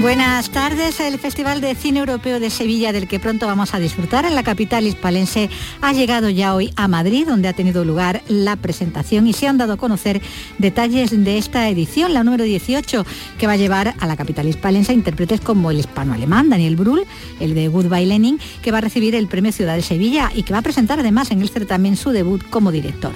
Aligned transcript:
Buenas 0.00 0.50
tardes. 0.50 1.00
El 1.00 1.18
Festival 1.18 1.60
de 1.60 1.74
Cine 1.74 1.98
Europeo 1.98 2.38
de 2.38 2.50
Sevilla, 2.50 2.92
del 2.92 3.08
que 3.08 3.18
pronto 3.18 3.48
vamos 3.48 3.74
a 3.74 3.80
disfrutar 3.80 4.24
en 4.26 4.36
la 4.36 4.44
capital 4.44 4.86
hispalense, 4.86 5.50
ha 5.80 5.92
llegado 5.92 6.30
ya 6.30 6.54
hoy 6.54 6.72
a 6.76 6.86
Madrid, 6.86 7.26
donde 7.26 7.48
ha 7.48 7.52
tenido 7.52 7.84
lugar 7.84 8.22
la 8.28 8.54
presentación 8.54 9.26
y 9.26 9.32
se 9.32 9.48
han 9.48 9.58
dado 9.58 9.72
a 9.72 9.76
conocer 9.76 10.22
detalles 10.58 11.10
de 11.10 11.36
esta 11.36 11.68
edición, 11.68 12.14
la 12.14 12.22
número 12.22 12.44
18, 12.44 13.04
que 13.38 13.46
va 13.48 13.54
a 13.54 13.56
llevar 13.56 13.94
a 13.98 14.06
la 14.06 14.16
capital 14.16 14.46
hispalense 14.46 14.92
intérpretes 14.92 15.40
como 15.40 15.72
el 15.72 15.80
hispano-alemán 15.80 16.48
Daniel 16.48 16.76
Brühl, 16.76 17.04
el 17.40 17.54
de 17.54 17.66
Goodbye 17.66 18.06
Lenin, 18.06 18.38
que 18.62 18.70
va 18.70 18.78
a 18.78 18.82
recibir 18.82 19.16
el 19.16 19.26
Premio 19.26 19.50
Ciudad 19.50 19.74
de 19.74 19.82
Sevilla 19.82 20.30
y 20.32 20.44
que 20.44 20.52
va 20.52 20.60
a 20.60 20.62
presentar 20.62 21.00
además 21.00 21.32
en 21.32 21.42
el 21.42 21.48
certamen 21.48 21.96
su 21.96 22.10
debut 22.10 22.48
como 22.48 22.70
director. 22.70 23.12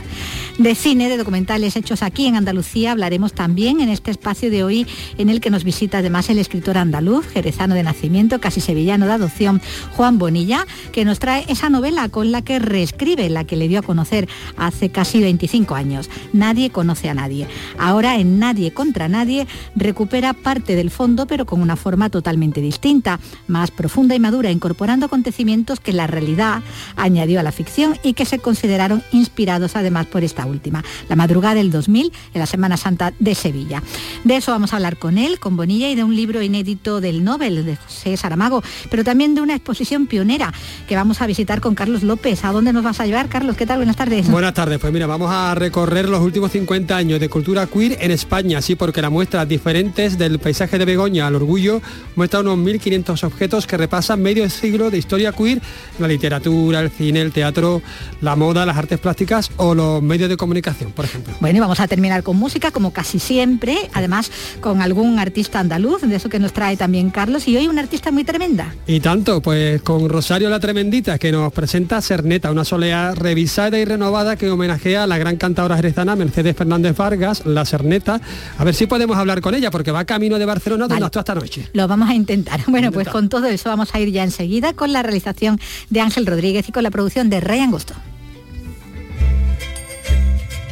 De 0.59 0.75
cine, 0.75 1.09
de 1.09 1.17
documentales 1.17 1.77
hechos 1.77 2.03
aquí 2.03 2.27
en 2.27 2.37
Andalucía, 2.37 2.93
hablaremos 2.93 3.33
también 3.33 3.81
en 3.81 3.89
este 3.89 4.11
espacio 4.11 4.51
de 4.51 4.63
hoy 4.63 4.87
en 5.17 5.31
el 5.31 5.41
que 5.41 5.49
nos 5.49 5.65
visita 5.65 5.99
además 5.99 6.29
el 6.29 6.39
escritor 6.39 6.77
andaluz, 6.77 7.27
jerezano 7.27 7.75
de 7.75 7.83
nacimiento, 7.83 8.39
casi 8.39 8.61
sevillano 8.61 9.07
de 9.07 9.13
adopción, 9.13 9.63
Juan 9.97 10.19
Bonilla, 10.19 10.67
que 10.93 11.07
nos 11.07 11.19
trae 11.19 11.47
esa 11.49 11.71
novela 11.71 12.11
con 12.11 12.33
la 12.33 12.43
que 12.43 12.59
reescribe 12.59 13.31
la 13.31 13.45
que 13.45 13.57
le 13.57 13.67
dio 13.67 13.79
a 13.79 13.83
conocer 13.83 14.29
hace 14.59 14.91
casi 14.91 15.21
25 15.21 15.75
años. 15.75 16.11
Nadie 16.35 16.69
conoce 16.69 17.09
a 17.09 17.15
nadie. 17.15 17.49
Ahora 17.79 18.17
en 18.17 18.39
Nadie 18.39 18.73
contra 18.73 19.09
Nadie 19.09 19.47
recupera 19.75 20.35
parte 20.35 20.77
del 20.77 20.91
fondo, 20.91 21.27
pero 21.27 21.47
con 21.47 21.63
una 21.63 21.77
forma 21.77 22.11
totalmente 22.11 22.61
distinta, 22.61 23.21
más 23.47 23.71
profunda 23.71 24.15
y 24.15 24.21
madura, 24.21 24.51
incorporando 24.51 25.07
acontecimientos 25.07 25.81
que 25.81 25.95
la 25.95 26.07
realidad 26.07 26.63
añadió 26.97 27.41
a 27.41 27.43
la 27.43 27.53
ficción 27.53 27.97
y 28.03 28.13
que 28.13 28.27
se 28.27 28.39
consideraron 28.39 29.03
inspirados 29.13 29.77
además 29.77 30.07
por 30.07 30.23
esta 30.25 30.42
última, 30.47 30.85
la 31.09 31.17
madrugada 31.17 31.55
del 31.55 31.71
2000, 31.71 32.13
en 32.35 32.39
la 32.39 32.47
Semana 32.47 32.77
Santa 32.77 33.13
de 33.19 33.35
Sevilla. 33.35 33.83
De 34.25 34.37
eso 34.37 34.53
vamos 34.53 34.73
a 34.73 34.77
hablar 34.77 34.97
con 34.97 35.19
él, 35.19 35.39
con 35.39 35.57
Bonilla, 35.57 35.91
y 35.91 35.95
de 35.95 36.05
un 36.05 36.15
libro 36.15 36.43
inédito 36.43 37.01
del 37.01 37.25
Nobel 37.25 37.65
de 37.65 37.77
José 37.77 38.17
Saramago, 38.17 38.63
pero 38.91 39.05
también 39.05 39.35
de 39.35 39.41
una 39.41 39.55
exposición 39.55 40.07
pionera 40.07 40.53
que 40.89 40.97
vamos 40.97 41.21
a 41.23 41.27
visitar 41.27 41.61
con 41.61 41.75
Carlos 41.75 42.03
López. 42.03 42.45
¿A 42.45 42.53
dónde 42.53 42.73
nos 42.73 42.85
vas 42.85 43.01
a 43.01 43.07
llevar, 43.07 43.29
Carlos? 43.29 43.57
¿Qué 43.57 43.67
tal? 43.67 43.79
Buenas 43.79 43.97
tardes. 43.97 44.31
Buenas 44.31 44.55
tardes. 44.55 44.79
Pues 44.79 44.93
mira, 44.93 45.07
vamos 45.07 45.31
a 45.31 45.55
recorrer 45.55 46.09
los 46.09 46.21
últimos 46.21 46.53
50 46.53 46.97
años 46.97 47.21
de 47.21 47.29
cultura 47.29 47.67
queer 47.67 47.99
en 48.01 48.11
España, 48.11 48.61
sí, 48.61 48.75
porque 48.75 49.03
la 49.03 49.11
muestra 49.11 49.45
diferentes 49.47 50.19
del 50.19 50.39
paisaje 50.39 50.79
de 50.79 50.85
Begoña 50.85 51.27
al 51.27 51.35
orgullo 51.35 51.81
muestra 52.17 52.41
unos 52.41 52.59
1.500 52.59 53.25
objetos 53.25 53.67
que 53.67 53.77
repasan 53.77 54.23
medio 54.23 54.49
siglo 54.51 54.91
de 54.91 54.99
historia 54.99 55.33
queer, 55.33 55.61
la 55.99 56.09
literatura, 56.09 56.81
el 56.81 56.91
cine, 56.91 57.21
el 57.21 57.33
teatro, 57.33 57.83
la 58.21 58.37
moda, 58.37 58.67
las 58.67 58.77
artes 58.77 58.99
plásticas 58.99 59.51
o 59.57 59.75
los 59.75 60.03
medios 60.03 60.29
de 60.29 60.32
comunicación, 60.37 60.93
por 60.93 61.05
ejemplo. 61.05 61.35
Bueno, 61.41 61.59
y 61.59 61.61
vamos 61.61 61.81
a 61.81 61.89
terminar 61.89 62.23
con 62.23 62.37
música, 62.37 62.71
como 62.71 62.93
casi 62.93 63.19
siempre, 63.19 63.77
además 63.93 64.31
con 64.61 64.83
algún 64.83 65.19
artista 65.19 65.61
andaluz, 65.61 66.03
de 66.03 66.17
eso 66.17 66.29
que 66.29 66.39
nos 66.39 66.53
trae 66.53 66.77
también 66.77 67.11
Carlos 67.11 67.49
y 67.49 67.57
hoy 67.57 67.69
una 67.69 67.83
artista 67.83 68.11
muy 68.11 68.25
tremenda. 68.25 68.75
Y 68.87 69.01
tanto, 69.01 69.41
pues 69.41 69.83
con 69.83 70.09
Rosario 70.09 70.49
la 70.49 70.61
Tremendita 70.61 71.19
que 71.19 71.33
nos 71.33 71.53
presenta 71.53 72.01
Cerneta, 72.01 72.51
una 72.51 72.65
soleá 72.65 73.15
revisada 73.15 73.79
y 73.79 73.85
renovada 73.85 74.37
que 74.37 74.51
homenajea 74.51 75.05
a 75.05 75.07
la 75.07 75.19
gran 75.19 75.37
cantadora 75.37 75.77
jerezana 75.77 76.17
Mercedes 76.17 76.57
Fernández 76.57 76.97
Vargas, 76.97 77.47
la 77.47 77.65
Cerneta. 77.65 78.21
A 78.59 78.65
ver 78.65 78.75
si 78.75 78.87
podemos 78.87 79.17
hablar 79.17 79.41
con 79.41 79.55
ella 79.55 79.71
porque 79.71 79.91
va 79.91 80.05
camino 80.05 80.39
de 80.39 80.47
Barcelona 80.47 80.89
donde 80.89 81.01
vale. 81.01 81.19
esta 81.19 81.35
noche. 81.35 81.69
Lo 81.73 81.89
vamos 81.89 82.09
a 82.09 82.15
intentar. 82.15 82.61
Bueno, 82.73 82.91
pues 82.91 83.09
con 83.09 83.29
todo 83.29 83.49
eso 83.49 83.69
vamos 83.69 83.95
a 83.95 84.01
ir 84.01 84.11
ya 84.11 84.25
enseguida 84.25 84.73
con 84.73 84.95
la 84.95 85.03
realización 85.03 85.61
de 85.91 86.01
Ángel 86.01 86.25
Rodríguez 86.25 86.69
y 86.71 86.73
con 86.73 86.83
la 86.83 86.91
producción 86.91 87.29
de 87.29 87.41
Rey 87.41 87.61
Angosto. 87.61 87.95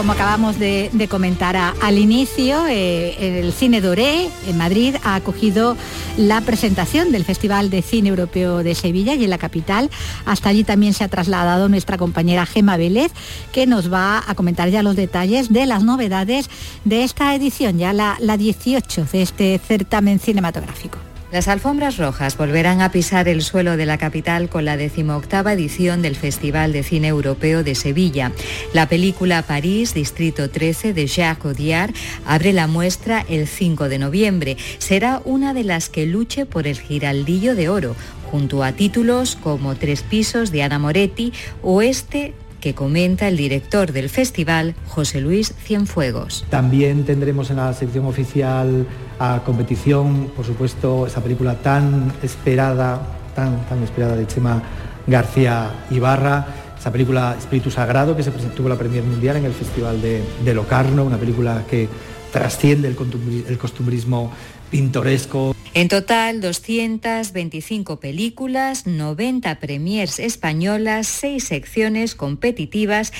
Como, 0.00 0.12
acabamos 0.12 0.58
de, 0.58 1.08
comentar 1.10 1.56
al 1.58 1.98
inicio, 1.98 2.66
eh, 2.66 3.40
el 3.40 3.52
Cine 3.52 3.82
Doré 3.82 4.30
en 4.48 4.56
Madrid 4.56 4.96
ha 5.04 5.14
acogido 5.14 5.76
la 6.16 6.40
presentación 6.40 7.12
del 7.12 7.26
Festival 7.26 7.68
de 7.68 7.82
Cine 7.82 8.08
Europeo 8.08 8.62
de 8.62 8.74
Sevilla 8.74 9.14
y 9.14 9.24
en 9.24 9.28
la 9.28 9.36
capital. 9.36 9.90
Hasta 10.24 10.48
allí 10.48 10.64
también 10.64 10.94
se 10.94 11.04
ha 11.04 11.08
trasladado 11.08 11.68
nuestra 11.68 11.98
compañera 11.98 12.46
Gema 12.46 12.78
Vélez, 12.78 13.12
que 13.52 13.66
nos 13.66 13.92
va 13.92 14.24
a 14.26 14.34
comentar 14.34 14.70
ya 14.70 14.82
los 14.82 14.96
detalles 14.96 15.52
de 15.52 15.66
las 15.66 15.84
novedades 15.84 16.48
de 16.86 17.04
esta 17.04 17.34
edición, 17.34 17.76
ya 17.76 17.92
la, 17.92 18.16
la 18.20 18.38
18 18.38 19.04
de 19.12 19.20
este 19.20 19.60
certamen 19.62 20.18
cinematográfico. 20.18 21.09
Las 21.32 21.46
alfombras 21.46 21.96
rojas 21.96 22.36
volverán 22.36 22.80
a 22.80 22.90
pisar 22.90 23.28
el 23.28 23.42
suelo 23.42 23.76
de 23.76 23.86
la 23.86 23.98
capital 23.98 24.48
con 24.48 24.64
la 24.64 24.76
decimoctava 24.76 25.52
edición 25.52 26.02
del 26.02 26.16
Festival 26.16 26.72
de 26.72 26.82
Cine 26.82 27.06
Europeo 27.06 27.62
de 27.62 27.76
Sevilla. 27.76 28.32
La 28.72 28.88
película 28.88 29.42
París, 29.42 29.94
Distrito 29.94 30.50
13 30.50 30.92
de 30.92 31.06
Jacques 31.06 31.44
Audiard 31.44 31.94
abre 32.26 32.52
la 32.52 32.66
muestra 32.66 33.24
el 33.28 33.46
5 33.46 33.88
de 33.88 34.00
noviembre. 34.00 34.56
Será 34.78 35.22
una 35.24 35.54
de 35.54 35.62
las 35.62 35.88
que 35.88 36.04
luche 36.04 36.46
por 36.46 36.66
el 36.66 36.80
Giraldillo 36.80 37.54
de 37.54 37.68
Oro, 37.68 37.94
junto 38.28 38.64
a 38.64 38.72
títulos 38.72 39.36
como 39.36 39.76
Tres 39.76 40.02
Pisos 40.02 40.50
de 40.50 40.64
Ana 40.64 40.80
Moretti 40.80 41.32
o 41.62 41.80
este 41.80 42.34
que 42.60 42.74
comenta 42.74 43.28
el 43.28 43.36
director 43.36 43.92
del 43.92 44.10
festival, 44.10 44.74
José 44.86 45.20
Luis 45.20 45.54
Cienfuegos. 45.64 46.44
También 46.50 47.04
tendremos 47.04 47.50
en 47.50 47.56
la 47.56 47.72
sección 47.72 48.04
oficial 48.04 48.86
a 49.20 49.42
competición, 49.44 50.32
por 50.34 50.46
supuesto, 50.46 51.06
esa 51.06 51.22
película 51.22 51.54
tan 51.56 52.10
esperada, 52.22 53.00
tan, 53.34 53.66
tan 53.68 53.82
esperada 53.82 54.16
de 54.16 54.26
Chema 54.26 54.62
García 55.06 55.84
Ibarra, 55.90 56.46
esa 56.78 56.90
película 56.90 57.36
Espíritu 57.38 57.70
Sagrado 57.70 58.16
que 58.16 58.22
se 58.22 58.30
presentó 58.30 58.66
la 58.66 58.76
Premier 58.76 59.04
Mundial 59.04 59.36
en 59.36 59.44
el 59.44 59.52
Festival 59.52 60.00
de, 60.00 60.54
Locarno, 60.54 61.04
una 61.04 61.18
película 61.18 61.64
que 61.68 61.86
trasciende 62.32 62.88
el 62.88 63.58
costumbrismo 63.58 64.32
pintoresco. 64.70 65.54
En 65.74 65.88
total, 65.88 66.40
225 66.40 68.00
películas, 68.00 68.86
90 68.86 69.60
premiers 69.60 70.18
españolas, 70.18 71.06
6 71.06 71.44
secciones 71.44 72.14
competitivas 72.14 73.12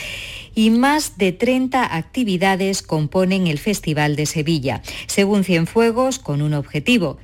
y 0.55 0.71
más 0.71 1.16
de 1.16 1.33
30 1.33 1.97
actividades 1.97 2.83
componen 2.83 3.47
el 3.47 3.59
Festival 3.59 4.16
de 4.16 4.27
Sevilla, 4.27 4.83
según 5.06 5.44
Cienfuegos, 5.44 6.19
con 6.19 6.43
un 6.43 6.55
objetivo, 6.55 7.19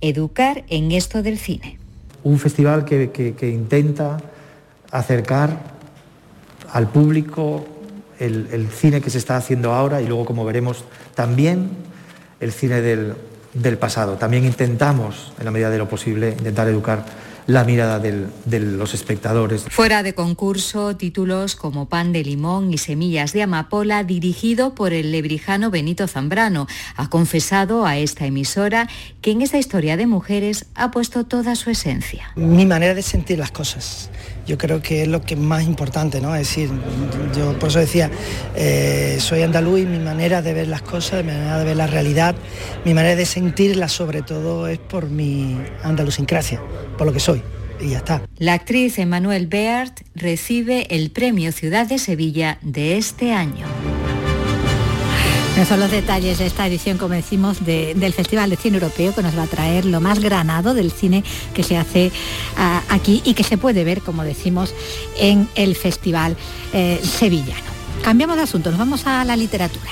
educar 0.00 0.64
en 0.68 0.90
esto 0.90 1.22
del 1.22 1.38
cine. 1.38 1.78
Un 2.24 2.38
festival 2.38 2.84
que, 2.84 3.10
que, 3.10 3.34
que 3.34 3.48
intenta 3.48 4.18
acercar 4.90 5.76
al 6.72 6.90
público 6.90 7.64
el, 8.18 8.48
el 8.50 8.68
cine 8.68 9.00
que 9.00 9.10
se 9.10 9.18
está 9.18 9.36
haciendo 9.36 9.72
ahora 9.72 10.02
y 10.02 10.06
luego, 10.06 10.24
como 10.24 10.44
veremos, 10.44 10.84
también 11.14 11.70
el 12.40 12.52
cine 12.52 12.80
del, 12.80 13.14
del 13.60 13.78
pasado. 13.78 14.16
También 14.16 14.44
intentamos, 14.44 15.32
en 15.38 15.44
la 15.44 15.50
medida 15.50 15.70
de 15.70 15.78
lo 15.78 15.88
posible, 15.88 16.30
intentar 16.38 16.68
educar 16.68 17.04
la 17.48 17.64
mirada 17.64 17.98
del, 17.98 18.26
de 18.44 18.60
los 18.60 18.92
espectadores. 18.92 19.64
Fuera 19.70 20.02
de 20.02 20.14
concurso, 20.14 20.96
títulos 20.96 21.56
como 21.56 21.88
Pan 21.88 22.12
de 22.12 22.22
Limón 22.22 22.72
y 22.74 22.76
Semillas 22.76 23.32
de 23.32 23.42
Amapola, 23.42 24.04
dirigido 24.04 24.74
por 24.74 24.92
el 24.92 25.12
lebrijano 25.12 25.70
Benito 25.70 26.06
Zambrano, 26.06 26.66
ha 26.94 27.08
confesado 27.08 27.86
a 27.86 27.96
esta 27.96 28.26
emisora 28.26 28.86
que 29.22 29.30
en 29.30 29.40
esta 29.40 29.56
historia 29.56 29.96
de 29.96 30.06
mujeres 30.06 30.66
ha 30.74 30.90
puesto 30.90 31.24
toda 31.24 31.56
su 31.56 31.70
esencia. 31.70 32.32
Mi 32.36 32.66
manera 32.66 32.92
de 32.92 33.02
sentir 33.02 33.38
las 33.38 33.50
cosas 33.50 34.10
yo 34.48 34.56
creo 34.56 34.80
que 34.80 35.02
es 35.02 35.08
lo 35.08 35.20
que 35.20 35.34
es 35.34 35.40
más 35.40 35.64
importante, 35.64 36.22
¿no? 36.22 36.34
Es 36.34 36.48
decir, 36.48 36.70
yo 37.36 37.56
por 37.58 37.68
eso 37.68 37.80
decía, 37.80 38.10
eh, 38.56 39.18
soy 39.20 39.42
andaluz 39.42 39.80
y 39.80 39.84
mi 39.84 39.98
manera 39.98 40.40
de 40.40 40.54
ver 40.54 40.68
las 40.68 40.80
cosas, 40.80 41.22
mi 41.22 41.32
manera 41.32 41.58
de 41.58 41.64
ver 41.66 41.76
la 41.76 41.86
realidad, 41.86 42.34
mi 42.86 42.94
manera 42.94 43.14
de 43.14 43.26
sentirla 43.26 43.88
sobre 43.88 44.22
todo 44.22 44.66
es 44.66 44.78
por 44.78 45.10
mi 45.10 45.58
andalusincrasia, 45.82 46.62
por 46.96 47.06
lo 47.06 47.12
que 47.12 47.20
soy. 47.20 47.42
Y 47.78 47.90
ya 47.90 47.98
está. 47.98 48.22
La 48.38 48.54
actriz 48.54 48.98
Emmanuel 48.98 49.46
Beart 49.46 50.00
recibe 50.14 50.86
el 50.90 51.10
Premio 51.10 51.52
Ciudad 51.52 51.86
de 51.86 51.98
Sevilla 51.98 52.58
de 52.62 52.96
este 52.96 53.32
año. 53.32 53.66
Esos 55.58 55.70
son 55.70 55.80
los 55.80 55.90
detalles 55.90 56.38
de 56.38 56.46
esta 56.46 56.68
edición, 56.68 56.98
como 56.98 57.14
decimos, 57.14 57.64
de, 57.64 57.92
del 57.96 58.12
Festival 58.12 58.48
de 58.48 58.54
Cine 58.54 58.76
Europeo, 58.76 59.12
que 59.12 59.24
nos 59.24 59.36
va 59.36 59.42
a 59.42 59.46
traer 59.48 59.86
lo 59.86 60.00
más 60.00 60.20
granado 60.20 60.72
del 60.72 60.92
cine 60.92 61.24
que 61.52 61.64
se 61.64 61.76
hace 61.76 62.12
uh, 62.56 62.94
aquí 62.94 63.22
y 63.24 63.34
que 63.34 63.42
se 63.42 63.58
puede 63.58 63.82
ver, 63.82 64.02
como 64.02 64.22
decimos, 64.22 64.72
en 65.18 65.48
el 65.56 65.74
Festival 65.74 66.36
eh, 66.72 67.00
Sevillano. 67.02 67.72
Cambiamos 68.04 68.36
de 68.36 68.42
asunto, 68.44 68.70
nos 68.70 68.78
vamos 68.78 69.04
a 69.08 69.24
la 69.24 69.34
literatura. 69.34 69.90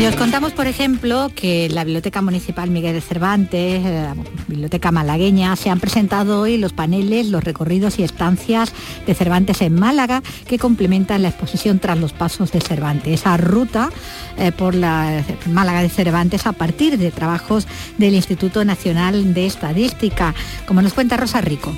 Les 0.00 0.16
contamos, 0.16 0.52
por 0.52 0.66
ejemplo, 0.66 1.30
que 1.34 1.68
la 1.68 1.84
Biblioteca 1.84 2.22
Municipal 2.22 2.70
Miguel 2.70 2.94
de 2.94 3.02
Cervantes, 3.02 3.82
eh, 3.84 4.08
Biblioteca 4.48 4.90
Malagueña, 4.90 5.54
se 5.56 5.68
han 5.68 5.78
presentado 5.78 6.40
hoy 6.40 6.56
los 6.56 6.72
paneles, 6.72 7.26
los 7.26 7.44
recorridos 7.44 7.98
y 7.98 8.02
estancias 8.02 8.72
de 9.06 9.14
Cervantes 9.14 9.60
en 9.60 9.74
Málaga, 9.74 10.22
que 10.46 10.58
complementan 10.58 11.20
la 11.20 11.28
exposición 11.28 11.80
tras 11.80 11.98
los 11.98 12.14
pasos 12.14 12.50
de 12.50 12.62
Cervantes. 12.62 13.20
Esa 13.20 13.36
ruta 13.36 13.90
eh, 14.38 14.52
por 14.52 14.74
la 14.74 15.22
Málaga 15.46 15.82
de 15.82 15.90
Cervantes 15.90 16.46
a 16.46 16.52
partir 16.52 16.96
de 16.96 17.10
trabajos 17.10 17.68
del 17.98 18.14
Instituto 18.14 18.64
Nacional 18.64 19.34
de 19.34 19.44
Estadística, 19.44 20.34
como 20.66 20.80
nos 20.80 20.94
cuenta 20.94 21.18
Rosa 21.18 21.42
Rico. 21.42 21.74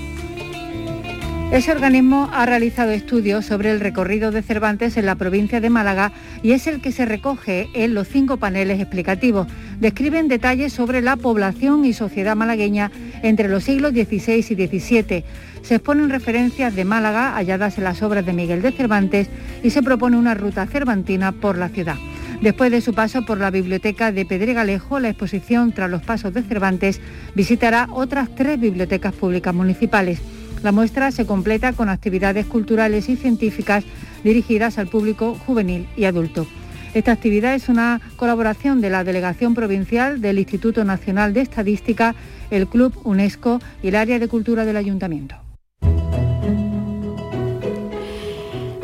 Ese 1.52 1.70
organismo 1.70 2.30
ha 2.32 2.46
realizado 2.46 2.92
estudios 2.92 3.44
sobre 3.44 3.70
el 3.70 3.80
recorrido 3.80 4.30
de 4.30 4.40
Cervantes 4.40 4.96
en 4.96 5.04
la 5.04 5.16
provincia 5.16 5.60
de 5.60 5.68
Málaga 5.68 6.10
y 6.42 6.52
es 6.52 6.66
el 6.66 6.80
que 6.80 6.92
se 6.92 7.04
recoge 7.04 7.68
en 7.74 7.92
los 7.92 8.08
cinco 8.08 8.38
paneles 8.38 8.80
explicativos. 8.80 9.48
Describen 9.78 10.28
detalles 10.28 10.72
sobre 10.72 11.02
la 11.02 11.16
población 11.16 11.84
y 11.84 11.92
sociedad 11.92 12.36
malagueña 12.36 12.90
entre 13.22 13.50
los 13.50 13.64
siglos 13.64 13.92
XVI 13.92 14.38
y 14.38 14.66
XVII. 14.66 15.24
Se 15.60 15.74
exponen 15.74 16.08
referencias 16.08 16.74
de 16.74 16.86
Málaga 16.86 17.34
halladas 17.34 17.76
en 17.76 17.84
las 17.84 18.02
obras 18.02 18.24
de 18.24 18.32
Miguel 18.32 18.62
de 18.62 18.72
Cervantes 18.72 19.28
y 19.62 19.68
se 19.68 19.82
propone 19.82 20.16
una 20.16 20.32
ruta 20.32 20.66
cervantina 20.66 21.32
por 21.32 21.58
la 21.58 21.68
ciudad. 21.68 21.96
Después 22.40 22.70
de 22.70 22.80
su 22.80 22.94
paso 22.94 23.26
por 23.26 23.36
la 23.36 23.50
biblioteca 23.50 24.10
de 24.10 24.24
Pedregalejo, 24.24 25.00
la 25.00 25.10
exposición 25.10 25.72
Tras 25.72 25.90
los 25.90 26.02
Pasos 26.02 26.32
de 26.32 26.42
Cervantes 26.42 27.02
visitará 27.34 27.88
otras 27.92 28.34
tres 28.34 28.58
bibliotecas 28.58 29.12
públicas 29.12 29.54
municipales. 29.54 30.22
La 30.62 30.70
muestra 30.70 31.10
se 31.10 31.26
completa 31.26 31.72
con 31.72 31.88
actividades 31.88 32.46
culturales 32.46 33.08
y 33.08 33.16
científicas 33.16 33.84
dirigidas 34.22 34.78
al 34.78 34.86
público 34.86 35.34
juvenil 35.34 35.88
y 35.96 36.04
adulto. 36.04 36.46
Esta 36.94 37.10
actividad 37.10 37.54
es 37.54 37.68
una 37.68 38.00
colaboración 38.16 38.80
de 38.80 38.90
la 38.90 39.02
Delegación 39.02 39.54
Provincial 39.54 40.20
del 40.20 40.38
Instituto 40.38 40.84
Nacional 40.84 41.32
de 41.32 41.40
Estadística, 41.40 42.14
el 42.50 42.68
Club 42.68 42.94
UNESCO 43.02 43.60
y 43.82 43.88
el 43.88 43.96
Área 43.96 44.18
de 44.18 44.28
Cultura 44.28 44.64
del 44.64 44.76
Ayuntamiento. 44.76 45.41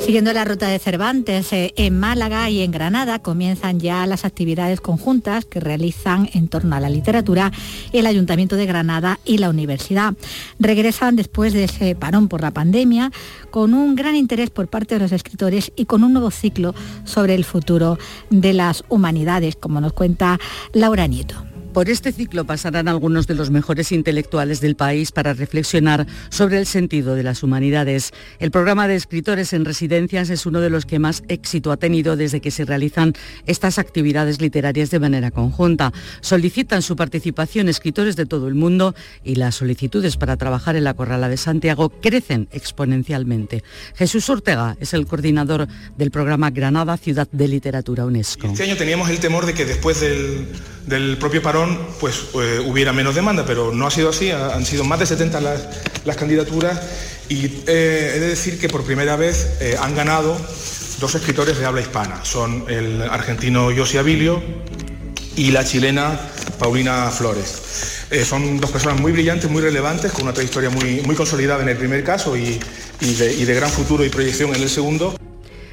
Siguiendo 0.08 0.32
la 0.32 0.46
ruta 0.46 0.68
de 0.68 0.78
Cervantes, 0.78 1.52
eh, 1.52 1.74
en 1.76 2.00
Málaga 2.00 2.48
y 2.48 2.62
en 2.62 2.70
Granada 2.70 3.18
comienzan 3.18 3.78
ya 3.78 4.06
las 4.06 4.24
actividades 4.24 4.80
conjuntas 4.80 5.44
que 5.44 5.60
realizan 5.60 6.30
en 6.32 6.48
torno 6.48 6.74
a 6.74 6.80
la 6.80 6.88
literatura 6.88 7.52
el 7.92 8.06
Ayuntamiento 8.06 8.56
de 8.56 8.64
Granada 8.64 9.20
y 9.26 9.36
la 9.36 9.50
Universidad. 9.50 10.14
Regresan 10.58 11.14
después 11.14 11.52
de 11.52 11.64
ese 11.64 11.94
parón 11.94 12.28
por 12.28 12.40
la 12.40 12.52
pandemia 12.52 13.12
con 13.50 13.74
un 13.74 13.96
gran 13.96 14.16
interés 14.16 14.48
por 14.48 14.68
parte 14.68 14.94
de 14.94 15.00
los 15.00 15.12
escritores 15.12 15.72
y 15.76 15.84
con 15.84 16.02
un 16.02 16.14
nuevo 16.14 16.30
ciclo 16.30 16.74
sobre 17.04 17.34
el 17.34 17.44
futuro 17.44 17.98
de 18.30 18.54
las 18.54 18.84
humanidades, 18.88 19.56
como 19.56 19.78
nos 19.82 19.92
cuenta 19.92 20.40
Laura 20.72 21.06
Nieto. 21.06 21.47
Por 21.78 21.88
este 21.90 22.10
ciclo 22.10 22.44
pasarán 22.44 22.88
algunos 22.88 23.28
de 23.28 23.36
los 23.36 23.50
mejores 23.50 23.92
intelectuales 23.92 24.60
del 24.60 24.74
país 24.74 25.12
para 25.12 25.32
reflexionar 25.32 26.08
sobre 26.28 26.58
el 26.58 26.66
sentido 26.66 27.14
de 27.14 27.22
las 27.22 27.44
humanidades. 27.44 28.10
El 28.40 28.50
programa 28.50 28.88
de 28.88 28.96
escritores 28.96 29.52
en 29.52 29.64
residencias 29.64 30.28
es 30.28 30.44
uno 30.44 30.60
de 30.60 30.70
los 30.70 30.86
que 30.86 30.98
más 30.98 31.22
éxito 31.28 31.70
ha 31.70 31.76
tenido 31.76 32.16
desde 32.16 32.40
que 32.40 32.50
se 32.50 32.64
realizan 32.64 33.12
estas 33.46 33.78
actividades 33.78 34.40
literarias 34.40 34.90
de 34.90 34.98
manera 34.98 35.30
conjunta. 35.30 35.92
Solicitan 36.20 36.82
su 36.82 36.96
participación 36.96 37.68
escritores 37.68 38.16
de 38.16 38.26
todo 38.26 38.48
el 38.48 38.56
mundo 38.56 38.96
y 39.22 39.36
las 39.36 39.54
solicitudes 39.54 40.16
para 40.16 40.36
trabajar 40.36 40.74
en 40.74 40.82
la 40.82 40.94
Corrala 40.94 41.28
de 41.28 41.36
Santiago 41.36 41.90
crecen 41.90 42.48
exponencialmente. 42.50 43.62
Jesús 43.94 44.28
Ortega 44.28 44.76
es 44.80 44.94
el 44.94 45.06
coordinador 45.06 45.68
del 45.96 46.10
programa 46.10 46.50
Granada 46.50 46.96
Ciudad 46.96 47.28
de 47.30 47.46
Literatura 47.46 48.04
UNESCO. 48.04 48.48
Este 48.48 48.64
año 48.64 48.76
teníamos 48.76 49.10
el 49.10 49.20
temor 49.20 49.46
de 49.46 49.54
que 49.54 49.64
después 49.64 50.00
del, 50.00 50.48
del 50.88 51.18
propio 51.18 51.42
parón 51.42 51.78
pues 52.00 52.28
eh, 52.34 52.62
hubiera 52.64 52.92
menos 52.92 53.14
demanda, 53.14 53.44
pero 53.46 53.72
no 53.72 53.86
ha 53.86 53.90
sido 53.90 54.08
así, 54.08 54.30
han 54.30 54.64
sido 54.64 54.84
más 54.84 54.98
de 54.98 55.06
70 55.06 55.40
las, 55.40 56.16
candidaturas 56.16 56.80
y 57.28 57.44
eh, 57.66 58.12
he 58.16 58.18
de 58.18 58.28
decir 58.28 58.58
que 58.58 58.68
por 58.68 58.82
primera 58.84 59.16
vez 59.16 59.58
eh, 59.60 59.76
han 59.78 59.94
ganado 59.94 60.36
dos 60.98 61.14
escritores 61.14 61.58
de 61.58 61.66
habla 61.66 61.82
hispana, 61.82 62.24
son 62.24 62.64
el 62.68 63.02
argentino 63.02 63.68
Josi 63.76 63.98
Abilio 63.98 64.42
y 65.36 65.50
la 65.50 65.64
chilena 65.64 66.18
Paulina 66.58 67.10
Flores. 67.10 68.06
son 68.24 68.58
dos 68.58 68.70
personas 68.70 68.98
muy 68.98 69.12
brillantes, 69.12 69.50
muy 69.50 69.62
relevantes, 69.62 70.10
con 70.10 70.22
una 70.22 70.32
trayectoria 70.32 70.70
muy, 70.70 71.02
muy 71.02 71.14
consolidada 71.14 71.62
en 71.62 71.68
el 71.68 71.76
primer 71.76 72.02
caso 72.02 72.36
y, 72.36 72.58
y 73.00 73.14
de 73.44 73.54
gran 73.54 73.70
futuro 73.70 74.04
y 74.04 74.08
proyección 74.08 74.54
en 74.56 74.62
el 74.62 74.70
segundo. 74.70 75.14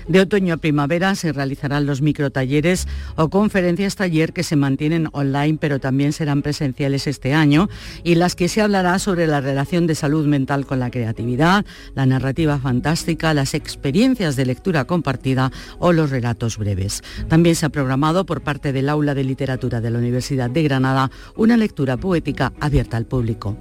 De 0.07 0.21
otoño 0.21 0.53
a 0.53 0.57
primavera 0.57 1.15
se 1.15 1.33
realizarán 1.33 1.87
los 1.87 2.01
microtalleres 2.01 2.87
o 3.15 3.29
conferencias 3.29 3.95
taller 3.95 4.33
que 4.33 4.43
se 4.43 4.55
mantienen 4.55 5.09
online 5.13 5.57
pero 5.59 5.79
también 5.79 6.13
serán 6.13 6.43
presenciales 6.43 7.07
este 7.07 7.33
año 7.33 7.69
y 8.03 8.15
las 8.15 8.35
que 8.35 8.47
se 8.47 8.61
hablará 8.61 8.99
sobre 8.99 9.25
la 9.25 9.41
relación 9.41 9.87
de 9.87 9.95
salud 9.95 10.27
mental 10.27 10.65
con 10.67 10.79
la 10.79 10.91
creatividad, 10.91 11.65
la 11.95 12.05
narrativa 12.05 12.59
fantástica, 12.59 13.33
las 13.33 13.55
experiencias 13.55 14.35
de 14.35 14.45
lectura 14.45 14.85
compartida 14.85 15.51
o 15.79 15.91
los 15.91 16.11
relatos 16.11 16.57
breves. 16.57 17.01
También 17.27 17.55
se 17.55 17.65
ha 17.65 17.69
programado 17.69 18.25
por 18.25 18.41
parte 18.41 18.73
del 18.73 18.89
Aula 18.89 19.15
de 19.15 19.23
Literatura 19.23 19.81
de 19.81 19.89
la 19.89 19.97
Universidad 19.97 20.49
de 20.49 20.63
Granada 20.63 21.09
una 21.35 21.57
lectura 21.57 21.97
poética 21.97 22.53
abierta 22.59 22.97
al 22.97 23.05
público. 23.05 23.57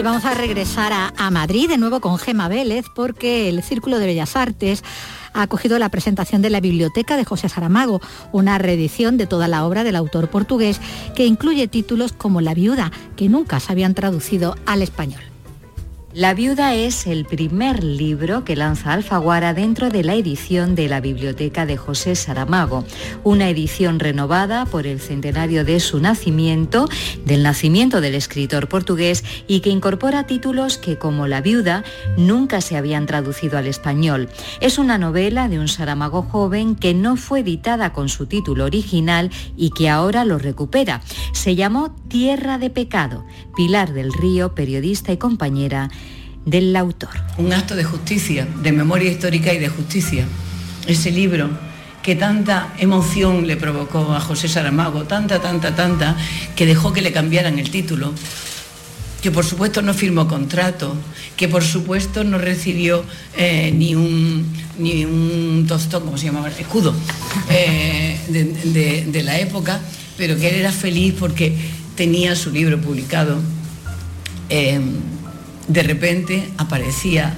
Y 0.00 0.02
vamos 0.02 0.24
a 0.24 0.32
regresar 0.32 0.94
a, 0.94 1.30
Madrid 1.30 1.68
de 1.68 1.76
nuevo 1.76 2.00
con 2.00 2.16
Gema 2.16 2.48
Vélez 2.48 2.86
porque 2.94 3.50
el 3.50 3.62
Círculo 3.62 3.98
de 3.98 4.06
Bellas 4.06 4.34
Artes 4.34 4.82
ha 5.34 5.42
acogido 5.42 5.78
la 5.78 5.90
presentación 5.90 6.40
de 6.40 6.48
la 6.48 6.60
Biblioteca 6.60 7.18
de 7.18 7.26
José 7.26 7.50
Saramago, 7.50 8.00
una 8.32 8.56
reedición 8.56 9.18
de 9.18 9.26
toda 9.26 9.46
la 9.46 9.66
obra 9.66 9.84
del 9.84 9.96
autor 9.96 10.30
portugués 10.30 10.80
que 11.14 11.26
incluye 11.26 11.68
títulos 11.68 12.14
como 12.14 12.40
La 12.40 12.54
viuda, 12.54 12.90
que 13.14 13.28
nunca 13.28 13.60
se 13.60 13.72
habían 13.72 13.92
traducido 13.92 14.56
al 14.64 14.80
español. 14.80 15.29
La 16.12 16.34
viuda 16.34 16.74
es 16.74 17.06
el 17.06 17.24
primer 17.24 17.84
libro 17.84 18.42
que 18.42 18.56
lanza 18.56 18.92
Alfaguara 18.92 19.54
dentro 19.54 19.90
de 19.90 20.02
la 20.02 20.16
edición 20.16 20.74
de 20.74 20.88
la 20.88 21.00
Biblioteca 21.00 21.66
de 21.66 21.76
José 21.76 22.16
Saramago, 22.16 22.84
una 23.22 23.48
edición 23.48 24.00
renovada 24.00 24.66
por 24.66 24.88
el 24.88 24.98
centenario 24.98 25.64
de 25.64 25.78
su 25.78 26.00
nacimiento, 26.00 26.88
del 27.24 27.44
nacimiento 27.44 28.00
del 28.00 28.16
escritor 28.16 28.66
portugués 28.66 29.22
y 29.46 29.60
que 29.60 29.70
incorpora 29.70 30.26
títulos 30.26 30.78
que 30.78 30.98
como 30.98 31.28
La 31.28 31.42
viuda 31.42 31.84
nunca 32.16 32.60
se 32.60 32.76
habían 32.76 33.06
traducido 33.06 33.56
al 33.56 33.68
español. 33.68 34.28
Es 34.60 34.78
una 34.78 34.98
novela 34.98 35.48
de 35.48 35.60
un 35.60 35.68
Saramago 35.68 36.22
joven 36.22 36.74
que 36.74 36.92
no 36.92 37.14
fue 37.14 37.38
editada 37.38 37.92
con 37.92 38.08
su 38.08 38.26
título 38.26 38.64
original 38.64 39.30
y 39.56 39.70
que 39.70 39.88
ahora 39.88 40.24
lo 40.24 40.38
recupera. 40.38 41.02
Se 41.32 41.54
llamó 41.54 41.94
Tierra 42.08 42.58
de 42.58 42.70
Pecado. 42.70 43.24
Pilar 43.54 43.92
del 43.92 44.12
Río, 44.12 44.56
periodista 44.56 45.12
y 45.12 45.16
compañera, 45.16 45.88
del 46.44 46.74
autor. 46.76 47.10
Un 47.38 47.52
acto 47.52 47.76
de 47.76 47.84
justicia, 47.84 48.46
de 48.62 48.72
memoria 48.72 49.10
histórica 49.10 49.52
y 49.52 49.58
de 49.58 49.68
justicia. 49.68 50.24
Ese 50.86 51.10
libro 51.10 51.50
que 52.02 52.16
tanta 52.16 52.72
emoción 52.78 53.46
le 53.46 53.56
provocó 53.56 54.14
a 54.14 54.20
José 54.20 54.48
Saramago, 54.48 55.04
tanta, 55.04 55.40
tanta, 55.40 55.74
tanta, 55.74 56.16
que 56.56 56.66
dejó 56.66 56.92
que 56.92 57.02
le 57.02 57.12
cambiaran 57.12 57.58
el 57.58 57.70
título, 57.70 58.14
que 59.20 59.30
por 59.30 59.44
supuesto 59.44 59.82
no 59.82 59.92
firmó 59.92 60.26
contrato, 60.26 60.96
que 61.36 61.46
por 61.46 61.62
supuesto 61.62 62.24
no 62.24 62.38
recibió 62.38 63.04
eh, 63.36 63.70
ni 63.76 63.94
un 63.94 64.46
ni 64.78 65.04
un 65.04 65.66
tostón, 65.68 66.04
¿cómo 66.04 66.16
se 66.16 66.26
llamaba? 66.26 66.48
Escudo 66.48 66.94
eh, 67.50 68.18
de, 68.28 69.22
la 69.22 69.38
época, 69.38 69.80
pero 70.16 70.38
que 70.38 70.48
él 70.48 70.54
era 70.56 70.72
feliz 70.72 71.14
porque 71.18 71.54
tenía 71.96 72.34
su 72.34 72.50
libro 72.50 72.80
publicado. 72.80 73.38
Eh, 74.48 74.80
de 75.70 75.84
repente 75.84 76.50
aparecía 76.58 77.32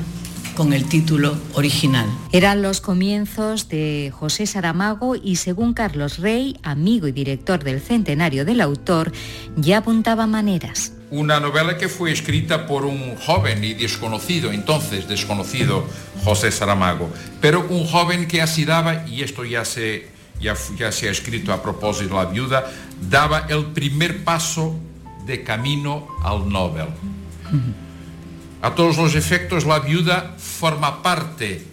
con 0.57 0.73
el 0.73 0.87
título 0.87 1.37
original. 1.53 2.07
Eran 2.33 2.63
los 2.63 2.81
comienzos 2.81 3.69
de 3.69 4.11
José 4.15 4.47
Saramago 4.47 5.17
y 5.17 5.37
según 5.37 5.75
Carlos 5.75 6.19
Rey, 6.19 6.57
amigo 6.63 7.07
y 7.07 7.13
director 7.13 7.63
del 7.63 7.81
centenario 7.81 8.47
del 8.47 8.63
autor, 8.63 9.13
ya 9.57 9.79
apuntaba 9.79 10.27
maneras. 10.27 10.95
Una 11.11 11.41
novela 11.41 11.77
que 11.77 11.91
fue 11.91 12.11
escrita 12.11 12.67
por 12.67 12.87
un 12.87 13.17
joven 13.17 13.65
y 13.65 13.75
desconocido, 13.75 14.51
entonces 14.51 15.07
desconocido, 15.09 15.87
José 16.25 16.51
Saramago, 16.51 17.11
pero 17.43 17.67
un 17.69 17.87
joven 17.87 18.29
que 18.29 18.41
así 18.41 18.65
daba, 18.65 19.07
y 19.07 19.23
esto 19.23 19.45
ya 19.45 19.67
se, 19.67 20.09
ya, 20.41 20.55
ya 20.79 20.91
se 20.91 21.09
ha 21.09 21.11
escrito 21.13 21.53
a 21.53 21.63
propósito 21.63 22.17
de 22.17 22.25
la 22.25 22.31
viuda, 22.31 22.73
daba 23.11 23.47
el 23.51 23.67
primer 23.67 24.25
paso 24.25 24.75
de 25.27 25.45
camino 25.45 26.09
al 26.23 26.49
Nobel. 26.49 26.89
A 28.63 28.77
todos 28.77 28.97
los 28.97 29.17
efectos, 29.17 29.65
la 29.65 29.81
viuda 29.81 30.37
forma 30.39 31.03
parte 31.03 31.67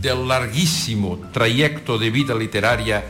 del 0.00 0.26
larguísimo 0.26 1.20
trayecto 1.32 1.96
de 1.96 2.10
vida 2.10 2.34
literaria 2.34 3.04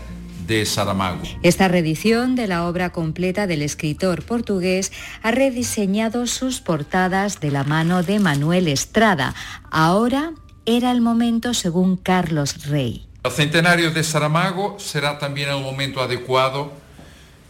de 0.47 0.67
Saramago. 0.67 1.23
Esta 1.43 1.67
reedición 1.69 2.37
de 2.37 2.47
la 2.47 2.69
obra 2.69 2.91
completa 2.91 3.47
del 3.47 3.63
escritor 3.63 4.27
portugués 4.27 4.93
ha 5.23 5.31
rediseñado 5.31 6.27
sus 6.27 6.61
portadas 6.61 7.41
de 7.41 7.51
la 7.51 7.65
mano 7.65 8.03
de 8.03 8.21
Manuel 8.21 8.69
Estrada. 8.69 9.35
Ahora 9.71 10.33
era 10.67 10.91
el 10.93 11.01
momento 11.01 11.55
según 11.55 11.97
Carlos 11.97 12.67
Rey. 12.67 13.07
El 13.25 13.33
centenario 13.33 13.91
de 13.91 14.05
Saramago 14.05 14.79
será 14.79 15.19
también 15.19 15.49
el 15.49 15.63
momento 15.63 16.03
adecuado 16.03 16.75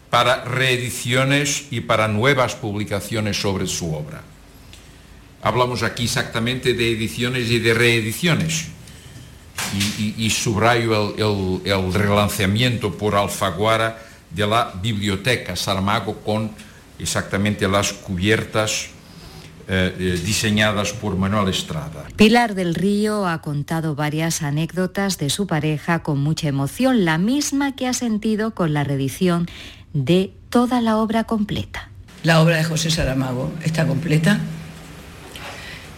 para 0.09 0.45
reediciones 0.45 1.66
y 1.73 1.81
para 1.81 2.07
nuevas 2.07 2.54
publicaciones 2.54 3.40
sobre 3.40 3.66
su 3.66 3.93
obra. 3.93 4.23
Hablamos 5.45 5.83
aquí 5.83 6.05
exactamente 6.05 6.73
de 6.73 6.93
ediciones 6.93 7.51
y 7.51 7.59
de 7.59 7.75
reediciones. 7.75 8.69
Y, 9.99 10.31
subrayo 10.31 11.15
el, 11.65 11.95
relanzamiento 11.95 12.97
por 12.97 13.15
Alfaguara 13.15 13.99
de 14.31 14.47
la 14.47 14.73
biblioteca 14.83 15.55
Saramago 15.55 16.17
con 16.21 16.51
exactamente 16.99 17.69
las 17.69 17.93
cubiertas 17.93 18.89
eh, 19.69 19.95
eh, 19.99 20.21
diseñadas 20.25 20.93
por 20.93 21.17
Manuel 21.17 21.49
Estrada. 21.49 22.05
Pilar 22.17 22.55
del 22.55 22.75
Río 22.75 23.27
ha 23.27 23.41
contado 23.43 23.95
varias 23.95 24.43
anécdotas 24.43 25.19
de 25.19 25.31
su 25.31 25.47
pareja 25.47 26.03
con 26.03 26.21
mucha 26.21 26.49
emoción, 26.49 27.05
la 27.05 27.19
misma 27.19 27.77
que 27.77 27.87
ha 27.87 27.93
sentido 27.93 28.55
con 28.55 28.73
la 28.73 28.83
reedición 28.83 29.47
de 29.93 30.33
toda 30.49 30.81
la 30.81 30.97
obra 30.97 31.25
completa. 31.25 31.91
La 32.23 32.41
obra 32.41 32.57
de 32.57 32.65
José 32.65 32.91
Saramago 32.91 33.53
está 33.63 33.87
completa. 33.87 34.41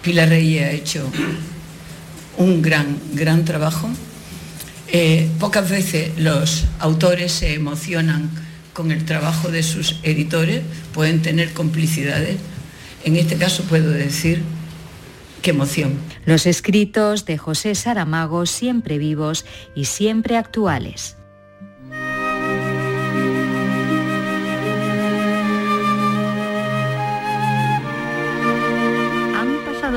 Pilar 0.07 0.29
Reyes 0.29 0.63
ha 0.63 0.71
hecho 0.71 1.11
un 2.39 2.63
gran, 2.63 2.97
gran 3.15 3.45
trabajo. 3.45 3.89
Eh, 4.87 5.29
pocas 5.41 5.69
veces 5.69 6.17
los 6.17 6.67
autores 6.79 7.33
se 7.33 7.55
emocionan 7.55 8.31
con 8.73 8.93
el 8.93 9.05
trabajo 9.05 9.51
de 9.51 9.65
sus 9.65 9.99
editores, 10.05 10.63
pueden 10.95 11.23
tener 11.23 11.53
complicidades. 11.55 12.37
En 13.03 13.17
este 13.17 13.35
caso 13.35 13.65
puedo 13.65 13.91
decir 13.91 14.43
qué 15.43 15.51
emoción. 15.51 15.99
Los 16.25 16.47
escritos 16.47 17.25
de 17.25 17.37
José 17.37 17.75
Saramago 17.75 18.47
siempre 18.47 18.99
vivos 18.99 19.45
y 19.75 19.87
siempre 19.87 20.37
actuales. 20.37 21.17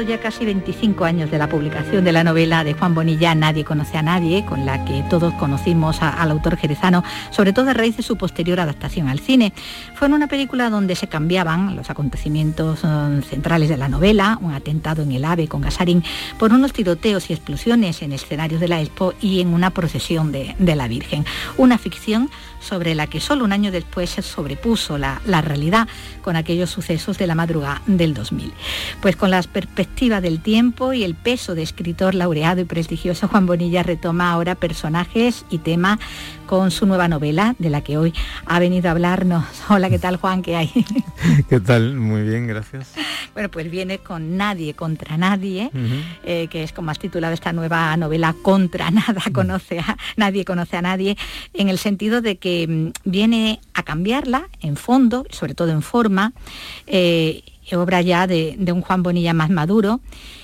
Ya 0.10 0.20
casi 0.20 0.44
25 0.44 1.06
años 1.06 1.30
de 1.30 1.38
la 1.38 1.48
publicación 1.48 2.04
de 2.04 2.12
la 2.12 2.24
novela 2.24 2.64
de 2.64 2.74
Juan 2.74 2.96
Bonilla 2.96 3.36
Nadie 3.36 3.64
conoce 3.64 3.96
a 3.96 4.02
nadie, 4.02 4.44
con 4.44 4.66
la 4.66 4.84
que 4.84 5.04
todos 5.08 5.32
conocimos 5.36 6.02
al 6.02 6.32
autor 6.32 6.58
jerezano, 6.58 7.04
sobre 7.30 7.54
todo 7.54 7.70
a 7.70 7.76
raíz 7.76 7.96
de 7.96 8.02
su 8.02 8.18
posterior 8.18 8.60
adaptación 8.60 9.08
al 9.08 9.20
cine. 9.20 9.54
Fue 9.94 10.08
en 10.08 10.16
una 10.16 10.26
película 10.26 10.72
donde 10.72 10.96
se 10.96 11.06
cambiaban 11.06 11.76
los 11.76 11.92
acontecimientos 11.92 12.80
eh, 12.84 13.22
centrales 13.30 13.70
de 13.70 13.78
la 13.78 13.88
novela, 13.88 14.40
un 14.42 14.52
atentado 14.52 15.04
en 15.04 15.12
el 15.12 15.24
AVE 15.24 15.48
con 15.48 15.62
Gasarín, 15.62 16.04
por 16.40 16.54
unos 16.54 16.74
tiroteos 16.74 17.30
y 17.30 17.34
explosiones 17.34 18.02
en 18.02 18.12
escenarios 18.12 18.60
de 18.60 18.68
la 18.68 18.82
Expo 18.82 19.14
y 19.22 19.42
en 19.42 19.54
una 19.54 19.70
procesión 19.70 20.32
de, 20.32 20.56
la 20.76 20.88
Virgen. 20.88 21.24
Una 21.56 21.78
ficción 21.78 22.32
sobre 22.60 22.96
la 22.96 23.06
que 23.06 23.20
solo 23.20 23.46
un 23.46 23.52
año 23.52 23.72
después 23.72 24.10
se 24.10 24.24
sobrepuso 24.24 24.98
la, 24.98 25.20
realidad 25.42 25.88
con 26.24 26.36
aquellos 26.36 26.72
sucesos 26.72 27.20
de 27.20 27.28
la 27.28 27.36
madrugada 27.36 27.84
del 27.86 28.16
2000. 28.16 28.52
Pues 29.02 29.16
con 29.16 29.30
las 29.30 29.48
perspectivas 29.48 29.99
del 30.00 30.40
tiempo 30.40 30.94
y 30.94 31.04
el 31.04 31.14
peso 31.14 31.56
de 31.56 31.62
escritor 31.62 32.16
laureado 32.16 32.62
y 32.62 32.64
prestigioso, 32.64 33.28
Juan 33.28 33.46
Bonilla 33.46 33.84
retoma 33.84 34.32
ahora 34.32 34.56
personajes 34.56 35.46
y 35.50 35.58
temas 35.58 36.00
con 36.46 36.72
su 36.72 36.86
nueva 36.86 37.10
novela, 37.10 37.54
de 37.60 37.70
la 37.70 37.82
que 37.82 37.98
hoy 37.98 38.14
ha 38.46 38.60
venido 38.60 38.88
a 38.88 38.92
hablarnos. 38.92 39.44
Hola, 39.70 39.90
¿qué 39.90 40.00
tal 40.00 40.16
Juan? 40.16 40.42
¿Qué 40.42 40.56
hay? 40.56 40.72
¿Qué 41.50 41.60
tal? 41.60 41.96
Muy 41.96 42.24
bien, 42.24 42.48
gracias. 42.48 42.94
Bueno, 43.34 43.50
pues 43.52 43.70
viene 43.70 43.98
con 43.98 44.38
Nadie 44.38 44.74
contra 44.74 45.18
Nadie, 45.18 45.70
eh, 46.24 46.48
que 46.50 46.64
es 46.64 46.72
como 46.72 46.92
has 46.92 47.00
titulado 47.00 47.34
esta 47.34 47.52
nueva 47.52 47.96
novela, 47.98 48.34
Contra 48.42 48.92
Nada 48.92 49.22
conoce 49.34 49.80
a 49.80 49.98
Nadie 50.16 50.46
conoce 50.46 50.78
a 50.78 50.82
Nadie, 50.82 51.18
en 51.54 51.68
el 51.68 51.78
sentido 51.78 52.22
de 52.22 52.38
que 52.38 52.66
mm, 52.68 52.92
viene 53.04 53.60
a 53.74 53.84
cambiarla 53.84 54.48
en 54.62 54.78
fondo, 54.78 55.26
sobre 55.30 55.56
todo 55.56 55.72
en 55.72 55.82
forma, 55.82 56.32
eh, 56.88 57.44
obra 57.78 58.02
ya 58.02 58.28
de, 58.28 58.56
de 58.58 58.72
un 58.72 58.82
Juan 58.82 59.04
Bonilla 59.04 59.34
más 59.34 59.50
maduro 59.50 60.00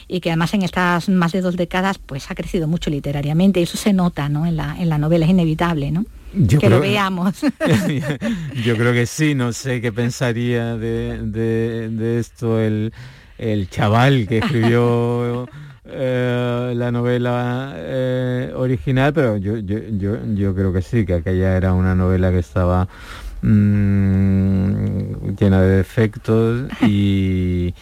y 0.07 0.19
que 0.19 0.29
además 0.29 0.53
en 0.53 0.61
estas 0.61 1.09
más 1.09 1.31
de 1.31 1.41
dos 1.41 1.55
décadas 1.55 1.97
pues 1.97 2.29
ha 2.29 2.35
crecido 2.35 2.67
mucho 2.67 2.89
literariamente 2.89 3.59
y 3.59 3.63
eso 3.63 3.77
se 3.77 3.93
nota 3.93 4.29
¿no? 4.29 4.45
en, 4.45 4.57
la, 4.57 4.75
en 4.79 4.89
la 4.89 4.97
novela, 4.97 5.25
es 5.25 5.31
inevitable, 5.31 5.91
¿no? 5.91 6.05
que 6.59 6.69
lo 6.69 6.79
veamos. 6.79 7.41
yo 8.65 8.75
creo 8.75 8.93
que 8.93 9.05
sí, 9.05 9.35
no 9.35 9.53
sé 9.53 9.81
qué 9.81 9.91
pensaría 9.91 10.75
de, 10.77 12.19
esto 12.19 12.59
el, 12.59 12.91
chaval 13.69 14.27
que 14.27 14.39
escribió 14.39 15.47
eh, 15.85 16.73
la 16.75 16.91
novela 16.91 17.73
eh, 17.77 18.51
original, 18.55 19.13
pero 19.13 19.37
yo, 19.37 19.57
yo, 19.57 19.79
yo, 19.97 20.17
yo, 20.33 20.53
creo 20.53 20.73
que 20.73 20.81
sí, 20.81 21.05
que 21.05 21.15
aquella 21.15 21.55
era 21.55 21.73
una 21.73 21.95
novela 21.95 22.31
que 22.31 22.39
estaba 22.39 22.87
mm, 23.41 25.04
llena 25.39 25.61
de 25.61 25.77
defectos 25.77 26.69
y 26.81 27.73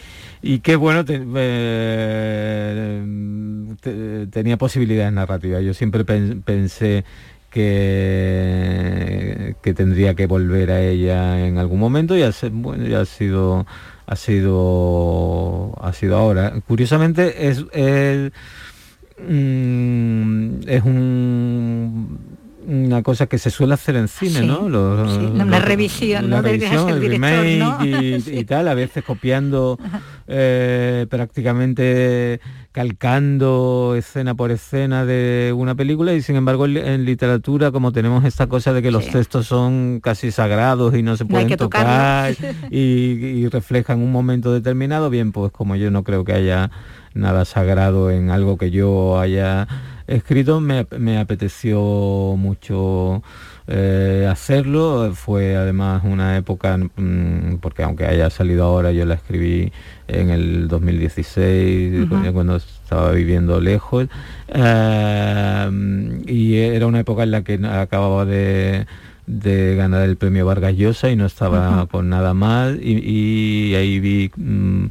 y 0.46 0.58
qué 0.58 0.76
bueno, 0.76 1.06
eh, 1.08 3.02
tenía 4.30 4.58
posibilidades 4.58 5.10
narrativas. 5.10 5.64
Yo 5.64 5.72
siempre 5.72 6.04
pensé 6.04 7.06
que, 7.50 9.56
que 9.62 9.72
tendría 9.72 10.14
que 10.14 10.26
volver 10.26 10.70
a 10.70 10.82
ella 10.82 11.46
en 11.46 11.56
algún 11.56 11.80
momento 11.80 12.14
y 12.14 12.24
ha, 12.24 12.30
bueno, 12.52 12.86
ya 12.86 13.00
ha 13.00 13.06
sido 13.06 13.64
ha 14.06 14.16
sido 14.16 15.72
ha 15.80 15.94
sido 15.94 16.18
ahora. 16.18 16.52
Curiosamente 16.66 17.48
es, 17.48 17.64
es, 17.72 18.30
mm, 19.26 20.68
es 20.68 20.82
un 20.82 21.43
una 22.66 23.02
cosa 23.02 23.26
que 23.26 23.38
se 23.38 23.50
suele 23.50 23.74
hacer 23.74 23.96
en 23.96 24.08
cine, 24.08 24.42
¿no? 24.42 24.60
una 24.60 25.58
revisión, 25.60 26.30
¿no? 26.30 26.38
el 26.38 27.00
remake 27.00 28.24
y, 28.26 28.44
tal, 28.46 28.68
a 28.68 28.74
veces 28.74 29.04
copiando 29.04 29.78
eh, 30.26 31.06
prácticamente 31.08 32.40
calcando 32.72 33.94
escena 33.96 34.34
por 34.34 34.50
escena 34.50 35.04
de 35.04 35.54
una 35.56 35.76
película 35.76 36.12
y 36.12 36.22
sin 36.22 36.34
embargo 36.34 36.66
en 36.66 37.04
literatura 37.04 37.70
como 37.70 37.92
tenemos 37.92 38.24
esta 38.24 38.48
cosa 38.48 38.72
de 38.72 38.82
que 38.82 38.90
los 38.90 39.06
textos 39.06 39.46
son 39.46 40.00
casi 40.02 40.32
sagrados 40.32 40.94
y 40.96 41.02
no 41.02 41.16
se 41.16 41.24
pueden 41.24 41.56
tocar 41.56 42.34
y, 42.70 42.78
y 42.78 43.48
reflejan 43.48 44.00
un 44.00 44.10
momento 44.10 44.52
determinado, 44.52 45.08
bien 45.08 45.30
pues 45.30 45.52
como 45.52 45.76
yo 45.76 45.90
no 45.90 46.02
creo 46.02 46.24
que 46.24 46.32
haya 46.32 46.70
nada 47.14 47.44
sagrado 47.44 48.10
en 48.10 48.30
algo 48.30 48.58
que 48.58 48.70
yo 48.70 49.20
haya 49.20 49.68
escrito, 50.06 50.60
me, 50.60 50.86
me 50.98 51.18
apeteció 51.18 51.80
mucho 52.36 53.22
eh, 53.66 54.28
hacerlo. 54.30 55.12
Fue 55.14 55.56
además 55.56 56.02
una 56.04 56.36
época, 56.36 56.76
mm, 56.76 57.56
porque 57.60 57.82
aunque 57.82 58.06
haya 58.06 58.30
salido 58.30 58.64
ahora, 58.64 58.92
yo 58.92 59.06
la 59.06 59.14
escribí 59.14 59.72
en 60.08 60.30
el 60.30 60.68
2016, 60.68 62.08
cuando 62.32 62.56
estaba 62.56 63.12
viviendo 63.12 63.60
lejos, 63.60 64.08
eh, 64.48 65.70
y 66.26 66.56
era 66.56 66.86
una 66.86 67.00
época 67.00 67.22
en 67.22 67.30
la 67.30 67.42
que 67.42 67.54
acababa 67.66 68.26
de 68.26 68.86
ganar 69.26 70.02
el 70.02 70.16
premio 70.16 70.44
Vargas 70.44 70.76
Llosa 70.76 71.10
y 71.10 71.16
no 71.16 71.24
estaba 71.24 71.86
con 71.86 72.10
nada 72.10 72.34
más 72.34 72.74
y, 72.74 73.74
ahí 73.74 73.98
vi 73.98 74.30
mm, 74.36 74.86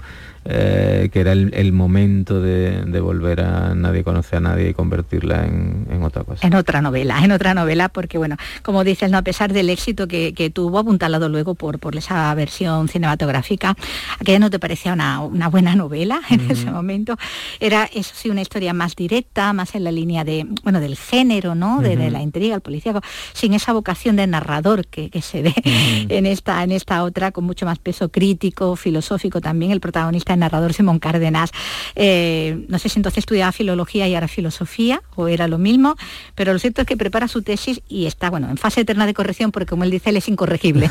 eh, 0.46 1.10
que 1.12 1.22
era 1.22 1.32
el, 1.32 1.72
momento 1.72 2.42
de, 2.42 3.00
volver 3.00 3.42
a 3.42 3.74
Nadie 3.76 4.04
conoce 4.04 4.36
a 4.36 4.40
nadie 4.40 4.70
y 4.70 4.74
convertirla 4.74 5.46
en, 5.46 6.04
otra 6.04 6.24
cosa. 6.24 6.46
En 6.46 6.54
otra 6.54 6.82
novela, 6.82 7.24
en 7.24 7.32
otra 7.32 7.54
novela, 7.54 7.90
porque 7.90 8.18
bueno, 8.18 8.36
como 8.62 8.84
dices, 8.84 9.10
¿no? 9.10 9.18
a 9.18 9.22
pesar 9.22 9.54
del 9.54 9.70
éxito 9.70 10.08
que, 10.08 10.52
tuvo, 10.54 10.80
apuntalado 10.80 11.30
luego 11.30 11.56
por, 11.56 11.80
por 11.80 11.96
esa 11.96 12.34
versión 12.36 12.90
cinematográfica, 12.90 13.76
aquella 14.20 14.40
no 14.40 14.50
te 14.50 14.60
parecía 14.60 14.94
una, 14.94 15.48
buena 15.48 15.76
novela 15.76 16.22
en 16.30 16.52
ese 16.52 16.70
momento. 16.70 17.18
Era, 17.60 17.90
eso 17.94 18.12
sí, 18.14 18.30
una 18.30 18.42
historia 18.42 18.74
más 18.74 18.96
directa, 18.96 19.54
más 19.54 19.76
en 19.76 19.84
la 19.84 19.92
línea 19.92 20.24
de, 20.24 20.46
bueno, 20.64 20.80
del 20.80 20.98
género, 20.98 21.56
¿no? 21.56 21.82
De, 21.82 21.94
la 22.04 22.22
intriga, 22.22 22.56
el 22.56 22.62
policíaco, 22.62 23.02
sin 23.34 23.54
esa 23.54 23.72
vocación 23.72 24.18
de 24.18 24.28
narrador 24.28 24.86
que, 24.88 25.10
se 25.22 25.42
ve 25.42 25.54
en, 26.10 26.26
esta, 26.26 26.64
en 26.64 26.72
esta 26.72 27.04
otra, 27.04 27.32
con 27.32 27.46
mucho 27.46 27.66
más 27.66 27.80
peso 27.80 28.10
crítico, 28.10 28.76
filosófico 28.76 29.40
también. 29.40 29.72
El 29.72 29.80
protagonista 29.80 30.33
el 30.34 30.40
narrador 30.40 30.74
Simón 30.74 31.00
Cárdenas. 31.00 31.52
Eh, 31.96 32.66
no 32.68 32.80
sé 32.80 32.90
si 32.90 33.00
entonces 33.00 33.20
estudiaba 33.20 33.52
filología 33.52 34.08
y 34.08 34.16
ahora 34.16 34.28
filosofía, 34.28 35.02
o 35.16 35.28
era 35.28 35.48
lo 35.48 35.58
mismo, 35.58 35.96
pero 36.36 36.54
lo 36.54 36.60
cierto 36.60 36.82
es 36.82 36.88
que 36.88 36.98
prepara 36.98 37.28
su 37.28 37.42
tesis 37.42 37.82
y 37.88 38.06
está, 38.06 38.30
bueno, 38.30 38.50
en 38.50 38.58
fase 38.58 38.82
eterna 38.82 39.06
de 39.06 39.14
corrección, 39.14 39.52
porque 39.52 39.68
como 39.68 39.84
él 39.84 39.92
dice, 39.92 40.10
él 40.10 40.18
es 40.18 40.28
incorregible. 40.28 40.90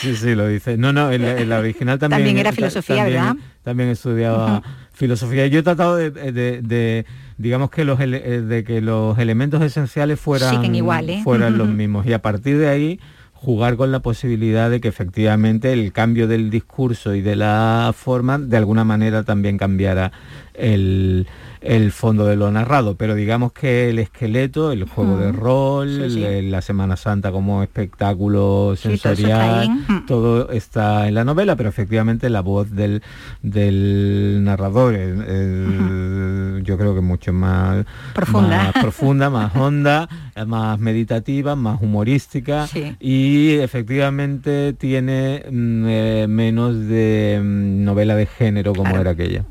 Sí, 0.00 0.16
sí, 0.16 0.34
lo 0.34 0.46
dice. 0.46 0.76
No, 0.76 0.92
no, 0.92 1.12
en 1.12 1.48
la, 1.48 1.58
original 1.58 1.98
también... 1.98 2.20
También 2.20 2.38
era 2.38 2.52
filosofía, 2.52 3.04
¿verdad? 3.04 3.36
También 3.62 3.90
estudiaba 3.90 4.62
filosofía. 4.92 5.46
Yo 5.46 5.60
he 5.60 5.62
tratado 5.62 5.96
de, 5.96 7.06
digamos 7.38 7.70
que 7.70 7.84
los 7.84 7.98
eh, 8.00 8.06
de 8.06 8.64
que 8.64 8.80
los 8.80 9.18
elementos 9.18 9.62
esenciales 9.62 10.20
fueran, 10.20 10.74
igual, 10.74 11.20
fueran 11.24 11.58
los 11.58 11.68
mismos. 11.68 12.06
Y 12.06 12.12
a 12.12 12.20
partir 12.20 12.58
de 12.58 12.68
ahí 12.68 13.00
jugar 13.42 13.76
con 13.76 13.90
la 13.90 14.00
posibilidad 14.00 14.68
de 14.68 14.80
que 14.80 14.88
efectivamente 14.88 15.72
el 15.72 15.92
cambio 15.92 16.28
del 16.28 16.50
discurso 16.50 17.14
y 17.14 17.22
de 17.22 17.36
la 17.36 17.92
forma 17.96 18.38
de 18.38 18.56
alguna 18.58 18.84
manera 18.84 19.22
también 19.22 19.56
cambiara 19.56 20.12
el, 20.52 21.26
el 21.60 21.92
fondo 21.92 22.26
de 22.26 22.36
lo 22.36 22.50
narrado, 22.50 22.96
pero 22.96 23.14
digamos 23.14 23.52
que 23.52 23.90
el 23.90 23.98
esqueleto, 23.98 24.72
el 24.72 24.84
juego 24.84 25.16
de 25.18 25.32
rol, 25.32 26.50
la 26.50 26.62
Semana 26.62 26.96
Santa 26.96 27.32
como 27.32 27.62
espectáculo 27.62 28.74
sensorial, 28.76 29.68
todo, 30.06 30.50
está 30.50 31.08
en 31.08 31.14
la 31.14 31.24
novela, 31.24 31.56
pero 31.56 31.68
efectivamente 31.68 32.30
la 32.30 32.40
voz 32.40 32.70
del, 32.70 33.02
del 33.42 34.40
narrador, 34.42 34.94
yo 34.94 36.78
creo 36.78 36.94
que 36.94 37.00
mucho 37.00 37.32
más 37.32 37.84
profunda, 38.14 38.56
más, 38.56 38.72
profunda, 38.72 39.30
más 39.30 39.54
honda, 39.54 40.08
más 40.46 40.78
meditativa, 40.78 41.56
más 41.56 41.80
humorística 41.82 42.68
y 42.98 43.58
efectivamente 43.58 44.72
tiene 44.74 45.44
mm, 45.50 45.84
eh, 45.88 46.26
menos 46.28 46.86
de 46.86 47.40
mm, 47.42 47.84
novela 47.84 48.14
de 48.14 48.26
género 48.26 48.74
como 48.74 48.96
era 48.96 49.10
aquella. 49.10 49.44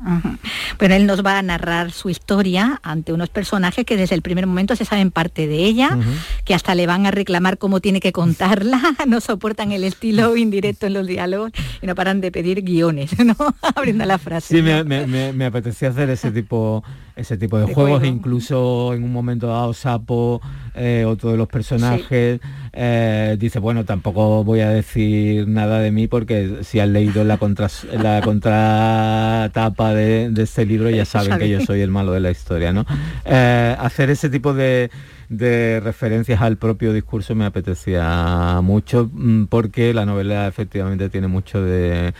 Pero 0.78 0.94
él 0.94 1.06
nos 1.06 1.24
va 1.24 1.38
a 1.38 1.42
narrar 1.42 1.92
su 2.00 2.08
historia 2.08 2.80
ante 2.82 3.12
unos 3.12 3.28
personajes 3.28 3.84
que 3.84 3.98
desde 3.98 4.14
el 4.14 4.22
primer 4.22 4.46
momento 4.46 4.74
se 4.74 4.86
saben 4.86 5.10
parte 5.10 5.46
de 5.46 5.56
ella, 5.64 5.98
que 6.46 6.54
hasta 6.54 6.74
le 6.74 6.86
van 6.86 7.04
a 7.04 7.10
reclamar 7.10 7.58
cómo 7.58 7.80
tiene 7.80 8.00
que 8.00 8.10
contarla, 8.10 8.80
no 9.06 9.20
soportan 9.20 9.72
el 9.72 9.84
estilo 9.84 10.34
indirecto 10.36 10.86
en 10.86 10.94
los 10.94 11.06
diálogos 11.06 11.52
y 11.82 11.86
no 11.86 11.94
paran 11.94 12.22
de 12.22 12.32
pedir 12.32 12.62
guiones, 12.62 13.18
¿no? 13.24 13.36
Abriendo 13.74 14.06
la 14.06 14.16
frase. 14.16 14.56
Sí, 14.56 14.62
me, 14.62 15.44
apetecía 15.44 15.90
hacer 15.90 16.08
ese 16.08 16.30
tipo 16.30 16.82
ese 17.20 17.36
tipo 17.36 17.58
de, 17.58 17.72
juegos, 17.72 18.04
incluso 18.04 18.94
en 18.94 19.04
un 19.04 19.12
momento 19.12 19.48
dado 19.48 19.74
Sapo, 19.74 20.40
eh, 20.74 21.04
otro 21.06 21.30
de 21.30 21.36
los 21.36 21.48
personajes, 21.48 22.40
eh, 22.72 23.36
dice, 23.38 23.58
bueno, 23.58 23.84
tampoco 23.84 24.42
voy 24.42 24.60
a 24.60 24.70
decir 24.70 25.46
nada 25.46 25.80
de 25.80 25.90
mí 25.90 26.06
porque 26.06 26.58
si 26.62 26.80
han 26.80 26.92
leído 26.92 27.22
la, 27.24 27.36
contra, 27.36 27.68
la 27.92 28.20
contratapa 28.22 29.94
de, 29.94 30.32
este 30.36 30.64
libro 30.64 30.88
ya 30.90 31.04
saben 31.04 31.38
que 31.38 31.48
yo 31.48 31.60
soy 31.60 31.80
el 31.80 31.90
malo 31.90 32.12
de 32.12 32.20
la 32.20 32.30
historia, 32.30 32.72
¿no? 32.72 32.86
Eh, 33.24 33.76
hacer 33.78 34.10
ese 34.10 34.30
tipo 34.30 34.54
de 34.54 34.90
de 35.30 35.78
referencias 35.78 36.42
al 36.42 36.56
propio 36.56 36.92
discurso 36.92 37.36
me 37.36 37.44
apetecía 37.44 38.58
mucho 38.64 39.08
mm, 39.12 39.44
porque 39.44 39.94
la 39.94 40.04
novela 40.04 40.48
efectivamente 40.48 41.08
tiene 41.08 41.28
mucho 41.28 41.62
de, 41.62 42.12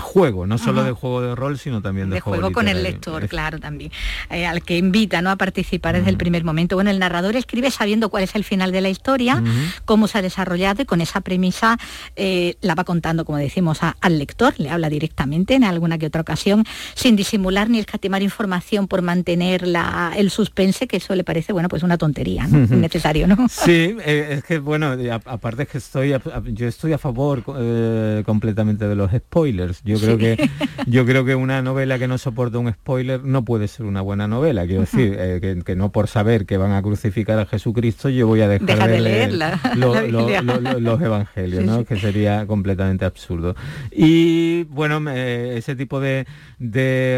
juego, 0.00 0.46
no 0.46 0.58
solo 0.58 0.84
de 0.84 0.92
juego 0.92 1.22
de 1.22 1.34
rol, 1.34 1.58
sino 1.58 1.82
también 1.82 2.08
de, 2.08 2.20
juego, 2.20 2.52
con 2.52 2.68
el 2.68 2.84
lector, 2.84 3.26
claro, 3.26 3.58
también, 3.58 3.90
eh, 4.30 4.46
al 4.46 4.62
que 4.62 4.78
invita 4.78 5.20
¿no? 5.22 5.30
a 5.30 5.36
participar 5.36 5.96
desde 5.96 6.10
el 6.10 6.16
primer 6.16 6.44
momento. 6.44 6.76
Bueno, 6.76 6.90
el 6.90 7.00
narrador 7.00 7.34
escribe 7.34 7.68
sabiendo 7.72 8.10
cuál 8.10 8.22
es 8.22 8.36
el 8.36 8.44
final 8.44 8.70
de 8.70 8.80
la 8.80 8.90
historia, 8.90 9.42
cómo 9.84 10.06
se 10.06 10.18
ha 10.18 10.22
desarrollado 10.22 10.82
y 10.82 10.84
con 10.84 11.00
esa 11.00 11.20
premisa 11.20 11.78
eh, 12.14 12.54
la 12.60 12.76
va 12.76 12.84
contando, 12.84 13.24
como 13.24 13.38
decimos, 13.38 13.80
al 13.82 14.18
lector, 14.18 14.54
le 14.58 14.70
habla 14.70 14.88
directamente 14.88 15.54
en 15.54 15.64
alguna 15.64 15.98
que 15.98 16.06
otra 16.06 16.20
ocasión, 16.20 16.64
sin 16.94 17.16
disimular 17.16 17.68
ni 17.68 17.80
escatimar 17.80 18.22
información 18.22 18.86
por 18.86 19.02
mantener 19.02 19.66
la, 19.66 20.12
el 20.16 20.30
suspense, 20.30 20.86
que 20.86 20.98
eso 20.98 21.16
le 21.16 21.24
parece, 21.24 21.52
bueno, 21.52 21.68
pues 21.68 21.82
una 21.82 21.98
tontería 21.98 22.46
necesario, 22.70 23.26
¿no? 23.26 23.48
Sí, 23.48 23.96
eh, 24.04 24.28
es 24.30 24.44
que 24.44 24.58
bueno, 24.58 24.94
aparte 25.26 25.62
es 25.64 25.68
que 25.68 25.78
estoy, 25.78 26.14
yo 26.52 26.68
estoy 26.68 26.92
a 26.92 26.98
favor 26.98 27.42
eh, 27.58 28.22
completamente 28.24 28.86
de 28.86 28.94
los 28.94 29.10
spoilers. 29.10 29.82
Yo 29.84 29.98
creo 29.98 30.18
que 30.18 30.50
yo 30.86 31.06
creo 31.06 31.24
que 31.24 31.34
una 31.34 31.62
novela 31.62 31.98
que 31.98 32.08
no 32.08 32.18
soporta 32.18 32.58
un 32.58 32.72
spoiler 32.72 33.24
no 33.24 33.44
puede 33.44 33.68
ser 33.68 33.86
una 33.86 34.00
buena 34.00 34.28
novela. 34.28 34.66
Quiero 34.66 34.82
decir 34.82 35.16
eh, 35.18 35.62
que, 35.64 35.76
no 35.76 35.90
por 35.92 36.08
saber 36.08 36.46
que 36.46 36.56
van 36.56 36.72
a 36.72 36.82
crucificar 36.82 37.38
a 37.38 37.46
Jesucristo 37.46 38.08
yo 38.08 38.26
voy 38.26 38.42
a 38.42 38.48
dejar 38.48 38.90
de, 38.90 39.00
leer, 39.00 39.32
los 39.76 41.00
evangelios, 41.00 41.64
¿no? 41.64 41.84
Que 41.84 41.96
sería 41.96 42.46
completamente 42.46 43.04
absurdo. 43.04 43.54
Y 43.90 44.64
bueno, 44.64 45.10
ese 45.10 45.76
tipo 45.76 46.00
de, 46.00 46.26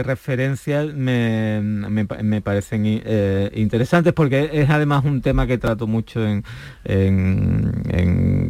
referencias 0.04 0.94
me, 0.94 1.60
me, 1.60 2.40
parecen 2.40 2.86
interesantes 3.54 4.12
porque 4.12 4.50
es 4.52 4.70
además 4.70 5.04
un 5.04 5.20
tema 5.24 5.48
que 5.48 5.58
trato 5.58 5.88
mucho 5.88 6.20
en, 6.24 6.44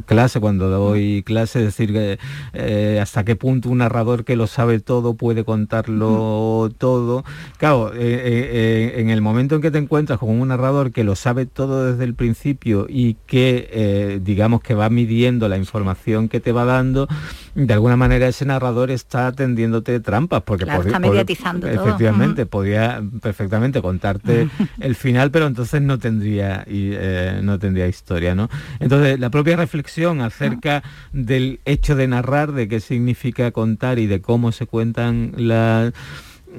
clase, 0.07 0.41
cuando 0.41 0.69
doy 0.69 1.23
clase, 1.23 1.61
es 1.61 1.65
decir, 1.67 1.93
que, 1.93 2.19
eh, 2.53 2.99
hasta 3.01 3.25
qué 3.25 3.37
punto 3.37 3.71
un 3.71 3.79
narrador 3.79 4.25
que 4.25 4.37
lo 4.37 4.47
sabe 4.47 4.81
todo 4.81 5.15
puede 5.15 5.45
contarlo 5.45 6.71
todo. 6.77 7.25
Claro, 7.57 7.95
eh, 7.95 8.01
eh, 8.03 8.95
en 8.97 9.09
el 9.09 9.23
momento 9.23 9.55
en 9.55 9.63
que 9.63 9.71
te 9.71 9.79
encuentras 9.79 10.19
con 10.19 10.29
un 10.29 10.49
narrador 10.49 10.93
que 10.93 11.05
lo 11.05 11.15
sabe 11.17 11.47
todo 11.47 11.91
desde 11.91 12.05
el 12.05 12.15
principio 12.15 12.87
y 12.89 13.15
que, 13.27 14.21
digamos, 14.23 14.61
que 14.61 14.75
va 14.75 14.91
midiendo 14.91 15.49
la 15.49 15.57
información 15.57 16.29
que 16.29 16.41
te 16.41 16.53
va 16.53 16.65
dando, 16.65 17.09
de 17.55 17.73
alguna 17.73 17.97
manera 17.97 18.27
ese 18.27 18.45
narrador 18.45 18.91
está 18.91 19.33
tendiéndote 19.33 20.01
trampas, 20.01 20.43
porque 20.43 20.65
está 20.65 20.99
mediatizando 20.99 21.69
efectivamente 21.69 22.47
podría 22.47 23.03
perfectamente 23.23 23.81
contarte 23.81 24.49
el 24.81 24.95
final, 24.95 25.31
pero 25.31 25.47
entonces 25.47 25.81
no 25.83 25.99
tendría 25.99 26.65
y 26.67 26.91
eh, 26.93 27.41
no 27.43 27.59
tendría 27.59 27.87
historia, 27.87 28.35
¿no? 28.35 28.49
Entonces 28.81 29.19
la 29.19 29.31
propia 29.31 29.57
reflexión 29.57 30.21
acerca 30.21 30.83
del 31.13 31.61
hecho 31.65 31.97
de 31.97 32.09
narrar, 32.09 32.53
de 32.53 32.69
qué 32.69 32.81
significa 32.81 33.51
contar 33.51 33.99
y 33.99 34.07
de 34.07 34.21
cómo 34.21 34.53
se 34.53 34.67
cuentan 34.67 35.33
las 35.37 35.93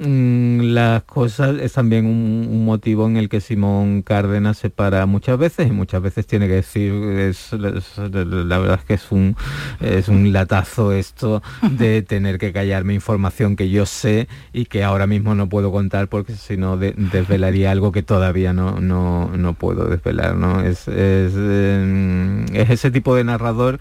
las 0.02 1.04
cosas 1.04 1.58
es 1.60 1.74
también 1.74 2.06
un, 2.06 2.66
motivo 2.66 3.06
en 3.08 3.16
el 3.18 3.30
que 3.30 3.42
Simón 3.42 4.02
Cárdenas 4.02 4.58
se 4.58 4.70
para 4.70 5.06
muchas 5.06 5.38
veces 5.38 5.68
y 5.68 5.72
muchas 5.72 6.02
veces 6.02 6.26
tiene 6.28 6.48
que 6.48 6.56
decir 6.56 6.92
es, 6.94 7.54
la 7.54 8.60
verdad 8.60 8.80
es 8.80 8.86
que 8.86 8.94
es 8.96 9.12
un 9.12 9.36
es 9.80 10.08
un 10.08 10.34
latazo 10.34 10.92
esto 10.92 11.42
de 11.62 12.02
tener 12.08 12.40
que 12.40 12.52
callarme 12.52 12.94
información 12.94 13.56
que 13.56 13.70
yo 13.70 13.86
sé 13.86 14.28
y 14.52 14.66
que 14.66 14.84
ahora 14.84 15.08
mismo 15.08 15.36
no 15.36 15.48
puedo 15.48 15.72
contar 15.72 16.08
porque 16.08 16.34
si 16.34 16.58
no 16.58 16.78
desvelaría 16.78 17.72
algo 17.72 17.92
que 17.92 18.04
todavía 18.04 18.52
no, 18.52 18.80
no, 18.80 19.54
puedo 19.54 19.86
desvelar 19.86 20.36
¿no? 20.36 20.62
es, 20.62 20.88
es, 20.88 21.34
em, 21.36 22.46
es 22.54 22.70
ese 22.70 22.92
tipo 22.92 23.16
de 23.16 23.24
narrador 23.24 23.80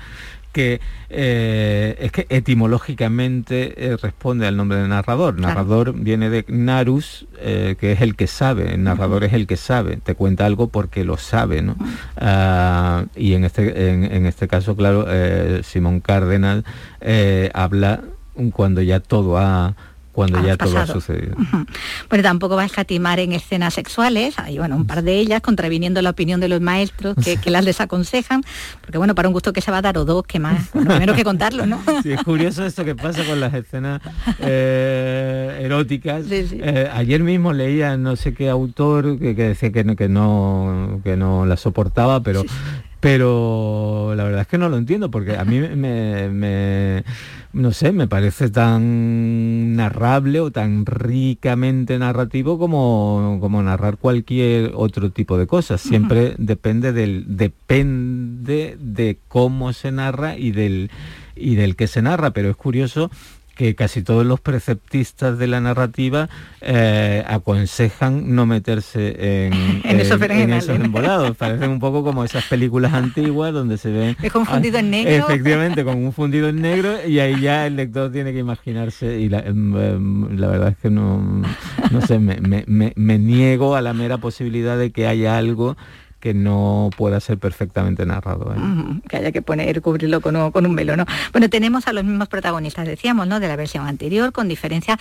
que 0.54 0.80
eh, 1.10 1.96
es 1.98 2.12
que 2.12 2.26
etimológicamente 2.30 3.74
eh, 3.76 3.96
responde 3.98 4.46
al 4.46 4.56
nombre 4.56 4.78
de 4.78 4.88
narrador. 4.88 5.38
Narrador 5.38 5.92
viene 5.92 6.30
de 6.30 6.46
narus, 6.48 7.26
eh, 7.40 7.76
que 7.78 7.92
es 7.92 8.00
el 8.00 8.14
que 8.14 8.28
sabe, 8.28 8.72
el 8.74 8.84
narrador 8.84 9.24
es 9.24 9.34
el 9.34 9.46
que 9.46 9.58
sabe, 9.58 9.96
te 9.96 10.14
cuenta 10.14 10.46
algo 10.46 10.68
porque 10.68 11.04
lo 11.04 11.18
sabe, 11.18 11.60
¿no? 11.60 11.76
Ah, 12.16 13.04
y 13.16 13.34
en 13.34 13.44
este, 13.44 13.90
en, 13.90 14.26
este 14.26 14.48
caso, 14.48 14.76
claro, 14.76 15.06
Simón 15.64 16.00
Cárdenas 16.00 16.64
habla 17.52 18.04
cuando 18.52 18.80
ya 18.80 19.00
todo 19.00 19.38
ha 19.38 19.74
cuando 20.14 20.40
ya 20.46 20.56
todo 20.56 20.78
ha 20.78 20.86
sucedido. 20.86 21.36
Pero 22.08 22.22
tampoco 22.22 22.54
va 22.56 22.62
a 22.62 22.66
escatimar 22.66 23.18
en 23.18 23.32
escenas 23.32 23.74
sexuales, 23.74 24.38
hay 24.38 24.58
bueno, 24.58 24.76
un 24.76 24.86
par 24.86 25.02
de 25.02 25.18
ellas, 25.18 25.42
contraviniendo 25.42 26.00
la 26.02 26.10
opinión 26.10 26.40
de 26.40 26.48
los 26.48 26.60
maestros 26.60 27.16
que, 27.16 27.50
las 27.50 27.64
desaconsejan, 27.64 28.42
porque 28.80 28.96
bueno, 28.96 29.14
para 29.14 29.28
un 29.28 29.32
gusto 29.32 29.52
que 29.52 29.60
se 29.60 29.70
va 29.70 29.78
a 29.78 29.82
dar 29.82 29.98
o 29.98 30.04
dos, 30.04 30.24
que 30.24 30.38
más, 30.38 30.74
menos 30.74 31.16
que 31.16 31.24
contarlo, 31.24 31.66
¿no? 31.66 31.82
Sí, 32.02 32.12
es 32.12 32.22
curioso 32.22 32.64
esto 32.64 32.84
que 32.84 32.94
pasa 32.94 33.24
con 33.24 33.40
las 33.40 33.52
escenas 33.52 34.00
eh, 34.38 35.60
eróticas. 35.62 36.24
Eh, 36.30 36.88
ayer 36.92 37.22
mismo 37.22 37.52
leía 37.52 37.96
no 37.96 38.16
sé 38.16 38.34
qué 38.34 38.48
autor 38.48 39.18
que, 39.18 39.34
decía 39.34 39.72
que 39.72 39.84
no, 39.84 39.96
que 39.96 40.08
no, 40.08 41.00
que 41.02 41.16
no 41.16 41.44
la 41.44 41.56
soportaba, 41.56 42.20
pero 42.20 42.44
pero 43.04 44.14
la 44.16 44.24
verdad 44.24 44.40
es 44.40 44.46
que 44.46 44.56
no 44.56 44.70
lo 44.70 44.78
entiendo 44.78 45.10
porque 45.10 45.36
a 45.36 45.44
mí 45.44 45.60
me, 45.60 47.04
no 47.52 47.72
sé, 47.72 47.92
me 47.92 48.08
parece 48.08 48.48
tan 48.48 49.76
narrable 49.76 50.40
o 50.40 50.50
tan 50.50 50.86
ricamente 50.86 51.98
narrativo 51.98 52.58
como, 52.58 53.36
como 53.42 53.62
narrar 53.62 53.98
cualquier 53.98 54.72
otro 54.74 55.10
tipo 55.10 55.36
de 55.36 55.46
cosas. 55.46 55.82
Siempre 55.82 56.34
depende 56.38 56.94
del 56.94 57.36
depende 57.36 58.78
de 58.80 59.18
cómo 59.28 59.74
se 59.74 59.92
narra 59.92 60.38
y 60.38 60.52
del 60.52 60.90
y 61.36 61.56
del 61.56 61.76
que 61.76 61.88
se 61.88 62.00
narra, 62.00 62.30
pero 62.30 62.48
es 62.48 62.56
curioso 62.56 63.10
que 63.54 63.74
casi 63.74 64.02
todos 64.02 64.26
los 64.26 64.40
preceptistas 64.40 65.38
de 65.38 65.46
la 65.46 65.60
narrativa 65.60 66.28
eh, 66.60 67.24
aconsejan 67.26 68.34
no 68.34 68.46
meterse 68.46 69.46
en, 69.46 69.52
en, 69.84 70.00
esos, 70.00 70.68
embolados. 70.68 71.36
Parecen 71.36 71.70
un 71.70 71.80
poco 71.80 72.02
como 72.04 72.24
esas 72.24 72.44
películas 72.44 72.92
antiguas 72.92 73.52
donde 73.52 73.78
se 73.78 73.90
ve... 73.90 74.16
Es 74.22 74.32
confundido 74.32 74.78
en 74.78 74.90
negro. 74.90 75.10
Efectivamente, 75.10 75.84
con 75.84 75.96
un 76.04 76.12
fundido 76.12 76.48
en 76.48 76.60
negro 76.60 77.06
y 77.06 77.18
ahí 77.20 77.40
ya 77.40 77.66
el 77.66 77.76
lector 77.76 78.10
tiene 78.10 78.32
que 78.32 78.38
imaginarse 78.38 79.20
y 79.20 79.28
la, 79.28 79.40
em, 79.40 79.76
em, 79.76 80.36
verdad 80.36 80.68
es 80.68 80.76
que 80.78 80.90
no, 80.90 81.42
no 81.90 82.00
sé, 82.02 82.18
me, 82.18 82.64
me 82.66 83.18
niego 83.18 83.76
a 83.76 83.82
la 83.82 83.92
mera 83.92 84.18
posibilidad 84.18 84.76
de 84.76 84.90
que 84.90 85.06
haya 85.06 85.36
algo 85.36 85.76
que 86.24 86.32
no 86.32 86.88
pueda 86.96 87.20
ser 87.20 87.36
perfectamente 87.36 88.06
narrado. 88.06 88.54
¿eh? 88.54 89.00
que 89.10 89.18
haya 89.18 89.30
que 89.30 89.42
poner, 89.42 89.82
cubrirlo 89.82 90.22
con 90.22 90.50
con 90.52 90.64
un 90.64 90.74
velo, 90.74 90.96
¿no? 90.96 91.04
Bueno, 91.32 91.50
tenemos 91.50 91.86
a 91.86 91.92
los 91.92 92.02
mismos 92.02 92.28
protagonistas, 92.28 92.86
decíamos, 92.86 93.28
¿no? 93.28 93.40
De 93.40 93.46
la 93.46 93.56
versión 93.56 93.86
anterior, 93.86 94.32
con 94.32 94.48
diferencia 94.48 94.98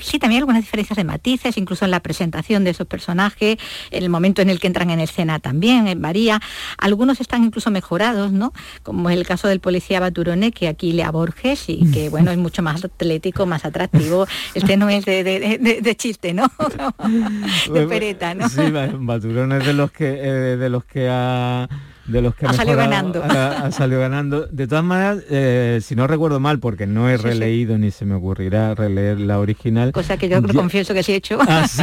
sí, 0.00 0.18
también 0.18 0.40
algunas 0.40 0.62
diferencias 0.62 0.96
de 0.96 1.04
matices, 1.04 1.56
incluso 1.56 1.84
en 1.84 1.90
la 1.90 2.00
presentación 2.00 2.64
de 2.64 2.70
esos 2.70 2.86
personajes, 2.86 3.58
en 3.90 4.02
el 4.02 4.10
momento 4.10 4.42
en 4.42 4.50
el 4.50 4.60
que 4.60 4.66
entran 4.66 4.90
en 4.90 5.00
escena 5.00 5.38
también, 5.38 5.86
en 5.86 6.00
varía. 6.00 6.40
Algunos 6.78 7.20
están 7.20 7.44
incluso 7.44 7.70
mejorados, 7.70 8.32
¿no? 8.32 8.52
Como 8.82 9.10
es 9.10 9.16
el 9.16 9.26
caso 9.26 9.48
del 9.48 9.60
policía 9.60 10.00
Baturone, 10.00 10.52
que 10.52 10.68
aquí 10.68 10.92
le 10.92 11.02
a 11.02 11.10
Borges 11.10 11.64
y 11.68 11.90
que, 11.90 12.08
bueno, 12.10 12.30
es 12.30 12.38
mucho 12.38 12.62
más 12.62 12.84
atlético, 12.84 13.46
más 13.46 13.64
atractivo. 13.64 14.26
Este 14.54 14.76
no 14.76 14.88
es 14.88 15.04
de, 15.04 15.22
de, 15.22 15.96
chiste, 15.96 16.32
¿no? 16.32 16.50
de 17.72 17.86
pereta, 17.86 18.34
¿no? 18.34 18.48
Sí, 18.48 18.62
Baturone 18.94 19.58
es 19.58 19.66
de 19.66 19.72
los 19.72 19.90
que, 19.92 20.08
eh, 20.08 20.56
de 20.56 20.68
los 20.68 20.84
que 20.84 21.08
ha 21.10 21.68
de 22.10 22.22
los 22.22 22.34
que 22.34 22.46
ha 22.46 22.52
salido 22.52 22.76
ganando. 22.76 23.22
Ha, 23.24 23.70
salido 23.70 24.00
ganando. 24.00 24.46
De 24.46 24.66
todas 24.66 24.84
maneras, 24.84 25.24
eh, 25.30 25.80
si 25.82 25.94
no 25.94 26.06
recuerdo 26.06 26.40
mal, 26.40 26.58
porque 26.58 26.86
no 26.86 27.08
he 27.08 27.16
releído 27.16 27.78
ni 27.78 27.90
se 27.90 28.04
me 28.04 28.14
ocurrirá 28.14 28.74
releer 28.74 29.20
la 29.20 29.38
original. 29.38 29.92
Cosa 29.92 30.16
que 30.16 30.28
yo 30.28 30.42
confieso 30.42 30.94
que 30.94 31.02
sí 31.02 31.12
he 31.12 31.16
hecho. 31.16 31.38
Ah, 31.40 31.66
sí. 31.68 31.82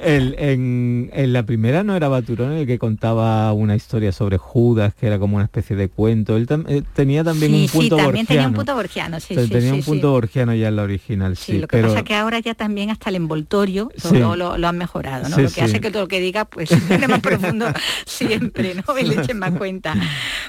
en, 0.00 1.32
la 1.32 1.42
primera 1.44 1.82
no 1.82 1.96
era 1.96 2.08
Baturón 2.08 2.52
el 2.52 2.66
que 2.66 2.78
contaba 2.78 3.52
una 3.52 3.76
historia 3.76 4.12
sobre 4.12 4.38
Judas, 4.38 4.94
que 4.94 5.06
era 5.06 5.18
como 5.18 5.36
una 5.36 5.44
especie 5.44 5.76
de 5.76 5.88
cuento. 5.88 6.36
Él 6.36 6.46
eh, 6.68 6.82
tenía 6.94 7.24
también 7.24 7.54
un 7.54 7.66
punto 7.68 7.96
sí, 7.96 8.02
también 8.02 8.26
tenía 8.26 8.48
un 8.48 8.54
punto 8.54 8.74
borgiano, 8.74 9.20
sí, 9.20 9.34
Tenía 9.34 9.74
un 9.74 9.82
punto 9.82 10.10
borgiano 10.12 10.54
ya 10.54 10.68
en 10.68 10.76
la 10.76 10.82
original, 10.82 11.36
sí. 11.36 11.58
lo 11.58 11.68
que 11.68 11.82
pasa 11.82 11.98
es 11.98 12.04
que 12.04 12.14
ahora 12.14 12.38
ya 12.40 12.54
también 12.54 12.90
hasta 12.90 13.10
el 13.10 13.16
envoltorio 13.16 13.90
lo, 14.12 14.56
lo, 14.56 14.68
han 14.68 14.78
mejorado, 14.78 15.28
¿no? 15.28 15.38
lo 15.38 15.50
que 15.50 15.62
hace 15.62 15.80
que 15.80 15.90
todo 15.90 16.02
lo 16.02 16.08
que 16.08 16.20
diga 16.20 16.44
pues 16.44 16.70
más 17.08 17.20
profundo 17.20 17.66
siempre. 18.06 18.75
¿No? 18.76 18.94
le 18.94 19.34
más 19.34 19.52
cuenta. 19.52 19.94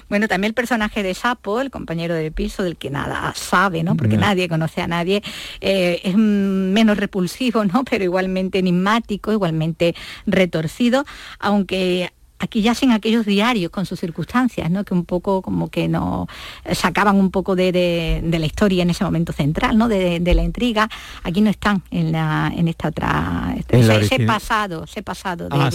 Bueno, 0.10 0.28
también 0.28 0.50
el 0.50 0.54
personaje 0.54 1.04
de 1.04 1.14
Sapo, 1.14 1.62
el 1.62 1.72
compañero 1.72 2.14
de 2.14 2.32
piso, 2.32 2.64
del 2.64 2.78
que 2.78 2.90
nada 2.90 3.34
sabe, 3.36 3.84
¿no? 3.84 3.96
Porque 3.96 4.18
nadie 4.18 4.48
conoce 4.48 4.82
a 4.82 4.88
nadie, 4.88 5.24
eh, 5.62 6.02
es 6.04 6.16
menos 6.16 6.98
repulsivo, 6.98 7.66
¿no? 7.66 7.84
Pero 7.84 8.04
igualmente 8.04 8.60
enigmático, 8.60 9.32
igualmente 9.32 9.96
retorcido, 10.26 11.06
aunque 11.40 12.12
aquí 12.40 12.62
ya 12.62 12.76
sin 12.76 12.92
aquellos 12.92 13.26
diarios 13.26 13.72
con 13.72 13.86
sus 13.86 14.00
circunstancias, 14.00 14.70
¿no? 14.70 14.84
que 14.84 14.94
un 14.94 15.06
poco 15.06 15.42
como 15.42 15.70
que 15.70 15.88
nos 15.88 16.28
sacaban 16.74 17.16
un 17.18 17.32
poco 17.32 17.56
de, 17.56 18.22
la 18.28 18.46
historia 18.46 18.84
en 18.84 18.90
ese 18.90 19.04
momento 19.04 19.34
central, 19.34 19.78
¿no? 19.78 19.88
de, 19.88 20.20
la 20.36 20.44
intriga. 20.44 20.90
Aquí 21.24 21.42
no 21.42 21.50
están 21.50 21.82
en, 21.92 22.12
la, 22.12 22.52
en 22.56 22.68
esta 22.68 22.90
otra... 22.90 23.56
ese, 23.70 24.20
pasado, 24.26 24.84
ese 24.84 25.02
pasado, 25.02 25.50
de, 25.50 25.58
ah, 25.58 25.70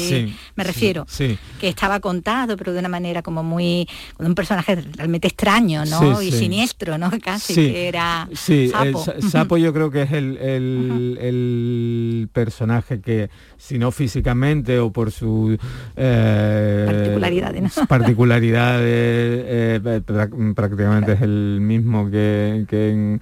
me 0.54 0.64
refiero, 0.64 1.06
que 1.60 1.68
estaba 1.68 2.00
contado, 2.00 2.56
pero 2.56 2.72
de 2.72 2.78
una 2.78 2.88
manera 2.88 3.22
como 3.22 3.42
muy... 3.42 3.88
con 4.16 4.26
un 4.26 4.34
personaje 4.34 4.76
realmente 4.76 5.28
extraño 5.28 5.84
¿no? 5.84 6.22
y 6.22 6.30
siniestro, 6.30 6.98
¿no? 6.98 7.10
casi, 7.22 7.54
que 7.54 7.88
era 7.88 8.28
Sapo. 8.34 9.04
Sapo 9.30 9.56
yo 9.56 9.72
creo 9.72 9.90
que 9.90 10.02
es 10.02 10.12
el, 10.12 10.36
el 10.38 12.28
personaje 12.32 13.00
que 13.00 13.30
si 13.56 13.78
no 13.78 13.90
físicamente 13.90 14.78
o 14.78 14.92
por 14.92 15.12
su 15.12 15.56
eh, 15.96 16.51
particularidades, 16.86 17.72
particularidades 17.88 18.82
eh, 18.84 20.00
prácticamente 20.54 21.12
es 21.12 21.22
el 21.22 21.58
mismo 21.60 22.10
que, 22.10 22.64
que 22.68 22.90
en, 22.90 23.20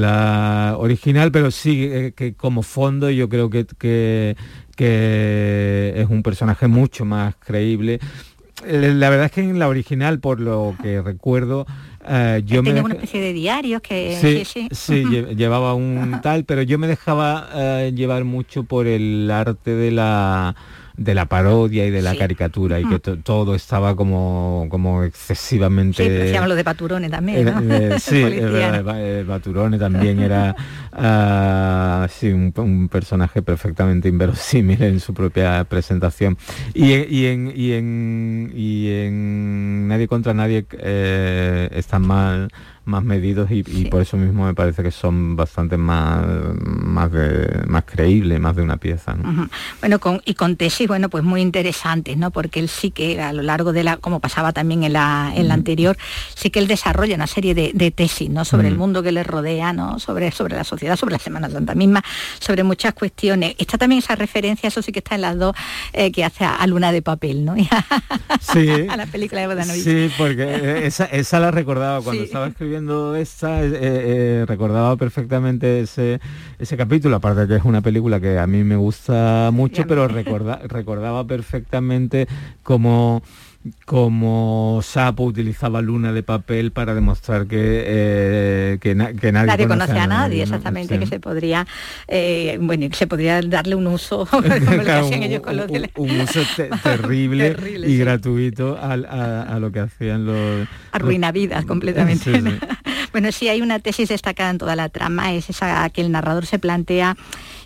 la 0.00 0.74
original, 0.78 1.32
pero 1.32 1.50
sí 1.50 1.88
eh, 1.90 2.12
que 2.14 2.34
como 2.34 2.62
fondo 2.62 3.08
yo 3.08 3.30
creo 3.30 3.48
que, 3.48 3.64
que, 3.78 4.36
que 4.76 5.94
es 5.96 6.06
un 6.10 6.22
personaje 6.22 6.68
mucho 6.68 7.06
más 7.06 7.34
creíble. 7.36 7.98
La 8.66 9.08
verdad 9.08 9.26
es 9.26 9.32
que 9.32 9.40
en 9.40 9.58
la 9.58 9.68
original, 9.68 10.20
por 10.20 10.38
lo 10.38 10.74
que 10.82 11.00
recuerdo, 11.00 11.66
eh, 12.06 12.42
yo 12.44 12.62
tenía 12.62 12.82
una 12.82 12.94
especie 12.94 13.20
de 13.20 13.32
diarios 13.32 13.80
que 13.80 14.18
sí, 14.20 14.44
sí, 14.44 14.68
sí. 14.70 15.04
llevaba 15.36 15.74
un 15.74 16.20
tal, 16.22 16.44
pero 16.44 16.62
yo 16.62 16.78
me 16.78 16.86
dejaba 16.86 17.48
eh, 17.54 17.92
llevar 17.94 18.24
mucho 18.24 18.64
por 18.64 18.86
el 18.86 19.30
arte 19.30 19.74
de 19.74 19.90
la 19.90 20.56
de 21.00 21.14
la 21.14 21.24
parodia 21.24 21.86
y 21.86 21.90
de 21.90 22.02
la 22.02 22.14
caricatura 22.14 22.78
y 22.78 22.84
que 22.84 22.96
mm. 22.96 23.22
todo 23.22 23.54
estaba 23.54 23.96
como, 23.96 24.66
como 24.68 25.02
excesivamente... 25.02 26.04
Sí, 26.04 26.10
decíamos 26.10 26.50
lo 26.50 26.54
de 26.54 26.62
Baturone 26.62 27.08
también, 27.08 27.46
¿no? 27.46 27.60
Eh, 27.70 27.96
sí, 27.98 28.22
Baturone 29.26 29.78
también 29.78 30.20
era 30.20 30.54
uh, 30.92 32.06
sí, 32.12 32.28
un, 32.28 32.88
personaje 32.90 33.40
perfectamente 33.40 34.08
inverosímil 34.08 34.82
en 34.82 35.00
su 35.00 35.14
propia 35.14 35.64
presentación. 35.64 36.36
Y, 36.74 36.92
y, 36.92 37.26
en, 37.26 37.50
y, 37.56 37.72
en, 37.72 38.52
y 38.54 38.90
en 38.90 39.88
Nadie 39.88 40.06
contra 40.06 40.34
Nadie 40.34 40.66
eh, 40.72 41.70
está 41.72 41.98
mal 41.98 42.50
más 42.84 43.04
medidos 43.04 43.50
y, 43.50 43.62
por 43.90 44.02
eso 44.02 44.16
mismo 44.16 44.46
me 44.46 44.54
parece 44.54 44.82
que 44.82 44.90
son 44.90 45.36
bastante 45.36 45.76
más 45.76 46.26
más 46.56 47.12
de, 47.12 47.62
más 47.66 47.84
creíbles, 47.84 48.40
más 48.40 48.56
de 48.56 48.62
una 48.62 48.76
pieza. 48.76 49.16
Bueno, 49.80 49.98
con, 49.98 50.20
y 50.24 50.34
con 50.34 50.56
tesis, 50.56 50.88
bueno, 50.88 51.08
pues 51.08 51.22
muy 51.22 51.40
interesantes, 51.40 52.16
¿no? 52.16 52.30
Porque 52.30 52.60
él 52.60 52.68
sí 52.68 52.90
que 52.90 53.20
a 53.20 53.32
lo 53.32 53.42
largo 53.42 53.72
de 53.72 53.84
la, 53.84 53.96
como 53.98 54.20
pasaba 54.20 54.52
también 54.52 54.82
en 54.84 54.94
la, 54.94 55.32
en 55.34 55.48
la 55.48 55.54
anterior, 55.54 55.96
sí 56.34 56.50
que 56.50 56.58
él 56.58 56.66
desarrolla 56.66 57.14
una 57.14 57.26
serie 57.26 57.54
de, 57.54 57.90
tesis, 57.90 58.30
¿no? 58.30 58.44
Sobre 58.44 58.68
el 58.68 58.76
mundo 58.76 59.02
que 59.02 59.12
le 59.12 59.22
rodea, 59.22 59.72
¿no? 59.72 59.98
Sobre, 59.98 60.30
sobre 60.30 60.56
la 60.56 60.64
sociedad, 60.64 60.96
sobre 60.96 61.12
la 61.12 61.18
Semana 61.18 61.50
Santa 61.50 61.74
misma, 61.74 62.02
sobre 62.38 62.62
muchas 62.62 62.94
cuestiones. 62.94 63.54
Está 63.58 63.78
también 63.78 64.00
esa 64.00 64.16
referencia, 64.16 64.68
eso 64.68 64.82
sí 64.82 64.92
que 64.92 65.00
está 65.00 65.16
en 65.16 65.22
las 65.22 65.38
dos, 65.38 65.54
eh, 65.92 66.12
que 66.12 66.24
hace 66.24 66.44
a, 66.44 66.66
Luna 66.66 66.92
de 66.92 67.02
Papel, 67.02 67.44
¿no? 67.44 67.54
sí. 68.40 68.68
a 68.88 68.96
la 68.96 69.06
película 69.06 69.40
de 69.40 69.46
Bodanovich. 69.48 69.82
Sí, 69.82 70.10
porque 70.16 70.86
esa, 70.86 71.04
esa 71.06 71.40
la 71.40 71.50
recordaba 71.50 72.00
cuando 72.00 72.22
estaba 72.22 72.46
escribiendo 72.46 72.69
viendo 72.70 73.16
esta, 73.16 73.62
eh, 73.62 73.70
eh, 73.72 74.44
recordaba 74.46 74.96
perfectamente 74.96 75.80
ese, 75.80 76.20
ese 76.58 76.76
capítulo, 76.76 77.16
aparte 77.16 77.46
que 77.46 77.56
es 77.56 77.64
una 77.64 77.82
película 77.82 78.20
que 78.20 78.38
a 78.38 78.46
mí 78.46 78.64
me 78.64 78.76
gusta 78.76 79.50
mucho, 79.52 79.86
pero 79.86 80.08
recordaba 80.08 81.26
perfectamente 81.26 82.28
cómo 82.62 83.22
como 83.84 84.80
Sapo 84.82 85.24
utilizaba 85.24 85.82
luna 85.82 86.12
de 86.12 86.22
papel 86.22 86.72
para 86.72 86.94
demostrar 86.94 87.46
que, 87.46 87.84
eh, 87.86 88.78
que, 88.80 88.94
nadie, 88.94 89.32
nadie 89.32 89.68
conoce 89.68 89.98
a 89.98 90.06
nadie, 90.06 90.42
exactamente, 90.42 90.98
que 90.98 91.06
se 91.06 91.20
podría, 91.20 91.66
eh, 92.08 92.58
bueno, 92.60 92.88
que 92.88 92.96
se 92.96 93.06
podría 93.06 93.42
darle 93.42 93.74
un 93.74 93.86
uso, 93.86 94.26
como 94.30 94.46
ellos 94.54 95.42
con 95.42 95.56
los 95.58 95.70
un, 95.96 96.20
uso 96.20 96.40
terrible, 96.82 97.54
y 97.86 97.98
gratuito 97.98 98.78
a, 98.78 98.94
a, 98.94 99.58
lo 99.58 99.70
que 99.70 99.80
hacían 99.80 100.24
los... 100.24 100.66
Arruina 100.92 101.30
vidas 101.30 101.66
completamente. 101.66 102.42
bueno, 103.12 103.30
sí 103.30 103.48
hay 103.48 103.60
una 103.60 103.78
tesis 103.78 104.08
destacada 104.08 104.50
en 104.50 104.58
toda 104.58 104.74
la 104.74 104.88
trama, 104.88 105.34
es 105.34 105.50
esa 105.50 105.90
que 105.90 106.00
el 106.00 106.10
narrador 106.10 106.46
se 106.46 106.58
plantea 106.58 107.16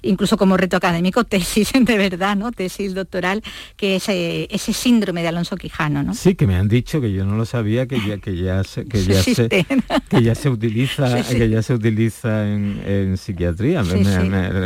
incluso 0.04 0.36
como 0.36 0.56
reto 0.56 0.76
académico, 0.76 1.24
tesis 1.24 1.72
de 1.78 1.98
verdad, 1.98 2.36
¿no? 2.36 2.52
Tesis 2.52 2.94
doctoral, 2.94 3.42
que 3.76 3.96
es 3.96 4.08
eh, 4.08 4.46
ese 4.50 4.72
síndrome 4.72 5.22
de 5.22 5.28
Alonso 5.28 5.56
Quijano, 5.56 6.02
¿no? 6.02 6.14
Sí, 6.14 6.34
que 6.34 6.46
me 6.46 6.56
han 6.56 6.68
dicho 6.68 7.00
que 7.00 7.12
yo 7.12 7.24
no 7.24 7.36
lo 7.36 7.44
sabía, 7.44 7.86
que 7.86 7.98
ya, 8.06 8.18
que 8.18 8.36
ya 8.36 8.62
se, 8.64 8.84
que 8.84 9.04
ya 9.04 9.22
se, 9.22 9.48
que 9.48 10.22
ya 10.22 10.34
se 10.34 10.48
utiliza, 10.48 11.22
que 11.28 11.48
ya 11.48 11.62
se 11.62 11.74
utiliza 11.74 12.48
en, 12.48 13.16
psiquiatría. 13.16 13.82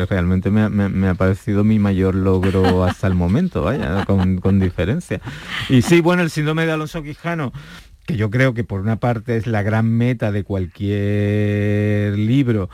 realmente 0.08 0.50
me, 0.50 1.08
ha 1.08 1.14
parecido 1.14 1.64
mi 1.64 1.78
mayor 1.78 2.14
logro 2.14 2.84
hasta 2.84 3.06
el 3.06 3.14
momento, 3.14 3.62
vaya, 3.62 4.04
con, 4.04 4.38
con 4.38 4.58
diferencia. 4.60 5.20
Y 5.68 5.82
sí, 5.82 6.00
bueno, 6.00 6.22
el 6.22 6.30
síndrome 6.30 6.66
de 6.66 6.72
Alonso 6.72 7.02
Quijano 7.02 7.52
que 8.08 8.16
yo 8.16 8.30
creo 8.30 8.54
que 8.54 8.64
por 8.64 8.80
una 8.80 8.96
parte 8.96 9.36
es 9.36 9.46
la 9.46 9.62
gran 9.62 9.86
meta 9.86 10.32
de 10.32 10.42
cualquier 10.42 12.18
libro, 12.18 12.70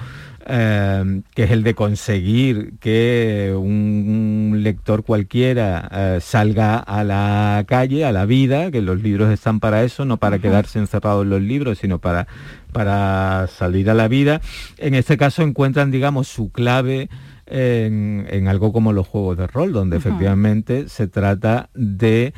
eh, 0.47 1.23
que 1.35 1.45
es 1.45 1.51
el 1.51 1.63
de 1.63 1.75
conseguir 1.75 2.75
que 2.79 3.55
un, 3.57 4.61
lector 4.63 5.05
cualquiera 5.05 5.89
eh, 5.93 6.19
salga 6.21 6.79
a 6.79 7.03
la 7.05 7.65
calle, 7.67 8.05
a 8.05 8.13
la 8.13 8.27
vida, 8.27 8.71
que 8.71 8.83
los 8.83 9.03
libros 9.03 9.31
están 9.33 9.61
para 9.61 9.85
eso, 9.85 10.05
no 10.05 10.19
para 10.19 10.39
quedarse 10.39 10.79
encerrados 10.79 11.25
en 11.25 11.31
los 11.31 11.43
libros, 11.43 11.79
sino 11.79 11.99
para, 11.99 12.27
para 12.73 13.47
salir 13.47 13.89
a 13.91 13.95
la 13.95 14.09
vida. 14.09 14.41
En 14.79 14.95
este 14.95 15.17
caso 15.17 15.43
encuentran, 15.43 15.91
digamos, 15.91 16.29
su 16.29 16.51
clave 16.53 17.09
en, 17.47 18.49
algo 18.49 18.73
como 18.73 18.93
los 18.93 19.07
juegos 19.07 19.37
de 19.37 19.47
rol, 19.47 19.73
donde 19.73 19.97
efectivamente 19.97 20.89
se 20.89 21.07
trata 21.07 21.71
de 21.75 22.33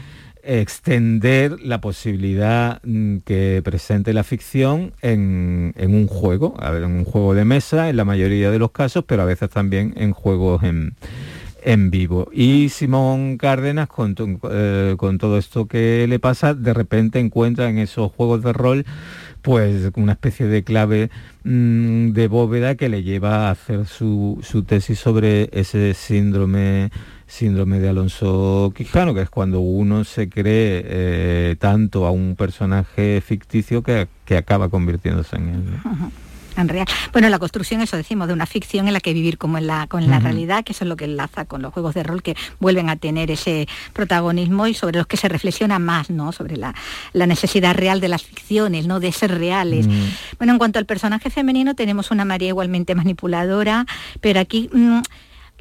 extender 0.46 1.60
la 1.60 1.80
posibilidad 1.80 2.80
mm, 2.84 3.18
que 3.18 3.60
presente 3.64 4.12
la 4.12 4.24
ficción 4.24 4.92
en, 5.02 5.74
un 5.76 6.06
juego, 6.06 6.54
en 6.62 6.84
un 6.84 7.04
juego 7.04 7.34
de 7.34 7.44
mesa 7.44 7.88
en 7.88 7.96
la 7.96 8.04
mayoría 8.04 8.50
de 8.50 8.58
los 8.58 8.70
casos, 8.70 9.04
pero 9.06 9.22
a 9.22 9.26
veces 9.26 9.50
también 9.50 9.94
en 9.96 10.12
juegos 10.12 10.62
en, 10.62 10.94
vivo. 11.90 12.28
Y 12.32 12.68
Simón 12.68 13.38
Cárdenas, 13.38 13.88
con, 13.88 14.14
eh, 14.50 14.94
con 14.96 15.18
todo 15.18 15.36
esto 15.36 15.66
que 15.66 16.06
le 16.08 16.20
pasa, 16.20 16.54
de 16.54 16.72
repente 16.72 17.18
encuentra 17.18 17.68
en 17.68 17.78
esos 17.78 18.12
juegos 18.12 18.44
de 18.44 18.52
rol 18.52 18.86
pues 19.42 19.92
una 19.94 20.12
especie 20.12 20.46
de 20.46 20.64
clave 20.64 21.08
mm, 21.44 22.10
de 22.10 22.28
bóveda 22.28 22.74
que 22.74 22.88
le 22.88 23.04
lleva 23.04 23.46
a 23.46 23.50
hacer 23.52 23.86
su, 23.86 24.40
su 24.42 24.64
tesis 24.64 24.98
sobre 24.98 25.48
ese 25.52 25.94
síndrome 25.94 26.90
síndrome 27.26 27.80
de 27.80 27.88
Alonso 27.88 28.72
Quijano, 28.74 29.14
que 29.14 29.22
es 29.22 29.30
cuando 29.30 29.60
uno 29.60 30.04
se 30.04 30.28
cree 30.28 30.82
eh, 30.86 31.56
tanto 31.58 32.06
a 32.06 32.10
un 32.10 32.36
personaje 32.36 33.20
ficticio 33.20 33.82
que, 33.82 34.08
acaba 34.36 34.68
convirtiéndose 34.68 35.36
en 35.36 35.48
él. 35.48 35.64
en 36.56 36.68
real. 36.68 36.86
Bueno, 37.12 37.28
la 37.28 37.38
construcción, 37.38 37.80
eso 37.80 37.96
decimos, 37.96 38.28
de 38.28 38.34
una 38.34 38.46
ficción 38.46 38.86
en 38.86 38.94
la 38.94 39.00
que 39.00 39.12
vivir 39.12 39.38
como 39.38 39.58
en 39.58 39.66
la, 39.66 39.86
con 39.88 40.08
la 40.08 40.20
realidad, 40.20 40.64
que 40.64 40.72
eso 40.72 40.84
es 40.84 40.88
lo 40.88 40.96
que 40.96 41.04
enlaza 41.04 41.44
con 41.44 41.62
los 41.62 41.72
juegos 41.72 41.94
de 41.94 42.02
rol 42.02 42.22
que 42.22 42.36
vuelven 42.60 42.88
a 42.88 42.96
tener 42.96 43.30
ese 43.30 43.68
protagonismo 43.92 44.66
y 44.66 44.74
sobre 44.74 44.98
los 44.98 45.06
que 45.06 45.16
se 45.16 45.28
reflexiona 45.28 45.78
más, 45.78 46.10
¿no? 46.10 46.32
Sobre 46.32 46.56
la, 46.56 46.74
necesidad 47.12 47.74
real 47.74 48.00
de 48.00 48.08
las 48.08 48.22
ficciones, 48.22 48.86
¿no? 48.86 49.00
De 49.00 49.12
ser 49.12 49.36
reales. 49.36 49.86
Bueno, 50.38 50.52
en 50.52 50.58
cuanto 50.58 50.78
al 50.78 50.86
personaje 50.86 51.30
femenino, 51.30 51.74
tenemos 51.74 52.10
una 52.10 52.24
María 52.24 52.48
igualmente 52.48 52.94
manipuladora, 52.94 53.84
pero 54.20 54.40
aquí... 54.40 54.70
Mm, 54.72 55.00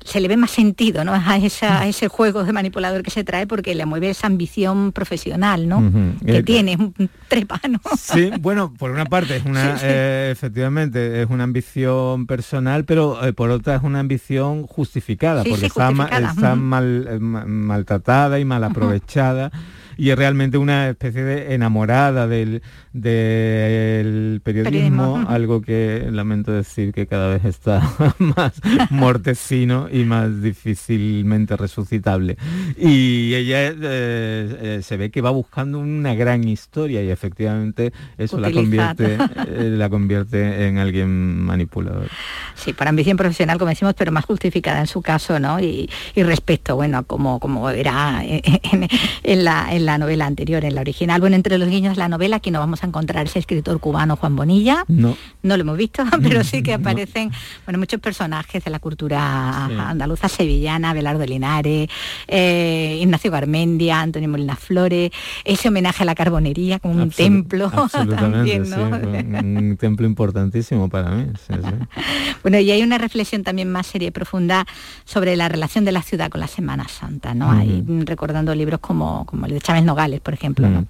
se 0.03 0.19
le 0.19 0.27
ve 0.27 0.37
más 0.37 0.51
sentido 0.51 1.03
¿no? 1.03 1.13
a, 1.13 1.37
ese 1.37 2.07
juego 2.07 2.43
de 2.43 2.53
manipulador 2.53 3.01
que 3.01 3.09
se 3.09 3.23
trae 3.23 3.47
porque 3.47 3.73
le 3.73 3.85
mueve 3.85 4.11
esa 4.11 4.27
ambición 4.27 4.91
profesional 4.91 5.67
¿no? 5.67 5.91
que 6.23 6.37
eh, 6.37 6.43
tiene, 6.43 6.75
un 6.75 7.09
trepano. 7.27 7.79
Sí, 7.97 8.31
bueno, 8.39 8.73
por 8.77 8.91
una 8.91 9.05
parte 9.05 9.37
es 9.37 9.45
una, 9.45 9.77
eh, 9.81 10.29
efectivamente, 10.31 11.21
es 11.21 11.29
una 11.29 11.43
ambición 11.43 12.27
personal, 12.27 12.85
pero 12.85 13.25
eh, 13.25 13.33
por 13.33 13.49
otra 13.49 13.75
es 13.75 13.83
una 13.83 13.99
ambición 13.99 14.67
justificada, 14.67 15.43
porque 15.43 15.65
está, 15.65 15.91
mal, 15.91 17.19
maltratada 17.19 18.39
y 18.39 18.45
mal 18.45 18.63
aprovechada 18.63 19.51
y 19.97 20.09
es 20.09 20.17
realmente 20.17 20.57
una 20.57 20.89
especie 20.89 21.23
de 21.23 21.53
enamorada 21.53 22.27
del, 22.27 22.61
del 22.93 24.41
periodismo, 24.43 25.25
algo 25.27 25.61
que 25.61 26.07
lamento 26.11 26.51
decir 26.51 26.93
que 26.93 27.07
cada 27.07 27.29
vez 27.29 27.45
está 27.45 27.81
más 28.19 28.53
mortecino 28.89 29.87
y 29.91 30.05
más 30.05 30.41
difícilmente 30.41 31.55
resucitable. 31.57 32.37
Y 32.77 33.33
ella 33.33 33.67
eh, 33.67 33.75
eh, 33.81 34.79
se 34.83 34.97
ve 34.97 35.11
que 35.11 35.21
va 35.21 35.29
buscando 35.29 35.79
una 35.79 36.13
gran 36.13 36.47
historia 36.47 37.03
y 37.03 37.09
efectivamente 37.09 37.93
eso 38.17 38.39
la 38.39 38.51
convierte, 38.51 39.17
eh, 39.47 39.75
la 39.77 39.89
convierte 39.89 40.67
en 40.67 40.77
alguien 40.77 41.39
manipulador. 41.43 42.09
Sí, 42.55 42.73
para 42.73 42.89
ambición 42.89 43.17
profesional, 43.17 43.57
como 43.57 43.69
decimos, 43.69 43.93
pero 43.97 44.11
más 44.11 44.25
justificada 44.25 44.79
en 44.79 44.87
su 44.87 45.01
caso, 45.01 45.39
¿no? 45.39 45.59
Y, 45.59 45.89
respecto, 46.15 46.75
bueno, 46.75 47.03
como, 47.03 47.39
como 47.39 47.69
era 47.69 48.23
en, 48.23 49.43
la, 49.43 49.67
en 49.71 49.84
la 49.85 49.97
novela 49.97 50.25
anterior, 50.25 50.63
en 50.65 50.75
la 50.75 50.81
original. 50.81 51.21
Bueno, 51.21 51.35
entre 51.35 51.57
los 51.57 51.69
guiños 51.69 51.95
de 51.95 51.99
la 51.99 52.09
novela 52.09 52.37
aquí 52.37 52.51
no 52.51 52.59
vamos 52.59 52.83
a 52.83 52.87
encontrar 52.87 53.25
ese 53.25 53.39
escritor 53.39 53.79
cubano 53.79 54.15
Juan 54.15 54.35
Bonilla. 54.35 54.83
No. 54.87 55.15
No 55.43 55.57
lo 55.57 55.61
hemos 55.61 55.77
visto, 55.77 56.03
pero 56.23 56.43
sí 56.43 56.63
que 56.63 56.73
aparecen 56.73 57.31
bueno, 57.65 57.79
muchos 57.79 57.99
personajes 57.99 58.63
de 58.63 58.71
la 58.71 58.79
cultura 58.79 59.65
andaluza, 59.65 60.27
sevillana, 60.29 60.93
Belardo 60.93 61.25
Linares, 61.25 61.89
eh, 62.27 62.99
Ignacio 63.01 63.31
Garmendia, 63.31 64.01
Antonio 64.01 64.29
Molina 64.29 64.55
Flores, 64.55 65.11
ese 65.43 65.69
homenaje 65.69 66.03
a 66.03 66.05
la 66.05 66.15
carbonería 66.15 66.79
como 66.79 67.01
un 67.01 67.09
templo. 67.09 67.71
Absolutamente, 67.73 68.59
un 68.59 69.77
templo 69.79 70.05
importantísimo 70.05 70.89
para 70.89 71.11
mí. 71.11 71.25
bueno, 72.43 72.59
y 72.59 72.71
hay 72.71 72.81
una 72.81 72.97
reflexión 72.97 73.43
también 73.43 73.71
más 73.71 73.87
seria 73.87 74.07
y 74.07 74.11
profunda 74.11 74.65
sobre 75.03 75.35
la 75.35 75.49
relación 75.49 75.85
de 75.85 75.91
la 75.91 76.01
ciudad 76.01 76.29
con 76.29 76.41
la 76.41 76.47
Semana 76.47 76.87
Santa, 76.87 77.33
¿no? 77.33 77.51
Hay, 77.51 77.83
recordando 78.05 78.53
libros 78.55 78.79
como, 78.79 79.25
como 79.25 79.45
el 79.45 79.53
de 79.53 79.61
Chávez 79.61 79.74
Nogales, 79.83 80.19
por 80.21 80.33
ejemplo. 80.33 80.67
Mm. 80.67 80.85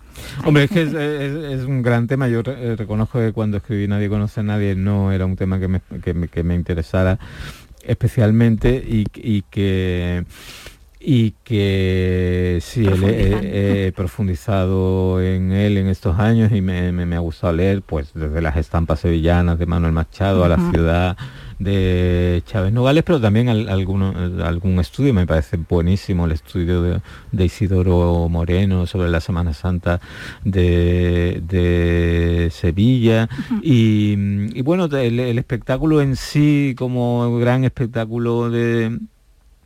Hombre, 0.46 0.64
es 0.66 0.72
que 0.72 0.82
es, 0.84 1.64
un 1.64 1.82
gran 1.82 2.08
tema. 2.08 2.28
Yo 2.28 2.42
eh, 2.46 2.76
reconozco 2.78 3.20
que 3.20 3.34
cuando 3.34 3.58
escribí 3.58 3.88
Nadie 3.88 4.10
conoce 4.10 4.42
a 4.42 4.44
nadie 4.44 4.76
no 4.76 5.12
era 5.12 5.26
un 5.26 5.36
tema 5.36 5.60
que 5.60 5.68
me, 5.68 5.82
que 6.02 6.44
me, 6.44 6.56
interesara 6.56 7.20
especialmente 7.84 8.84
y, 8.86 9.06
que 9.44 10.26
y 11.00 11.32
que 11.44 12.60
sí, 12.62 12.86
he, 12.88 13.94
profundizado 13.96 15.22
en 15.22 15.52
él 15.52 15.78
en 15.78 15.88
estos 15.88 16.18
años 16.18 16.52
y 16.52 16.62
me, 16.62 17.16
ha 17.16 17.20
gustado 17.20 17.54
leer, 17.54 17.84
pues 17.84 18.12
desde 18.16 18.42
las 18.42 18.58
estampas 18.58 19.02
sevillanas 19.02 19.60
de 19.60 19.66
Manuel 19.66 19.94
Machado 19.94 20.44
a 20.44 20.50
la 20.50 20.58
ciudad 20.72 21.18
de 21.60 22.44
Chávez 22.46 22.74
Nogales, 22.74 23.04
pero 23.04 23.20
también 23.22 23.50
algún 23.50 24.80
estudio, 24.80 25.14
me 25.14 25.26
parece 25.26 25.58
buenísimo 25.58 26.26
el 26.26 26.32
estudio 26.34 26.82
de, 26.82 27.46
Isidoro 27.46 28.28
Moreno 28.30 28.88
sobre 28.88 29.10
la 29.10 29.22
Semana 29.22 29.54
Santa 29.54 30.00
de, 30.44 31.42
Sevilla. 32.52 33.30
y, 33.62 34.62
bueno, 34.62 34.86
el 34.86 35.38
espectáculo 35.38 36.02
en 36.02 36.16
sí 36.16 36.76
como 36.78 37.38
gran 37.38 37.64
espectáculo 37.64 38.50
de 38.50 38.98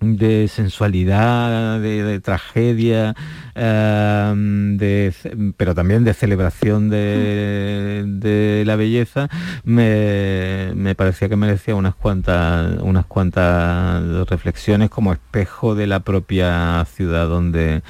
de 0.01 0.47
sensualidad, 0.47 1.79
de, 1.79 2.19
tragedia, 2.21 3.15
de, 3.55 5.13
pero 5.57 5.75
también 5.75 6.03
de 6.03 6.13
celebración 6.13 6.89
de, 6.89 8.63
la 8.65 8.75
belleza, 8.75 9.29
me, 9.63 10.71
me, 10.75 10.95
parecía 10.95 11.29
que 11.29 11.35
merecía 11.35 11.75
unas 11.75 11.95
cuantas, 11.95 12.81
unas 12.81 13.05
cuantas 13.05 14.29
reflexiones 14.29 14.89
como 14.89 15.13
espejo 15.13 15.75
de 15.75 15.87
la 15.87 15.99
propia 16.01 16.85
ciudad 16.85 17.27
donde, 17.27 17.81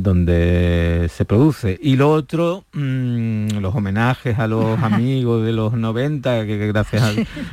donde 0.00 1.10
se 1.12 1.24
produce. 1.24 1.78
Y 1.82 1.96
lo 1.96 2.10
otro, 2.10 2.64
mm, 2.72 3.58
los 3.58 3.74
homenajes 3.74 4.38
a 4.38 4.46
los 4.46 4.78
amigos 4.82 5.44
de 5.44 5.52
los 5.52 5.74
90, 5.74 6.46
que, 6.46 6.66
gracias 6.68 7.02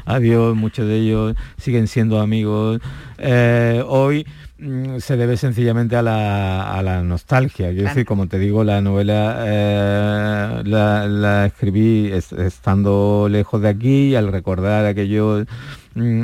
a, 0.06 0.19
Dios 0.19 0.56
muchos 0.56 0.88
de 0.88 0.97
ellos 0.97 1.36
siguen 1.58 1.88
siendo 1.88 2.19
amigos 2.19 2.80
eh, 3.17 3.84
hoy 3.86 4.25
mm, 4.58 4.99
se 4.99 5.17
debe 5.17 5.38
sencillamente 5.38 5.95
a 5.95 6.02
la, 6.02 7.04
nostalgia. 7.04 7.71
Yo 7.71 7.84
decir, 7.84 8.06
como 8.06 8.28
te 8.28 8.39
digo, 8.39 8.63
la 8.63 8.82
novela 8.82 9.43
eh, 9.45 10.62
la, 10.65 11.45
escribí 11.45 12.12
estando 12.12 13.28
lejos 13.30 13.62
de 13.62 13.69
aquí 13.69 14.10
y 14.10 14.15
al 14.15 14.32
recordar 14.32 14.86
aquellos 14.86 15.45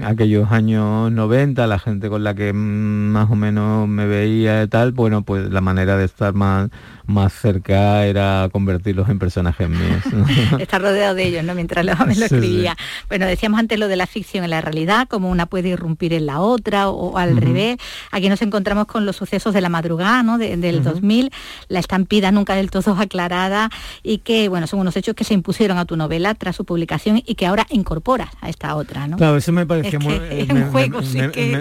aquellos 0.03 0.51
años 0.51 1.11
90, 1.11 1.67
la 1.67 1.79
gente 1.79 2.09
con 2.09 2.23
la 2.23 2.33
que 2.33 2.53
más 2.53 3.29
o 3.29 3.35
menos 3.35 3.87
me 3.87 4.05
veía 4.05 4.63
y 4.63 4.67
tal, 4.67 4.91
bueno, 4.91 5.23
pues 5.23 5.49
la 5.49 5.61
manera 5.61 5.97
de 5.97 6.05
estar 6.05 6.33
más, 6.33 6.69
más 7.07 7.33
cerca 7.33 8.05
era 8.05 8.49
convertirlos 8.51 9.09
en 9.09 9.19
personajes 9.19 9.69
míos. 9.69 10.03
Estar 10.59 10.81
rodeado 10.81 11.15
de 11.15 11.25
ellos, 11.25 11.43
¿no? 11.43 11.53
Mientras 11.53 11.85
lo, 11.85 11.93
me 12.05 12.15
lo 12.15 12.25
escribía. 12.25 12.75
Bueno, 13.07 13.25
decíamos 13.25 13.59
antes 13.59 13.77
lo 13.79 13.87
de 13.87 13.95
la 13.95 14.07
ficción 14.07 14.43
en 14.43 14.49
la 14.49 14.61
realidad, 14.61 15.07
como 15.07 15.29
una 15.29 15.45
puede 15.45 15.69
irrumpir 15.69 16.13
en 16.13 16.25
la 16.25 16.39
otra 16.39 16.89
o, 16.89 17.17
al 17.17 17.37
revés. 17.37 17.77
Aquí 18.11 18.29
nos 18.29 18.41
encontramos 18.41 18.85
con 18.87 19.05
los 19.05 19.15
sucesos 19.15 19.53
de 19.53 19.61
la 19.61 19.69
madrugada, 19.69 20.23
¿no? 20.23 20.37
del 20.37 20.83
2000, 20.83 21.31
la 21.67 21.79
estampida 21.79 22.31
nunca 22.31 22.55
del 22.55 22.71
todo 22.71 22.95
aclarada 22.99 23.69
y 24.03 24.19
que, 24.19 24.49
bueno, 24.49 24.67
son 24.67 24.79
unos 24.79 24.95
hechos 24.95 25.15
que 25.15 25.23
se 25.23 25.33
impusieron 25.33 25.77
a 25.77 25.85
tu 25.85 25.97
novela 25.97 26.33
tras 26.33 26.55
su 26.55 26.65
publicación 26.65 27.21
y 27.25 27.35
que 27.35 27.45
ahora 27.45 27.65
incorporas 27.69 28.29
a 28.41 28.49
esta 28.49 28.75
otra, 28.75 29.07
¿no? 29.07 29.17
Claro, 29.17 29.37
eso 29.37 29.51
me 29.51 29.64
parecía 29.65 29.99
muy... 29.99 30.19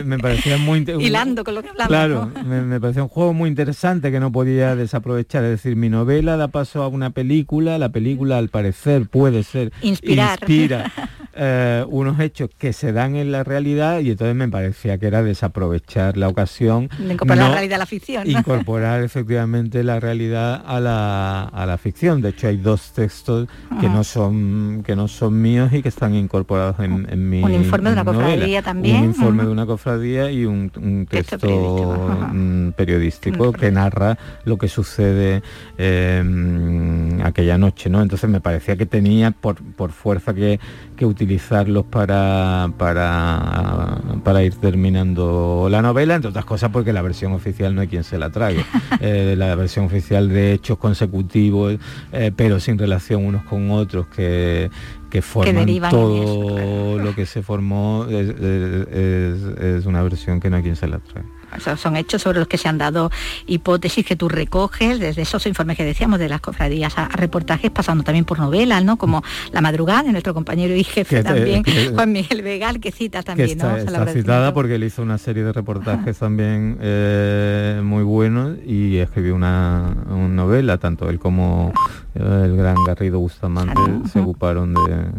me, 0.05 0.19
parecía 0.19 0.59
muy... 0.59 0.85
Hilando 0.99 1.45
con 1.45 1.55
lo 1.55 1.63
que 1.63 1.71
hablamos. 1.71 1.89
Claro, 1.89 2.31
me, 2.45 2.81
parecía 2.81 3.03
un 3.03 3.09
juego 3.09 3.33
muy 3.33 3.49
interesante 3.49 4.11
que 4.11 4.21
no 4.21 4.33
podía 4.33 4.77
desaprovechar. 4.77 5.45
Es 5.45 5.51
decir, 5.51 5.77
mi 5.77 5.89
novela 5.89 6.37
da 6.37 6.49
paso 6.49 6.83
a 6.83 6.89
una 6.89 7.11
película, 7.11 7.79
la 7.79 7.91
película 7.91 8.39
al 8.39 8.49
parecer 8.49 9.07
puede 9.09 9.43
ser... 9.43 9.73
Inspirar. 9.83 10.39
Inspira 10.41 10.93
eh, 11.37 11.85
unos 11.89 12.21
hechos 12.21 12.51
que 12.57 12.73
se 12.73 12.93
dan 12.93 13.17
en 13.17 13.33
la 13.33 13.45
realidad 13.45 14.01
y 14.01 14.11
entonces 14.11 14.35
me 14.35 14.49
parecía 14.49 14.99
que 14.99 15.07
era 15.07 15.23
desaprovechar 15.23 16.17
la 16.17 16.29
ocasión. 16.29 16.89
incorporar 16.99 17.49
la 17.49 17.55
realidad 17.55 17.77
a 17.77 17.79
la 17.79 17.87
ficción. 17.87 18.31
Incorporar 18.31 19.03
efectivamente 19.05 19.83
la 19.83 20.01
realidad 20.01 20.63
a 20.65 20.81
la, 20.81 21.45
a 21.45 21.67
la 21.67 21.79
ficción. 21.79 22.21
De 22.21 22.31
hecho 22.31 22.49
hay 22.49 22.57
dos 22.57 22.93
textos 22.93 23.49
que 23.81 23.89
no 23.89 24.05
son 24.05 24.83
que 24.85 24.97
no 24.97 25.09
son 25.09 25.41
míos 25.41 25.73
y 25.73 25.83
que 25.83 25.89
están 25.89 26.15
incorporados 26.15 26.79
en, 26.81 27.07
en 27.11 27.29
mi 27.29 27.43
Un 27.43 27.53
informe 27.91 27.91
de 27.91 27.93
una 27.95 28.05
cofradía 28.05 28.63
también. 28.63 28.97
Un 28.97 29.05
informe 29.05 29.45
de 29.45 29.51
una 29.51 29.67
cofradía 29.67 30.31
y 30.31 30.45
un, 30.45 31.07
texto, 31.09 32.73
periodístico, 32.77 33.53
que 33.53 33.71
narra 33.71 34.19
lo 34.45 34.59
que 34.59 34.69
sucede 34.69 35.43
em, 35.79 37.21
aquella 37.23 37.59
noche. 37.59 37.91
¿no? 37.91 38.03
Entonces 38.03 38.29
me 38.29 38.41
parecía 38.41 38.77
que 38.77 38.87
tenía 38.87 39.31
por, 39.31 39.57
por 39.63 39.93
fuerza 39.93 40.35
que, 40.35 40.59
que 40.95 41.07
utilizarlos 41.07 41.85
para, 41.85 42.71
para, 42.79 43.99
para 44.23 44.43
ir 44.43 44.55
terminando 44.55 45.69
la 45.71 45.83
novela, 45.83 46.15
entre 46.15 46.31
otras 46.31 46.45
cosas 46.45 46.71
porque 46.71 46.93
la 46.93 47.03
versión 47.03 47.33
oficial 47.33 47.75
no 47.75 47.81
hay 47.81 47.89
quien 47.89 48.05
se 48.05 48.19
la 48.19 48.31
trague. 48.31 48.65
Eh, 49.01 49.35
la 49.37 49.55
versión 49.55 49.87
oficial 49.87 50.29
de 50.29 50.53
hechos 50.53 50.79
consecutivos, 50.79 51.77
eh, 52.13 52.31
pero 52.35 52.61
sin 52.61 52.79
relación 52.79 53.25
unos 53.25 53.43
con 53.45 53.71
otros, 53.71 54.07
que, 54.07 54.71
que 55.11 55.21
forman 55.21 55.67
todo 55.91 56.99
lo 56.99 57.15
que 57.15 57.27
se 57.27 57.43
formó, 57.43 58.07
es, 58.09 58.31
es, 58.31 59.87
una 59.87 60.03
versión 60.03 60.41
que 60.41 60.49
no 60.49 60.57
hay 60.57 60.63
quien 60.63 60.77
se 60.77 60.87
la 60.87 61.01
trague 61.01 61.27
son 61.59 61.97
hechos 61.97 62.23
sobre 62.23 62.39
los 62.39 62.49
que 62.49 62.59
se 62.59 62.69
han 62.69 62.79
dado 62.79 63.11
hipótesis 63.47 64.05
que 64.05 64.17
tú 64.17 64.29
recoges, 64.29 64.99
desde 64.99 65.23
esos 65.23 65.47
informes 65.47 65.77
que 65.77 65.85
decíamos 65.85 66.19
de 66.19 66.29
las 66.29 66.41
cofradías 66.41 66.97
a, 66.97 67.09
reportajes, 67.09 67.71
pasando 67.71 68.05
también 68.05 68.25
por 68.25 68.39
novelas, 68.39 68.85
¿no? 68.85 68.97
Como 68.97 69.23
La 69.53 69.61
madrugada 69.61 70.05
de 70.05 70.13
nuestro 70.13 70.35
compañero 70.35 70.75
y 70.75 70.85
jefe 70.85 71.23
también, 71.23 71.63
Juan 71.95 72.13
Miguel 72.13 72.43
Vegal, 72.43 72.81
que 72.81 72.93
cita 72.93 73.23
también, 73.23 73.51
está, 73.51 73.79
Está 73.79 74.07
citada 74.07 74.55
porque 74.55 74.77
él 74.77 74.85
hizo 74.85 75.03
una 75.03 75.19
serie 75.19 75.45
de 75.45 75.53
reportajes 75.53 76.19
también 76.19 76.79
eh, 76.81 77.81
muy 77.83 78.03
buenos 78.03 78.57
y 78.67 78.99
escribió 78.99 79.35
una, 79.35 79.95
novela, 80.09 80.79
tanto 80.79 81.09
él 81.09 81.19
como 81.19 81.73
eh, 82.15 82.43
el 82.45 82.57
gran 82.57 82.77
Garrido 82.87 83.19
Bustamante 83.19 83.81
se 84.11 84.21
ocuparon 84.21 84.75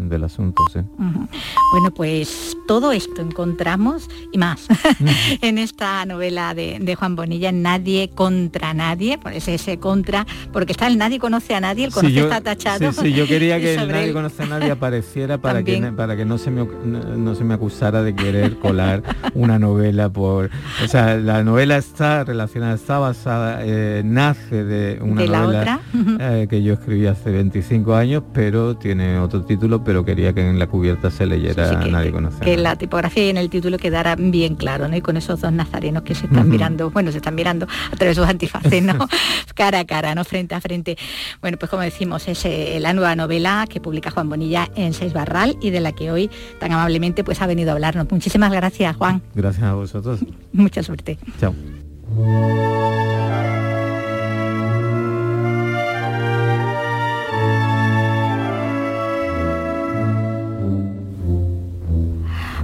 del 0.10 0.24
asunto. 0.24 0.64
¿sí? 0.72 0.80
Bueno, 0.98 1.94
pues 1.96 2.58
todo 2.68 2.92
esto 2.92 3.22
encontramos 3.22 4.10
y 4.32 4.38
más 4.38 4.68
en 5.42 5.58
esta 5.58 6.06
novela 6.06 6.25
de, 6.32 6.96
Juan 6.98 7.16
Bonilla, 7.16 7.52
Nadie 7.52 8.10
contra 8.14 8.74
nadie, 8.74 9.18
por 9.18 9.34
ese, 9.34 9.56
ese 9.56 9.78
contra, 9.78 10.26
porque 10.52 10.72
está 10.72 10.88
el 10.88 10.98
nadie 10.98 11.20
conoce 11.20 11.56
a 11.56 11.60
nadie, 11.60 11.86
el 11.86 11.92
conoce 11.92 12.20
está 12.20 12.42
tachado. 12.42 12.92
Sí, 12.92 13.02
sí, 13.02 13.14
yo 13.14 13.28
quería 13.28 13.60
que 13.62 13.76
el 13.76 13.88
nadie 13.88 14.14
conoce 14.14 14.44
a 14.44 14.46
nadie 14.48 14.72
apareciera 14.72 15.38
para 15.38 15.64
que, 15.64 15.80
para 15.96 16.16
que 16.16 16.26
no, 16.26 16.38
se 16.38 16.52
me, 16.52 16.66
no 16.66 17.36
se 17.36 17.44
me 17.44 17.54
acusara 17.54 18.02
de 18.02 18.16
querer 18.16 18.58
colar 18.58 19.04
una 19.34 19.60
novela 19.60 20.10
por... 20.10 20.50
O 20.84 20.88
sea, 20.88 21.16
la 21.16 21.44
novela 21.44 21.78
está 21.78 22.24
relacionada, 22.24 22.76
está 22.76 23.00
basada, 23.00 23.60
eh, 23.64 24.02
nace 24.04 24.64
de 24.64 25.00
una 25.02 25.26
novela 25.26 25.82
eh, 26.20 26.48
que 26.50 26.64
yo 26.64 26.74
escribí 26.74 27.08
hace 27.08 27.32
25 27.32 27.96
años, 27.96 28.24
pero 28.34 28.76
tiene 28.76 29.20
otro 29.20 29.44
título, 29.44 29.84
pero 29.84 30.04
quería 30.04 30.34
que 30.34 30.48
en 30.48 30.60
la 30.60 30.68
cubierta 30.68 31.12
se 31.12 31.26
leyera 31.26 31.86
Nadie 31.86 32.12
conoce. 32.12 32.40
Que 32.44 32.58
la 32.58 32.76
tipografía 32.76 33.28
y 33.28 33.30
en 33.30 33.38
el 33.38 33.50
título 33.50 33.78
quedara 33.78 34.16
bien 34.16 34.56
claro, 34.56 34.88
¿no? 34.88 34.96
Y 34.96 35.02
con 35.02 35.18
esos 35.18 35.42
dos 35.42 35.52
nazarenos 35.52 36.04
que 36.04 36.15
se 36.16 36.26
están 36.26 36.50
mirando, 36.50 36.90
bueno, 36.92 37.12
se 37.12 37.18
están 37.18 37.36
mirando 37.36 37.66
a 37.66 37.96
través 37.96 38.16
de 38.16 38.22
sus 38.22 38.30
antifaces, 38.30 38.84
¿no? 38.84 39.08
cara 39.56 39.80
a 39.80 39.86
cara, 39.86 40.16
¿no? 40.16 40.24
Frente 40.24 40.56
a 40.56 40.62
frente. 40.62 40.98
Bueno, 41.42 41.58
pues 41.58 41.70
como 41.70 41.84
decimos, 41.84 42.28
es 42.28 42.46
eh, 42.46 42.78
la 42.80 42.94
nueva 42.94 43.16
novela 43.16 43.66
que 43.70 43.80
publica 43.80 44.12
Juan 44.12 44.30
Bonilla 44.30 44.70
en 44.76 44.94
Seis 44.94 45.14
Barral 45.14 45.58
y 45.62 45.70
de 45.70 45.80
la 45.80 45.92
que 45.92 46.12
hoy 46.12 46.30
tan 46.60 46.72
amablemente 46.72 47.24
pues 47.24 47.42
ha 47.42 47.48
venido 47.48 47.72
a 47.72 47.74
hablarnos. 47.74 48.10
Muchísimas 48.12 48.52
gracias, 48.52 48.96
Juan. 48.96 49.22
Gracias 49.34 49.64
a 49.64 49.74
vosotros. 49.74 50.20
Mucha 50.54 50.84
suerte. 50.84 51.18
Chao. 51.40 51.54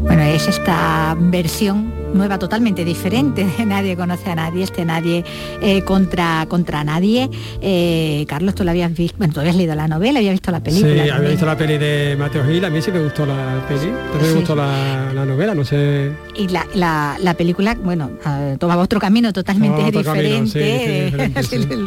Bueno, 0.02 0.24
es 0.24 0.48
esta 0.48 1.16
versión 1.18 2.01
nueva, 2.14 2.38
totalmente 2.40 2.86
diferente. 2.86 3.46
De 3.46 3.66
Nadie 3.72 3.96
conoce 3.96 4.30
a 4.30 4.36
nadie, 4.36 4.64
este 4.64 4.86
Nadie 4.86 5.24
eh, 5.62 5.84
contra, 5.84 6.46
contra 6.48 6.84
nadie. 6.84 7.30
Eh, 7.62 8.26
Carlos, 8.28 8.56
tú 8.56 8.64
lo 8.64 8.72
habías 8.72 8.94
visto, 8.94 9.18
bueno, 9.18 9.34
tú 9.34 9.40
habías 9.40 9.56
leído 9.56 9.76
la 9.76 9.88
novela, 9.88 10.20
habías 10.20 10.34
visto 10.34 10.52
la 10.52 10.62
película. 10.62 11.04
Sí, 11.04 11.10
había 11.10 11.30
visto 11.30 11.46
la 11.46 11.58
peli 11.58 11.78
de 11.78 12.16
Mateo 12.18 12.46
Gil, 12.46 12.64
a 12.66 12.70
mí 12.70 12.82
sí 12.82 12.92
me 12.92 13.02
gustó 13.02 13.26
la 13.26 13.66
peli, 13.68 13.92
también 14.12 14.34
me 14.34 14.40
gustó 14.40 14.56
la, 14.56 15.26
novela, 15.26 15.56
no 15.56 15.64
sé. 15.64 16.12
Y 16.36 16.48
la, 16.48 17.36
película, 17.38 17.76
bueno, 17.76 18.12
ah, 18.26 18.56
tomaba 18.60 18.82
otro 18.82 19.00
camino 19.00 19.32
totalmente 19.34 19.92
diferente, 19.92 21.14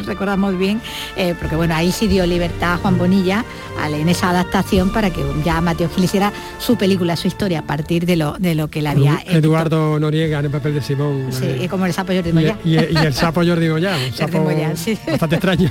recordamos 0.05 0.57
bien, 0.57 0.81
eh, 1.15 1.35
porque 1.39 1.55
bueno, 1.55 1.75
ahí 1.75 1.91
sí 1.91 2.07
dio 2.07 2.25
libertad 2.25 2.73
a 2.73 2.77
Juan 2.77 2.97
Bonilla 2.97 3.45
en 3.85 4.09
esa 4.09 4.31
adaptación 4.31 4.89
para 4.89 5.11
que 5.11 5.21
ya 5.43 5.61
Mateo 5.61 5.89
Gil 5.89 6.05
hiciera 6.05 6.31
su 6.59 6.75
película, 6.75 7.15
su 7.15 7.27
historia 7.27 7.59
a 7.59 7.63
partir 7.63 8.05
de 8.05 8.15
lo, 8.15 8.33
de 8.39 8.55
lo 8.55 8.69
que 8.69 8.81
le 8.81 8.89
había 8.89 9.21
Eduardo 9.27 9.99
Noriega 10.15 10.39
en 10.39 10.45
el 10.45 10.51
papel 10.51 10.75
de 10.75 10.81
Simón. 10.81 11.27
Sí, 11.29 11.45
y 11.63 11.67
como 11.67 11.85
el 11.85 11.91
sapo 11.91 12.13
Jordi 12.13 12.31
Moya. 12.31 12.57
Y, 12.63 12.77
el 12.77 13.13
sapo 13.13 13.41
Jordi 13.45 13.67
Moya, 13.67 13.97
un 13.97 14.13
sapo 14.15 14.45
bastante 14.45 15.35
extraño. 15.35 15.69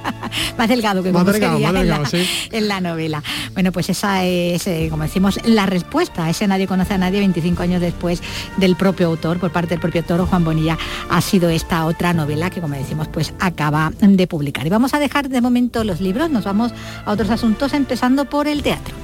más 0.58 0.68
delgado 0.68 1.02
que 1.02 1.12
más 1.12 1.26
delgado, 1.26 1.58
más 1.58 1.72
delgado, 1.74 1.82
en, 1.82 2.02
la, 2.02 2.08
sí. 2.08 2.26
en 2.52 2.68
la 2.68 2.80
novela. 2.80 3.22
Bueno, 3.52 3.72
pues 3.72 3.90
esa 3.90 4.24
es, 4.24 4.66
eh, 4.66 4.88
como 4.88 5.02
decimos, 5.02 5.38
la 5.44 5.66
respuesta. 5.66 6.30
Ese 6.30 6.46
nadie 6.46 6.66
conoce 6.66 6.94
a 6.94 6.98
nadie 6.98 7.18
25 7.18 7.62
años 7.62 7.82
después 7.82 8.22
del 8.56 8.74
propio 8.74 9.08
autor, 9.08 9.38
por 9.38 9.52
parte 9.52 9.70
del 9.70 9.80
propio 9.80 10.00
autor, 10.00 10.26
Juan 10.26 10.44
Bonilla, 10.44 10.78
ha 11.10 11.20
sido 11.20 11.50
esta 11.50 11.84
otra 11.84 12.14
novela 12.14 12.48
que, 12.48 12.62
como 12.62 12.74
decimos, 12.76 13.08
pues 13.08 13.34
acaba 13.38 13.92
de 14.00 14.26
publicar. 14.26 14.66
Y 14.66 14.70
vamos 14.70 14.94
a 14.94 14.98
dejar 14.98 15.28
de 15.28 15.42
momento 15.42 15.84
los 15.84 16.00
libros, 16.00 16.30
nos 16.30 16.44
vamos 16.44 16.72
a 17.04 17.12
otros 17.12 17.28
asuntos, 17.28 17.74
empezando 17.74 18.24
por 18.24 18.48
el 18.48 18.62
teatro. 18.62 18.94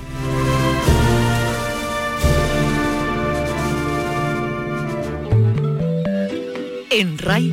En 6.93 7.17
RAI, 7.19 7.53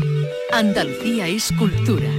Andalucía 0.51 1.27
es 1.27 1.51
cultura. 1.59 2.09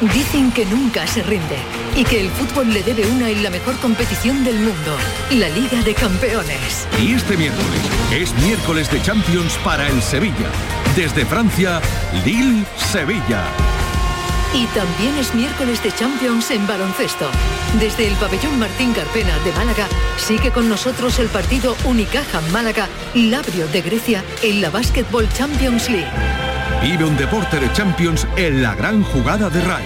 Dicen 0.00 0.50
que 0.52 0.64
nunca 0.64 1.06
se 1.06 1.22
rinde 1.22 1.58
y 1.94 2.04
que 2.04 2.22
el 2.22 2.30
fútbol 2.30 2.72
le 2.72 2.82
debe 2.82 3.06
una 3.06 3.28
en 3.28 3.42
la 3.42 3.50
mejor 3.50 3.76
competición 3.80 4.44
del 4.44 4.58
mundo, 4.58 4.96
la 5.32 5.50
Liga 5.50 5.82
de 5.82 5.92
Campeones. 5.92 6.88
Y 7.02 7.12
este 7.12 7.36
miércoles 7.36 7.82
es 8.10 8.34
miércoles 8.42 8.90
de 8.90 9.02
Champions 9.02 9.58
para 9.62 9.86
el 9.88 10.00
Sevilla. 10.00 10.50
Desde 10.96 11.26
Francia, 11.26 11.82
Lille-Sevilla. 12.24 13.44
Y 14.54 14.66
también 14.66 15.16
es 15.18 15.34
miércoles 15.34 15.82
de 15.82 15.92
Champions 15.92 16.50
en 16.50 16.66
baloncesto. 16.66 17.28
Desde 17.78 18.08
el 18.08 18.14
pabellón 18.14 18.58
Martín 18.58 18.92
Carpena 18.92 19.38
de 19.40 19.52
Málaga, 19.52 19.86
sigue 20.16 20.50
con 20.50 20.68
nosotros 20.68 21.18
el 21.18 21.28
partido 21.28 21.76
Unicaja 21.84 22.40
Málaga, 22.52 22.88
Labrio 23.14 23.68
de 23.68 23.82
Grecia 23.82 24.24
en 24.42 24.60
la 24.62 24.70
Basketball 24.70 25.28
Champions 25.32 25.90
League. 25.90 26.10
Vive 26.82 27.04
un 27.04 27.16
deporte 27.16 27.60
de 27.60 27.70
Champions 27.72 28.26
en 28.36 28.62
la 28.62 28.74
gran 28.74 29.02
jugada 29.02 29.50
de 29.50 29.60
RAI. 29.62 29.84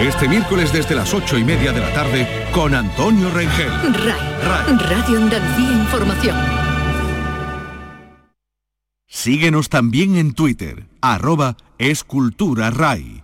Este 0.00 0.28
miércoles 0.28 0.72
desde 0.72 0.94
las 0.94 1.14
ocho 1.14 1.38
y 1.38 1.44
media 1.44 1.72
de 1.72 1.80
la 1.80 1.92
tarde 1.94 2.48
con 2.52 2.74
Antonio 2.74 3.30
Rengel. 3.30 3.70
RAI. 3.70 4.76
Radio 4.76 5.18
Andalucía 5.18 5.72
Información. 5.72 6.36
Síguenos 9.06 9.70
también 9.70 10.16
en 10.16 10.34
Twitter, 10.34 10.88
arroba 11.00 11.56
escultura 11.78 12.70
RAI. 12.70 13.23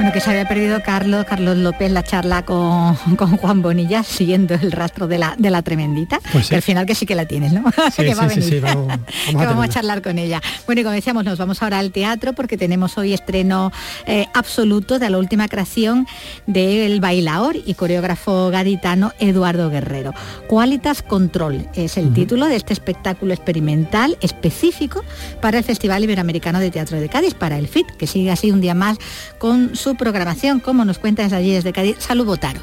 Bueno, 0.00 0.14
que 0.14 0.20
se 0.22 0.30
había 0.30 0.48
perdido 0.48 0.82
Carlos, 0.82 1.26
Carlos 1.26 1.58
López, 1.58 1.92
la 1.92 2.02
charla 2.02 2.42
con, 2.46 2.94
Juan 2.94 3.60
Bonilla, 3.60 4.02
siguiendo 4.02 4.54
el 4.54 4.72
rastro 4.72 5.06
de 5.06 5.18
la, 5.18 5.34
de 5.36 5.50
la 5.50 5.60
tremendita. 5.60 6.20
Pues 6.32 6.50
al 6.52 6.62
final 6.62 6.86
que 6.86 6.94
sí 6.94 7.04
que 7.04 7.14
la 7.14 7.26
tienes, 7.26 7.52
¿no? 7.52 7.64
Sí, 7.94 8.04
que 8.04 8.14
sí, 8.30 8.40
sí, 8.40 8.60
vamos, 8.60 8.98
vamos, 9.34 9.64
a, 9.66 9.68
charlar 9.68 10.00
con 10.00 10.16
ella. 10.16 10.40
Bueno, 10.64 10.80
y 10.80 10.84
como 10.84 10.94
decíamos, 10.94 11.22
nos 11.26 11.36
vamos 11.36 11.62
ahora 11.62 11.78
al 11.78 11.92
teatro 11.92 12.32
porque 12.32 12.56
tenemos 12.56 12.96
hoy 12.96 13.12
estreno 13.12 13.72
eh, 14.06 14.26
absoluto 14.32 14.98
de 14.98 15.10
la 15.10 15.18
última 15.18 15.48
creación 15.48 16.06
del 16.46 16.98
bailaor 17.00 17.56
y 17.56 17.74
coreógrafo 17.74 18.48
gaditano 18.48 19.12
Eduardo 19.18 19.68
Guerrero. 19.68 20.14
Qualitas 20.48 21.02
Control 21.02 21.68
es 21.74 21.98
el 21.98 22.14
título 22.14 22.46
de 22.46 22.56
este 22.56 22.72
espectáculo 22.72 23.34
experimental 23.34 24.16
específico 24.22 25.04
para 25.42 25.58
el 25.58 25.64
Festival 25.64 26.04
Iberoamericano 26.04 26.58
de 26.58 26.70
Teatro 26.70 26.98
de 26.98 27.10
Cádiz, 27.10 27.34
para 27.34 27.58
el 27.58 27.68
FIT, 27.68 27.86
que 27.98 28.06
sigue 28.06 28.30
así 28.30 28.50
un 28.50 28.62
día 28.62 28.74
más 28.74 28.96
con 29.38 29.76
su 29.76 29.89
programación, 29.94 30.60
como 30.60 30.84
nos 30.84 30.98
cuenta 30.98 31.22
desde 31.22 31.36
allí 31.36 31.52
desde 31.52 31.72
Cádiz, 31.72 31.96
Salud 31.98 32.26
Botaro. 32.26 32.60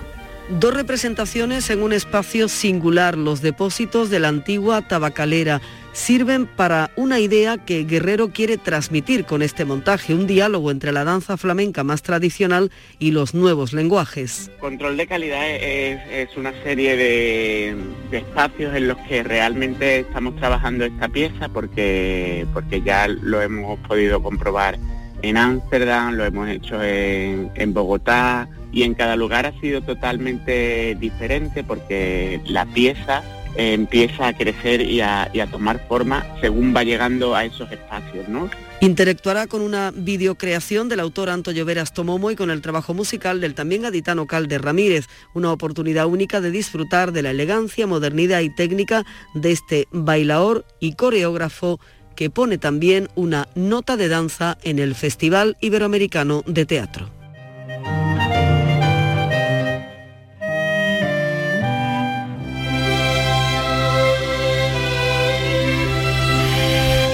Dos 0.49 0.73
representaciones 0.73 1.69
en 1.69 1.83
un 1.83 1.91
espacio 1.91 2.47
singular, 2.47 3.17
los 3.17 3.41
depósitos 3.41 4.09
de 4.09 4.19
la 4.19 4.29
antigua 4.29 4.81
tabacalera. 4.81 5.59
Sirven 5.91 6.45
para 6.45 6.91
una 6.95 7.19
idea 7.19 7.57
que 7.57 7.83
Guerrero 7.83 8.29
quiere 8.29 8.57
transmitir 8.57 9.25
con 9.25 9.41
este 9.41 9.65
montaje, 9.65 10.13
un 10.13 10.25
diálogo 10.25 10.71
entre 10.71 10.93
la 10.93 11.03
danza 11.03 11.35
flamenca 11.35 11.83
más 11.83 12.01
tradicional 12.01 12.71
y 12.97 13.11
los 13.11 13.33
nuevos 13.33 13.73
lenguajes. 13.73 14.49
Control 14.61 14.95
de 14.95 15.07
calidad 15.07 15.49
es, 15.49 16.29
una 16.37 16.53
serie 16.63 16.95
de, 16.95 17.75
espacios 18.11 18.73
en 18.73 18.87
los 18.87 18.97
que 18.99 19.23
realmente 19.23 19.99
estamos 19.99 20.37
trabajando 20.37 20.85
esta 20.85 21.09
pieza 21.09 21.49
porque, 21.49 22.45
porque 22.53 22.81
ya 22.81 23.09
lo 23.09 23.41
hemos 23.41 23.79
podido 23.79 24.23
comprobar 24.23 24.77
en 25.21 25.37
Ámsterdam, 25.37 26.15
lo 26.15 26.25
hemos 26.25 26.49
hecho 26.49 26.81
en, 26.81 27.73
Bogotá 27.73 28.47
y 28.71 28.83
en 28.83 28.93
cada 28.93 29.15
lugar 29.15 29.45
ha 29.45 29.59
sido 29.59 29.81
totalmente 29.81 30.95
diferente 30.99 31.63
porque 31.63 32.41
la 32.45 32.65
pieza 32.65 33.23
empieza 33.55 34.27
a 34.27 34.33
crecer 34.33 34.81
y 34.81 35.01
a, 35.01 35.29
tomar 35.51 35.85
forma 35.87 36.25
según 36.41 36.75
va 36.75 36.83
llegando 36.83 37.35
a 37.35 37.45
esos 37.45 37.71
espacios, 37.71 38.27
¿no? 38.29 38.49
Interactuará 38.79 39.47
con 39.47 39.61
una 39.61 39.91
videocreación 39.91 40.87
del 40.87 40.99
autor 40.99 41.31
Anto 41.31 41.51
Lloveras 41.51 41.93
Tomomo 41.93 42.29
y 42.29 42.35
con 42.35 42.51
el 42.51 42.61
trabajo 42.61 42.93
musical 42.93 43.41
del 43.41 43.55
también 43.55 43.81
gaditano 43.81 44.27
Calde 44.27 44.59
Ramírez, 44.59 45.07
una 45.33 45.51
oportunidad 45.51 46.05
única 46.05 46.41
de 46.41 46.51
disfrutar 46.51 47.11
de 47.11 47.23
la 47.23 47.31
elegancia, 47.31 47.87
modernidad 47.87 48.41
y 48.41 48.53
técnica 48.53 49.03
de 49.33 49.51
este 49.51 49.87
bailaor 49.91 50.63
y 50.79 50.93
coreógrafo 50.93 51.79
que 52.17 52.29
pone 52.31 52.57
también 52.57 53.07
una 53.15 53.47
nota 53.55 53.95
de 53.95 54.09
danza 54.09 54.57
en 54.63 54.79
el 54.79 54.95
Festival 54.95 55.55
Iberoamericano 55.61 56.43
de 56.47 56.65
Teatro. 56.65 57.09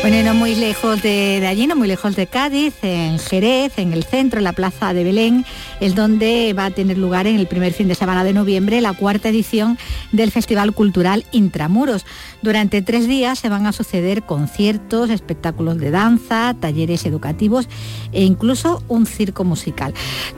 Bueno, 0.04 0.22
no 0.22 0.34
muy 0.34 0.54
lejos 0.54 1.02
de, 1.02 1.46
allí, 1.48 1.66
no 1.66 1.78
muy 1.78 1.88
lejos 1.88 2.18
de 2.18 2.28
Cádiz, 2.28 2.74
en 2.82 3.20
Jerez, 3.20 3.78
en 3.78 3.94
el 3.94 4.04
centro, 4.04 4.40
en 4.40 4.44
la 4.44 4.52
plaza 4.52 4.94
de 4.94 5.06
Belén, 5.06 5.46
es 5.80 5.96
donde 5.96 6.54
va 6.54 6.66
a 6.66 6.72
tener 6.72 6.98
lugar 6.98 7.26
en 7.26 7.38
el 7.38 7.48
primer 7.48 7.72
fin 7.72 7.88
de 7.88 7.96
semana 7.96 8.26
de 8.26 8.34
noviembre 8.34 8.82
la 8.82 8.92
cuarta 8.92 9.30
edición 9.30 9.78
del 10.12 10.32
Festival 10.32 10.74
Cultural 10.74 11.26
Intramuros. 11.32 12.06
Durante 12.44 12.82
tres 12.82 13.08
días 13.08 13.40
se 13.40 13.48
van 13.48 13.66
a 13.66 13.72
suceder 13.72 14.24
conciertos, 14.24 15.10
espectáculos 15.10 15.78
de 15.78 15.92
danza, 15.92 16.54
talleres 16.60 17.06
educativos 17.06 17.70
e 18.12 18.24
incluso 18.24 18.84
un 18.90 19.06
circo 19.06 19.46
musical. 19.46 19.94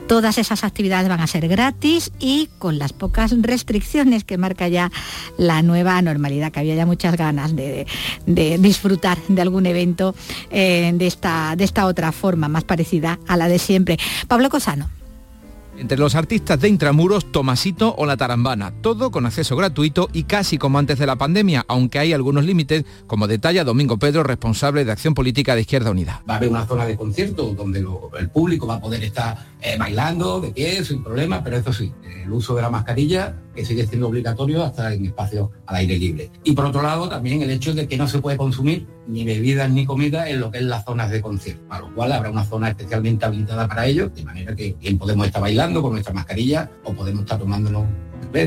Todas 0.08 0.38
esas 0.38 0.64
actividades 0.64 1.10
van 1.10 1.20
a 1.20 1.26
ser 1.26 1.48
gratis 1.48 2.12
y 2.20 2.48
con 2.60 2.78
las 2.78 2.94
pocas 2.94 3.34
restricciones 3.42 4.24
que 4.24 4.38
marca 4.38 4.68
ya 4.68 4.92
la 5.40 5.64
nueva 5.64 6.00
normalidad, 6.04 6.52
que 6.52 6.60
había 6.60 6.76
ya 6.76 6.86
muchas 6.86 7.18
ganas 7.18 7.56
de, 7.56 7.88
disfrutar 8.60 9.18
de 9.28 9.42
algún 9.42 9.66
evento 9.66 10.14
eh, 10.52 10.92
de, 10.94 11.08
esta, 11.08 11.56
de 11.58 11.64
esta 11.64 11.88
otra 11.88 12.12
forma, 12.12 12.48
más 12.48 12.66
parecida 12.66 13.18
a 13.28 13.36
la 13.36 13.48
de 13.48 13.58
siempre. 13.58 13.98
Pablo 14.28 14.52
Cosano. 14.52 14.90
Entre 15.78 15.98
los 15.98 16.16
artistas 16.16 16.60
de 16.62 16.70
Intramuros, 16.70 17.32
Tomasito 17.32 17.94
o 17.98 18.06
La 18.06 18.16
Tarambana, 18.16 18.72
todo 18.82 19.12
con 19.12 19.26
acceso 19.26 19.58
gratuito 19.58 20.10
y 20.14 20.24
casi 20.24 20.58
como 20.58 20.80
antes 20.80 20.98
de 20.98 21.06
la 21.06 21.18
pandemia, 21.18 21.66
aunque 21.68 22.00
hay 22.00 22.14
algunos 22.14 22.46
límites, 22.46 22.86
como 23.08 23.28
detalla 23.28 23.66
Domingo 23.66 23.98
Pedro, 23.98 24.24
responsable 24.24 24.86
de 24.86 24.94
Acción 24.94 25.14
Política 25.14 25.54
de 25.54 25.62
Izquierda 25.62 25.92
Unida. 25.92 26.24
Va 26.30 26.36
a 26.36 26.38
haber 26.38 26.50
una 26.50 26.66
zona 26.66 26.86
de 26.86 26.96
concierto 26.96 27.54
donde 27.54 27.86
el 28.20 28.30
público 28.30 28.66
va 28.68 28.76
a 28.76 28.82
poder 28.82 29.04
estar 29.04 29.38
eh, 29.62 29.76
bailando 29.78 30.40
de 30.40 30.52
pie, 30.52 30.84
sin 30.86 31.04
problema, 31.04 31.44
pero 31.44 31.58
eso 31.58 31.74
sí, 31.74 31.92
el 32.24 32.32
uso 32.32 32.56
de 32.56 32.62
la 32.62 32.70
mascarilla 32.70 33.36
que 33.54 33.66
sigue 33.66 33.86
siendo 33.86 34.08
obligatorio 34.08 34.64
hasta 34.64 34.94
en 34.94 35.06
espacios 35.06 35.50
al 35.66 35.76
aire 35.76 35.98
libre. 35.98 36.32
Y 36.44 36.54
por 36.54 36.66
otro 36.66 36.82
lado, 36.82 37.10
también 37.10 37.42
el 37.42 37.50
hecho 37.50 37.74
de 37.74 37.88
que 37.88 37.98
no 37.98 38.08
se 38.08 38.20
puede 38.20 38.38
consumir 38.38 38.88
ni 39.08 39.24
bebidas 39.24 39.70
ni 39.70 39.86
comida 39.86 40.30
en 40.30 40.40
lo 40.40 40.52
que 40.52 40.60
es 40.60 40.64
las 40.64 40.84
zonas 40.84 41.10
de 41.12 41.22
concierto, 41.22 41.64
a 41.70 41.80
lo 41.80 41.94
cual 41.94 42.12
habrá 42.12 42.30
una 42.30 42.44
zona 42.44 42.70
especialmente 42.70 43.26
habilitada 43.26 43.68
para 43.68 43.86
ello, 43.86 44.10
de 44.10 44.24
manera 44.24 44.56
que 44.56 44.76
bien 44.80 44.98
podemos 44.98 45.28
estar 45.28 45.42
bailando 45.42 45.82
con 45.82 45.92
nuestra 45.92 46.14
mascarilla 46.14 46.70
o 46.84 46.94
podemos 46.94 47.22
estar 47.22 47.40
tomándonos 47.40 47.86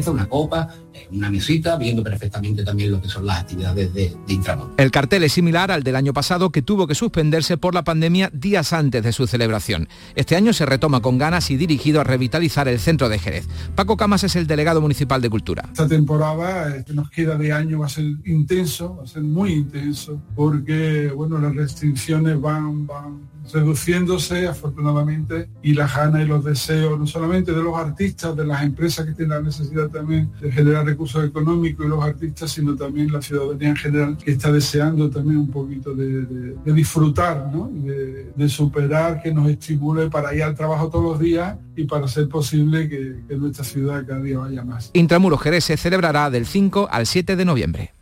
una 0.06 0.28
copa, 0.28 0.68
eh, 0.92 1.08
una 1.12 1.30
mesita, 1.30 1.76
viendo 1.76 2.02
perfectamente 2.02 2.64
también 2.64 2.92
lo 2.92 3.00
que 3.00 3.08
son 3.08 3.26
las 3.26 3.40
actividades 3.40 3.92
de, 3.94 4.14
de 4.26 4.40
El 4.76 4.90
cartel 4.90 5.24
es 5.24 5.32
similar 5.32 5.70
al 5.70 5.82
del 5.82 5.96
año 5.96 6.12
pasado 6.12 6.50
que 6.50 6.62
tuvo 6.62 6.86
que 6.86 6.94
suspenderse 6.94 7.56
por 7.56 7.74
la 7.74 7.84
pandemia 7.84 8.30
días 8.32 8.72
antes 8.72 9.02
de 9.02 9.12
su 9.12 9.26
celebración. 9.26 9.88
Este 10.14 10.36
año 10.36 10.52
se 10.52 10.66
retoma 10.66 11.00
con 11.00 11.18
ganas 11.18 11.50
y 11.50 11.56
dirigido 11.56 12.00
a 12.00 12.04
revitalizar 12.04 12.68
el 12.68 12.78
centro 12.78 13.08
de 13.08 13.18
Jerez. 13.18 13.48
Paco 13.74 13.96
Camas 13.96 14.24
es 14.24 14.36
el 14.36 14.46
delegado 14.46 14.80
municipal 14.80 15.20
de 15.20 15.30
Cultura. 15.30 15.64
Esta 15.72 15.88
temporada 15.88 16.84
que 16.84 16.92
nos 16.92 17.10
queda 17.10 17.36
de 17.36 17.52
año 17.52 17.80
va 17.80 17.86
a 17.86 17.90
ser 17.90 18.04
intenso, 18.24 18.96
va 18.96 19.04
a 19.04 19.06
ser 19.06 19.22
muy 19.22 19.52
intenso, 19.52 20.20
porque 20.34 21.10
bueno, 21.14 21.38
las 21.38 21.54
restricciones 21.54 22.40
van, 22.40 22.86
van 22.86 23.20
reduciéndose 23.52 24.46
afortunadamente 24.46 25.48
y 25.62 25.74
las 25.74 25.94
ganas 25.94 26.22
y 26.22 26.26
los 26.26 26.44
deseos 26.44 26.98
no 26.98 27.06
solamente 27.06 27.52
de 27.52 27.62
los 27.62 27.76
artistas, 27.76 28.36
de 28.36 28.44
las 28.44 28.62
empresas 28.62 29.06
que 29.06 29.12
tienen 29.12 29.36
la 29.36 29.42
necesidad 29.42 29.88
también 29.88 30.30
de 30.40 30.50
generar 30.50 30.84
recursos 30.84 31.24
económicos 31.24 31.86
y 31.86 31.88
los 31.88 32.02
artistas, 32.02 32.50
sino 32.50 32.76
también 32.76 33.12
la 33.12 33.22
ciudadanía 33.22 33.70
en 33.70 33.76
general 33.76 34.18
que 34.18 34.32
está 34.32 34.52
deseando 34.52 35.10
también 35.10 35.38
un 35.38 35.50
poquito 35.50 35.94
de, 35.94 36.56
disfrutar, 36.64 37.50
¿no? 37.52 37.70
de, 37.72 38.48
superar, 38.48 39.22
que 39.22 39.32
nos 39.32 39.48
estimule 39.48 40.08
para 40.08 40.34
ir 40.34 40.42
al 40.42 40.54
trabajo 40.54 40.88
todos 40.88 41.04
los 41.04 41.20
días 41.20 41.56
y 41.76 41.84
para 41.84 42.06
hacer 42.06 42.28
posible 42.28 42.88
que, 42.88 43.16
que 43.28 43.36
nuestra 43.36 43.64
ciudad 43.64 44.04
cada 44.06 44.20
día 44.20 44.38
vaya 44.38 44.64
más. 44.64 44.90
Intramuros 44.94 45.40
Jerez 45.42 45.64
se 45.64 45.76
celebrará 45.76 46.30
del 46.30 46.46
5 46.46 46.88
al 46.90 47.06
7 47.06 47.36
de 47.36 47.44
noviembre. 47.44 47.92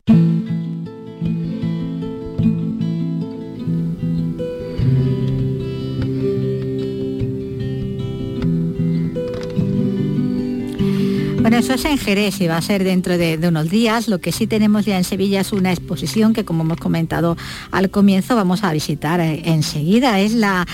Bueno, 11.47 11.59
eso 11.59 11.74
es 11.74 11.84
en 11.84 11.97
Jerez 11.97 12.40
y 12.40 12.49
va 12.49 12.57
a 12.57 12.61
ser 12.61 12.82
dentro 12.82 13.16
de, 13.16 13.38
unos 13.47 13.70
días. 13.70 14.09
Lo 14.09 14.18
que 14.18 14.32
sí 14.32 14.49
tenemos 14.49 14.84
ya 14.84 14.99
en 14.99 15.05
Sevilla 15.05 15.40
es 15.40 15.53
una 15.53 15.70
exposición 15.70 16.32
que, 16.32 16.44
como 16.44 16.64
hemos 16.64 16.78
comentado 16.78 17.36
al 17.70 17.88
comienzo, 17.88 18.34
vamos 18.34 18.64
a 18.64 18.72
visitar 18.72 19.20
eh, 19.20 19.42
enseguida. 19.44 20.18
Es 20.18 20.34
la, 20.34 20.66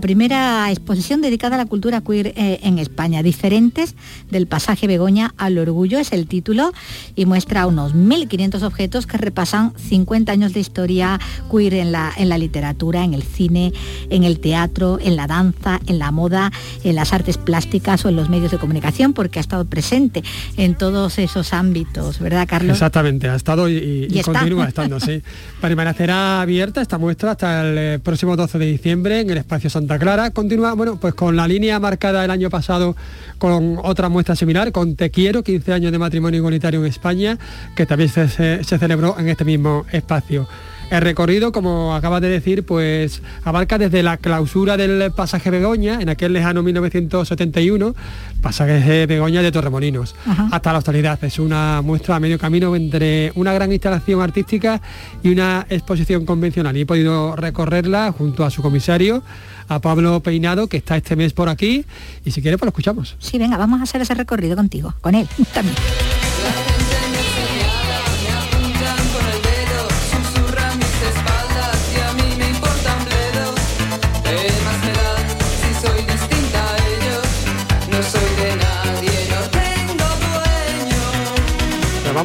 primera 0.00 0.68
exposición 0.72 1.22
dedicada 1.22 1.54
a 1.54 1.58
la 1.58 1.66
cultura 1.66 2.00
queer 2.00 2.32
eh, 2.34 2.58
en 2.64 2.80
España. 2.80 3.22
Diferentes 3.22 3.94
del 4.28 4.48
pasaje 4.48 4.88
Begoña 4.88 5.32
al 5.36 5.58
orgullo 5.58 6.00
es 6.00 6.12
el 6.12 6.26
título 6.26 6.72
y 7.14 7.24
muestra 7.24 7.68
unos 7.68 7.94
1.500 7.94 8.64
objetos 8.64 9.06
que 9.06 9.18
repasan 9.18 9.74
50 9.76 10.32
años 10.32 10.52
de 10.54 10.58
historia 10.58 11.20
queer 11.52 11.74
en 11.74 11.92
la 11.92 12.38
literatura, 12.38 13.04
en 13.04 13.14
el 13.14 13.22
cine, 13.22 13.72
en 14.10 14.24
el 14.24 14.40
teatro, 14.40 14.98
en 15.00 15.14
la 15.14 15.28
danza, 15.28 15.78
en 15.86 16.00
la 16.00 16.10
moda, 16.10 16.50
en 16.82 16.96
las 16.96 17.12
artes 17.12 17.38
plásticas 17.38 18.04
o 18.04 18.08
en 18.08 18.16
los 18.16 18.28
medios 18.28 18.50
de 18.50 18.58
comunicación, 18.58 19.12
porque 19.12 19.38
ha 19.38 19.42
estado 19.42 19.64
presente 19.66 20.15
en 20.56 20.74
todos 20.74 21.18
esos 21.18 21.52
ámbitos, 21.52 22.18
¿verdad, 22.18 22.46
Carlos? 22.48 22.72
Exactamente, 22.72 23.28
ha 23.28 23.36
estado 23.36 23.68
y, 23.68 24.22
continúa 24.24 24.68
estando, 24.68 25.00
sí. 25.00 25.22
Permanecerá 25.60 26.40
abierta 26.42 26.82
esta 26.82 26.98
muestra 26.98 27.32
hasta 27.32 27.62
el 27.62 27.78
eh, 27.78 27.98
próximo 27.98 28.36
12 28.36 28.58
de 28.58 28.66
diciembre 28.66 29.20
en 29.20 29.30
el 29.30 29.38
espacio 29.38 29.70
Santa 29.70 29.98
Clara. 29.98 30.30
Continúa, 30.30 30.74
bueno, 30.74 30.98
pues 30.98 31.14
con 31.14 31.36
la 31.36 31.46
línea 31.48 31.78
marcada 31.80 32.24
el 32.24 32.30
año 32.30 32.50
pasado 32.50 32.96
con 33.38 33.78
otra 33.82 34.08
muestra 34.08 34.36
similar, 34.36 34.72
con 34.72 34.96
Te 34.96 35.10
Quiero, 35.10 35.42
15 35.42 35.72
años 35.72 35.92
de 35.92 35.98
matrimonio 35.98 36.38
igualitario 36.38 36.80
en 36.80 36.86
España, 36.86 37.38
que 37.74 37.86
también 37.86 38.08
se 38.08 38.64
celebró 38.64 39.18
en 39.18 39.28
este 39.28 39.44
mismo 39.44 39.84
espacio. 39.92 40.48
El 40.88 41.00
recorrido, 41.00 41.50
como 41.50 41.96
acabas 41.96 42.20
de 42.20 42.28
decir, 42.28 42.64
pues 42.64 43.20
abarca 43.44 43.76
desde 43.76 44.04
la 44.04 44.18
clausura 44.18 44.76
del 44.76 45.10
pasaje 45.10 45.50
Begoña, 45.50 46.00
en 46.00 46.08
aquel 46.08 46.32
lejano 46.32 46.62
1971, 46.62 47.94
pasaje 48.40 49.06
Begoña 49.06 49.42
de 49.42 49.50
Torremolinos, 49.50 50.14
hasta 50.52 50.72
la 50.72 50.78
actualidad. 50.78 51.22
Es 51.24 51.40
una 51.40 51.82
muestra 51.82 52.16
a 52.16 52.20
medio 52.20 52.38
camino 52.38 52.76
entre 52.76 53.32
una 53.34 53.52
gran 53.52 53.72
instalación 53.72 54.20
artística 54.22 54.80
y 55.24 55.30
una 55.30 55.66
exposición 55.68 56.24
convencional. 56.24 56.76
Y 56.76 56.82
he 56.82 56.86
podido 56.86 57.34
recorrerla 57.34 58.12
junto 58.16 58.44
a 58.44 58.50
su 58.50 58.62
comisario, 58.62 59.24
a 59.68 59.80
Pablo 59.80 60.20
Peinado, 60.20 60.68
que 60.68 60.76
está 60.76 60.96
este 60.96 61.16
mes 61.16 61.32
por 61.32 61.48
aquí. 61.48 61.84
Y 62.24 62.30
si 62.30 62.40
quiere, 62.42 62.58
pues 62.58 62.66
lo 62.66 62.70
escuchamos. 62.70 63.16
Sí, 63.18 63.38
venga, 63.38 63.56
vamos 63.56 63.80
a 63.80 63.82
hacer 63.82 64.02
ese 64.02 64.14
recorrido 64.14 64.54
contigo, 64.54 64.94
con 65.00 65.16
él 65.16 65.26
también. 65.52 65.74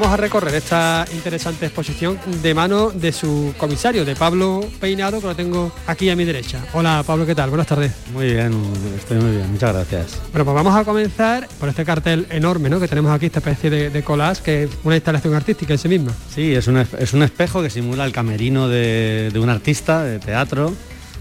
Vamos 0.01 0.15
a 0.15 0.17
recorrer 0.17 0.55
esta 0.55 1.05
interesante 1.13 1.67
exposición 1.67 2.17
de 2.41 2.55
mano 2.55 2.89
de 2.89 3.11
su 3.11 3.53
comisario, 3.55 4.03
de 4.03 4.15
Pablo 4.15 4.61
Peinado, 4.79 5.21
que 5.21 5.27
lo 5.27 5.35
tengo 5.35 5.71
aquí 5.85 6.09
a 6.09 6.15
mi 6.15 6.25
derecha. 6.25 6.59
Hola 6.73 7.03
Pablo, 7.05 7.23
¿qué 7.23 7.35
tal? 7.35 7.51
Buenas 7.51 7.67
tardes. 7.67 7.91
Muy 8.11 8.33
bien, 8.33 8.51
estoy 8.97 9.19
muy 9.19 9.29
bien, 9.29 9.51
muchas 9.51 9.75
gracias. 9.75 10.19
Bueno, 10.31 10.45
pues 10.45 10.55
vamos 10.55 10.75
a 10.75 10.83
comenzar 10.85 11.47
por 11.59 11.69
este 11.69 11.85
cartel 11.85 12.25
enorme 12.31 12.67
¿no? 12.67 12.79
que 12.79 12.87
tenemos 12.87 13.11
aquí, 13.11 13.27
esta 13.27 13.39
especie 13.39 13.69
de, 13.69 13.89
de 13.91 14.03
collage, 14.03 14.41
que 14.41 14.63
es 14.63 14.71
una 14.83 14.95
instalación 14.95 15.35
artística 15.35 15.73
en 15.73 15.77
sí 15.79 15.87
misma. 15.87 16.11
Sí, 16.33 16.51
es 16.55 16.67
un, 16.67 16.77
es 16.77 17.13
un 17.13 17.21
espejo 17.21 17.61
que 17.61 17.69
simula 17.69 18.03
el 18.03 18.11
camerino 18.11 18.67
de, 18.67 19.29
de 19.31 19.39
un 19.39 19.49
artista 19.49 20.01
de 20.03 20.17
teatro, 20.17 20.73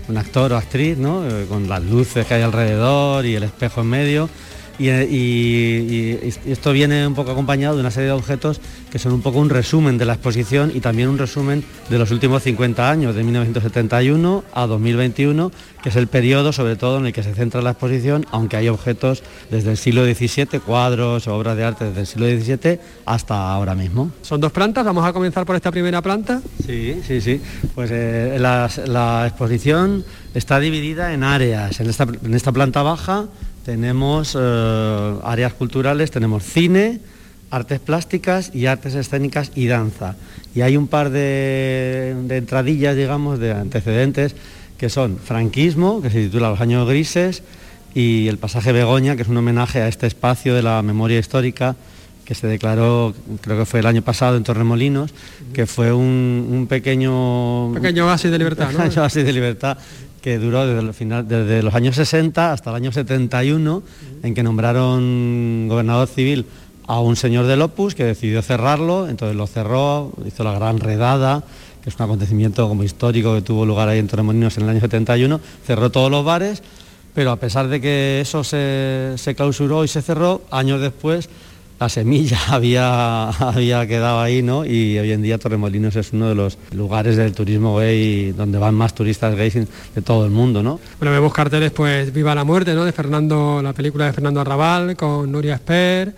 un 0.09 0.17
actor 0.17 0.55
o 0.55 0.57
actriz, 0.57 0.97
¿no? 0.97 1.29
Eh, 1.29 1.45
con 1.51 1.69
las 1.69 1.85
luces 1.85 2.25
que 2.25 2.33
hay 2.33 2.43
alrededor 2.43 3.27
y 3.27 3.37
el 3.37 3.43
espejo 3.43 3.83
en 3.83 3.89
medio 3.89 4.31
y, 4.89 6.19
esto 6.47 6.73
viene 6.73 7.07
un 7.07 7.15
poco 7.15 7.33
acompañado 7.33 7.75
de 7.75 7.81
una 7.81 7.91
serie 7.91 8.09
de 8.09 8.15
objetos 8.15 8.61
que 8.91 8.99
son 8.99 9.13
un 9.13 9.23
poco 9.23 9.39
un 9.39 9.51
resumen 9.51 9.99
de 9.99 10.05
la 10.05 10.15
exposición 10.15 10.73
y 10.75 10.81
también 10.81 11.09
un 11.09 11.19
resumen 11.19 11.65
de 11.89 11.99
los 11.99 12.11
últimos 12.11 12.43
50 12.43 12.91
años, 12.91 13.15
de 13.15 13.23
1971 13.23 14.45
a 14.53 14.67
2021, 14.67 15.53
que 15.83 15.89
es 15.91 15.97
el 15.97 16.07
periodo 16.07 16.53
sobre 16.53 16.77
todo 16.77 16.99
en 16.99 17.07
el 17.07 17.13
que 17.13 17.23
se 17.23 17.35
centra 17.35 17.63
la 17.63 17.71
exposición, 17.71 18.27
aunque 18.31 18.57
hay 18.57 18.69
objetos 18.69 19.23
desde 19.51 19.73
el 19.73 19.77
siglo 19.77 20.05
XVII, 20.05 20.61
cuadros 20.61 21.29
obras 21.29 21.57
de 21.57 21.65
arte 21.65 21.85
desde 21.87 22.01
el 22.01 22.07
siglo 22.07 22.27
XVII 22.27 22.81
hasta 23.07 23.53
ahora 23.53 23.75
mismo. 23.75 24.11
Son 24.23 24.41
dos 24.41 24.53
plantas, 24.53 24.85
vamos 24.85 25.05
a 25.05 25.13
comenzar 25.13 25.45
por 25.47 25.57
esta 25.57 25.71
primera 25.71 26.03
planta. 26.03 26.41
Sí, 26.67 27.01
sí, 27.07 27.21
sí. 27.21 27.41
Pues 27.75 27.91
eh, 27.93 28.37
la, 28.39 29.27
exposición 29.27 30.05
está 30.35 30.59
dividida 30.59 31.13
en 31.13 31.25
áreas. 31.25 31.81
En 31.81 31.89
esta, 31.89 32.05
en 32.05 32.35
esta 32.35 32.53
planta 32.53 32.83
baja 32.83 33.27
tenemos 33.65 34.37
eh, 34.39 35.15
áreas 35.25 35.53
culturales, 35.55 36.11
tenemos 36.11 36.43
cine, 36.45 37.01
artes 37.51 37.81
plásticas 37.81 38.51
y 38.55 38.67
artes 38.67 38.95
escénicas 38.95 39.53
y 39.55 39.67
danza. 39.67 40.17
Y 40.55 40.63
hay 40.63 40.77
un 40.77 40.87
par 40.87 41.11
de, 41.11 42.15
entradillas, 42.31 42.97
digamos, 42.97 43.39
de 43.39 43.53
antecedentes 43.53 44.35
que 44.79 44.89
son 44.89 45.19
franquismo, 45.19 46.01
que 46.01 46.11
se 46.11 46.25
titula 46.25 46.51
Los 46.51 46.61
años 46.61 46.89
grises, 46.89 47.43
y 47.95 48.29
el 48.29 48.39
pasaje 48.39 48.73
Begoña, 48.73 49.17
que 49.17 49.23
es 49.23 49.29
un 49.29 49.37
homenaje 49.37 49.83
a 49.83 49.89
este 49.89 50.07
espacio 50.07 50.55
de 50.55 50.63
la 50.63 50.81
memoria 50.83 51.19
histórica 51.19 51.77
que 52.31 52.37
se 52.37 52.47
declaró, 52.47 53.13
creo 53.41 53.59
que 53.59 53.67
fue 53.67 53.81
el 53.81 53.87
año 53.87 54.03
pasado 54.03 54.37
en 54.37 54.45
Torremolinos, 54.45 55.13
que 55.53 55.67
fue 55.67 55.93
un, 55.93 56.69
pequeño... 56.71 57.73
Pequeño 57.75 58.07
oasis 58.07 58.31
de 58.31 58.39
libertad, 58.39 58.71
¿no? 58.71 58.85
oasis 59.03 59.25
de 59.25 59.33
libertad 59.33 59.77
que 60.23 60.39
duró 60.39 60.65
desde, 60.65 60.93
final, 60.93 61.27
desde 61.27 61.61
los 61.61 61.75
años 61.75 61.97
60 61.97 62.53
hasta 62.53 62.71
el 62.71 62.77
año 62.77 62.93
71, 62.93 63.83
en 64.23 64.33
que 64.33 64.45
nombraron 64.45 65.67
gobernador 65.69 66.07
civil 66.07 66.47
a 66.87 67.01
un 67.01 67.17
señor 67.17 67.47
del 67.47 67.63
Opus 67.63 67.97
que 67.97 68.05
decidió 68.05 68.43
cerrarlo, 68.43 69.09
entonces 69.09 69.37
lo 69.37 69.49
cerró, 69.49 70.13
hizo 70.25 70.45
la 70.45 70.53
gran 70.53 70.79
redada, 70.79 71.43
que 71.83 71.91
es 71.91 71.97
un 71.97 72.05
acontecimiento 72.05 72.69
como 72.69 72.85
histórico 72.85 73.35
que 73.35 73.43
tuvo 73.43 73.67
lugar 73.67 73.89
ahí 73.89 73.99
en 73.99 74.07
Torremolinos 74.07 74.57
en 74.57 74.63
el 74.63 74.69
año 74.69 74.81
71, 74.81 75.41
cerró 75.67 75.91
todos 75.91 76.13
los 76.13 76.25
bares, 76.25 76.63
pero 77.13 77.33
a 77.33 77.37
pesar 77.41 77.67
de 77.67 77.81
que 77.81 78.21
eso 78.21 78.45
se, 78.45 79.15
se 79.17 79.35
clausuró 79.35 79.83
y 79.83 79.89
se 79.89 80.01
cerró, 80.01 80.43
años 80.53 80.81
después 80.81 81.29
la 81.81 81.89
semilla 81.89 82.39
había, 82.49 83.31
había 83.31 83.87
quedado 83.87 84.21
ahí, 84.21 84.43
¿no? 84.43 84.65
Y 84.67 84.99
hoy 84.99 85.13
en 85.13 85.23
día 85.23 85.39
Torremolinos 85.39 85.97
es 85.97 86.13
uno 86.13 86.29
de 86.29 86.35
los 86.35 86.59
lugares 86.73 87.17
del 87.17 87.33
turismo 87.33 87.77
gay 87.79 88.33
donde 88.33 88.59
van 88.59 88.75
más 88.75 88.95
turistas 88.95 89.35
gays 89.35 89.55
de 89.55 90.03
todo 90.05 90.25
el 90.27 90.31
mundo, 90.31 90.63
¿no? 90.63 90.79
Bueno, 90.99 91.13
vemos 91.13 91.33
carteles, 91.33 91.73
pues, 91.73 92.13
Viva 92.13 92.35
la 92.35 92.45
muerte, 92.45 92.75
¿no? 92.75 92.85
De 92.85 92.93
Fernando, 92.93 93.61
la 93.63 93.73
película 93.73 94.07
de 94.07 94.13
Fernando 94.13 94.41
Arrabal 94.41 94.95
con 94.97 95.33
Nuria 95.33 95.55
Esper. 95.55 96.15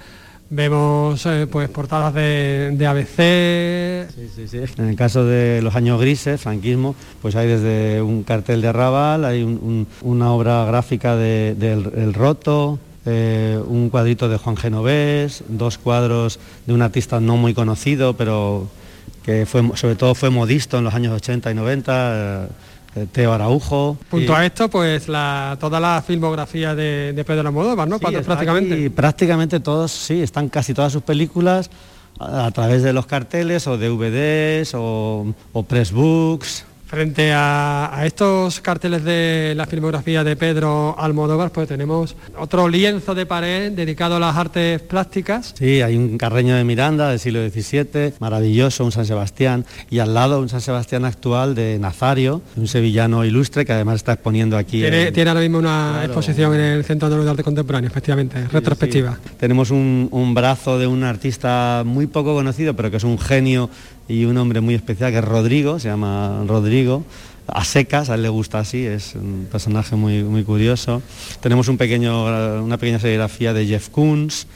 Vemos 0.55 1.25
eh, 1.25 1.47
pues 1.51 1.71
portadas 1.71 2.13
de, 2.13 2.73
de 2.77 2.87
ABC. 2.87 4.13
Sí, 4.15 4.29
sí, 4.35 4.49
sí. 4.49 4.59
En 4.77 4.89
el 4.91 4.97
caso 4.97 5.25
de 5.25 5.63
los 5.63 5.75
años 5.77 5.99
grises, 5.99 6.43
franquismo, 6.43 6.95
pues 7.23 7.37
hay 7.37 7.47
desde 7.49 8.03
un 8.03 8.23
cartel 8.23 8.61
de 8.61 8.69
Arrabal, 8.69 9.25
hay 9.25 9.43
un- 9.45 9.59
un- 9.63 9.87
una 10.03 10.31
obra 10.33 10.65
gráfica 10.67 11.17
de- 11.17 11.55
del 11.55 11.91
El 11.97 12.13
Roto, 12.13 12.79
eh, 13.07 13.61
un 13.67 13.91
cuadrito 13.91 14.29
de 14.29 14.37
Juan 14.39 14.57
Genovés, 14.57 15.43
dos 15.49 15.79
cuadros 15.79 16.39
de 16.67 16.73
un 16.75 16.83
artista 16.83 17.21
no 17.21 17.37
muy 17.37 17.55
conocido, 17.55 18.15
pero 18.17 18.69
que 19.25 19.47
fue, 19.47 19.63
sobre 19.75 19.95
todo 19.97 20.15
fue 20.15 20.31
modisto 20.31 20.79
en 20.79 20.85
los 20.85 20.95
años 20.95 21.13
80 21.15 21.51
y 21.51 21.55
90, 21.55 22.49
eh, 22.97 23.07
Teo 23.13 23.33
Araujo. 23.33 23.97
Junto 24.11 24.33
Y- 24.33 24.35
a 24.37 24.45
esto, 24.45 24.69
pues 24.69 25.09
la, 25.09 25.57
toda 25.61 25.81
la 25.81 26.03
filmografía 26.07 26.75
de, 26.75 27.13
de 27.15 27.25
Pedro 27.25 27.49
Almodóvar, 27.49 27.89
¿no? 27.89 27.99
Sí, 27.99 28.05
prácticamente. 28.25 28.75
aquí, 28.75 28.89
prácticamente 28.91 29.61
todos, 29.61 29.91
sí, 29.93 30.21
están 30.23 30.49
casi 30.49 30.75
todas 30.75 30.93
sus 30.93 31.03
películas 31.03 31.71
a, 32.19 32.47
a 32.47 32.51
través 32.51 32.83
de 32.83 32.93
los 32.93 33.07
carteles 33.07 33.67
o 33.67 33.79
DVDs 33.79 34.73
o, 34.75 35.33
o 35.53 35.63
pressbooks. 35.63 36.67
Frente 36.93 37.33
a, 37.33 37.91
a 37.91 38.05
estos 38.05 38.61
carteles 38.61 39.03
de 39.03 39.55
la 39.57 39.65
filmografía 39.65 40.23
de 40.25 40.37
Pedro 40.37 40.95
Almodóvar, 40.99 41.51
pues 41.51 41.67
tenemos 41.67 42.15
otro 42.39 42.69
lienzo 42.69 43.15
de 43.15 43.25
pared 43.25 43.73
dedicado 43.73 44.17
a 44.17 44.21
las 44.21 44.37
artes 44.37 44.83
plásticas. 44.83 45.55
Sí, 45.57 45.81
hay 45.81 45.97
un 45.97 46.19
Carreño 46.19 46.55
de 46.55 46.65
Miranda 46.65 47.09
del 47.09 47.19
siglo 47.19 47.41
XVII, 47.49 48.13
maravilloso, 48.21 48.85
un 48.85 48.93
San 48.93 49.07
Sebastián, 49.07 49.65
y 49.89 50.01
al 50.01 50.13
lado 50.13 50.39
un 50.39 50.51
San 50.51 50.61
Sebastián 50.61 51.07
actual 51.07 51.55
de 51.55 51.79
Nazario, 51.79 52.43
un 52.57 52.69
sevillano 52.69 53.25
ilustre 53.25 53.65
que 53.65 53.73
además 53.73 53.95
está 53.97 54.13
exponiendo 54.13 54.59
aquí. 54.59 54.81
Tiene, 54.83 55.07
en- 55.09 55.15
tiene 55.15 55.31
ahora 55.31 55.41
mismo 55.41 55.57
una 55.61 55.93
Claro. 55.93 56.05
exposición 56.05 56.55
en 56.57 56.61
el 56.61 56.85
Centro 56.85 57.09
de 57.09 57.31
Arte 57.31 57.43
Contemporáneo, 57.43 57.89
efectivamente, 57.89 58.49
retrospectiva. 58.49 59.19
Tenemos 59.41 59.71
un, 59.71 60.09
un 60.11 60.35
brazo 60.35 60.79
de 60.79 60.87
un 60.87 61.05
artista 61.05 61.85
muy 61.87 62.07
poco 62.07 62.35
conocido, 62.35 62.77
pero 62.77 62.91
que 62.91 62.99
es 62.99 63.05
un 63.05 63.19
genio 63.19 63.71
y 64.09 64.25
un 64.25 64.37
hombre 64.39 64.61
muy 64.61 64.75
especial, 64.75 65.13
que 65.13 65.19
es 65.19 65.25
Rodrigo, 65.25 65.79
se 65.79 65.89
llama 65.89 66.45
Rodrigo. 66.47 67.05
A 67.47 67.65
secas, 67.65 68.09
a 68.09 68.15
él 68.15 68.23
le 68.23 68.29
gusta 68.29 68.61
así, 68.61 68.87
es 68.87 69.15
un 69.15 69.49
personaje 69.51 69.97
muy, 69.97 70.23
muy 70.23 70.45
curioso. 70.45 71.03
Tenemos 71.41 71.69
un 71.69 71.77
pequeño, 71.77 72.63
una 72.63 72.79
pequeña 72.79 73.01
serigrafía 73.01 73.53
de 73.53 73.67
Jeff 73.67 73.89
Koons, 73.89 74.47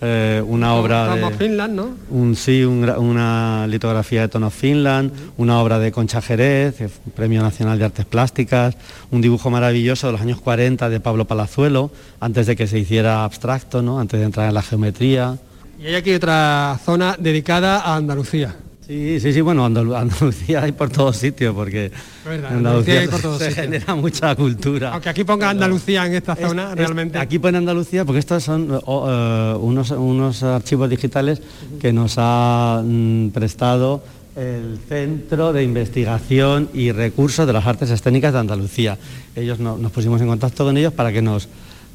eh, 0.00 0.42
una 0.46 0.74
obra 0.74 1.16
de... 1.16 1.30
Finland, 1.30 1.74
¿no? 1.74 1.96
Un, 2.10 2.36
sí, 2.36 2.62
un 2.62 2.88
una 2.90 3.66
litografía 3.66 4.20
de 4.20 4.28
Tono 4.28 4.50
Finland, 4.50 5.10
una 5.38 5.60
obra 5.60 5.78
de 5.78 5.92
Concha 5.92 6.20
Jerez, 6.20 6.80
eh, 6.82 6.90
Premio 7.16 7.40
Nacional 7.40 7.78
de 7.78 7.86
Artes 7.86 8.04
Plásticas, 8.04 8.76
un 9.10 9.22
dibujo 9.22 9.50
maravilloso 9.50 10.08
de 10.08 10.12
los 10.12 10.20
años 10.20 10.40
40 10.40 10.90
de 10.90 11.00
Pablo 11.00 11.24
Palazuelo, 11.26 11.90
antes 12.20 12.46
de 12.46 12.54
que 12.54 12.66
se 12.66 12.78
hiciera 12.78 13.24
abstracto, 13.24 13.80
¿no? 13.80 13.98
antes 13.98 14.20
de 14.20 14.26
entrar 14.26 14.48
en 14.48 14.54
la 14.54 14.62
geometría. 14.62 15.38
Y 15.80 15.86
hay 15.86 15.94
aquí 15.94 16.12
otra 16.12 16.78
zona 16.84 17.16
dedicada 17.18 17.80
a 17.80 17.96
Andalucía. 17.96 18.56
Sí, 18.86 19.18
sí, 19.18 19.32
sí, 19.32 19.40
bueno, 19.40 19.66
Andalu- 19.66 19.96
Andalucía 19.96 20.62
hay 20.62 20.72
por 20.72 20.90
todos 20.90 21.16
sitios, 21.16 21.54
porque 21.54 21.90
verdad, 22.24 22.52
Andalucía 22.52 23.00
hay 23.00 23.08
por 23.08 23.20
todos 23.22 23.38
se 23.38 23.48
sitios. 23.48 23.64
genera 23.64 23.94
mucha 23.94 24.34
cultura. 24.36 24.92
Aunque 24.92 25.08
aquí 25.08 25.24
ponga 25.24 25.48
Andalucía 25.48 26.04
en 26.04 26.14
esta 26.14 26.36
zona, 26.36 26.70
Es- 26.72 26.76
realmente. 26.76 27.18
Aquí 27.18 27.38
pone 27.38 27.56
Andalucía 27.56 28.04
porque 28.04 28.18
estos 28.18 28.42
son 28.44 28.68
eh, 28.74 29.54
unos, 29.58 29.90
unos 29.90 30.42
archivos 30.42 30.90
digitales 30.90 31.40
que 31.80 31.92
nos 31.94 32.16
ha 32.18 32.82
mm, 32.84 33.28
prestado 33.28 34.02
el 34.36 34.78
Centro 34.86 35.52
de 35.54 35.62
Investigación 35.62 36.68
y 36.74 36.92
Recursos 36.92 37.46
de 37.46 37.52
las 37.54 37.64
Artes 37.66 37.88
Escénicas 37.88 38.34
de 38.34 38.38
Andalucía. 38.40 38.98
Ellos 39.34 39.60
no- 39.60 39.78
nos 39.78 39.92
pusimos 39.92 40.20
en 40.20 40.26
contacto 40.26 40.62
con 40.64 40.76
ellos 40.76 40.92
para 40.92 41.10
que 41.10 41.22
nos 41.22 41.48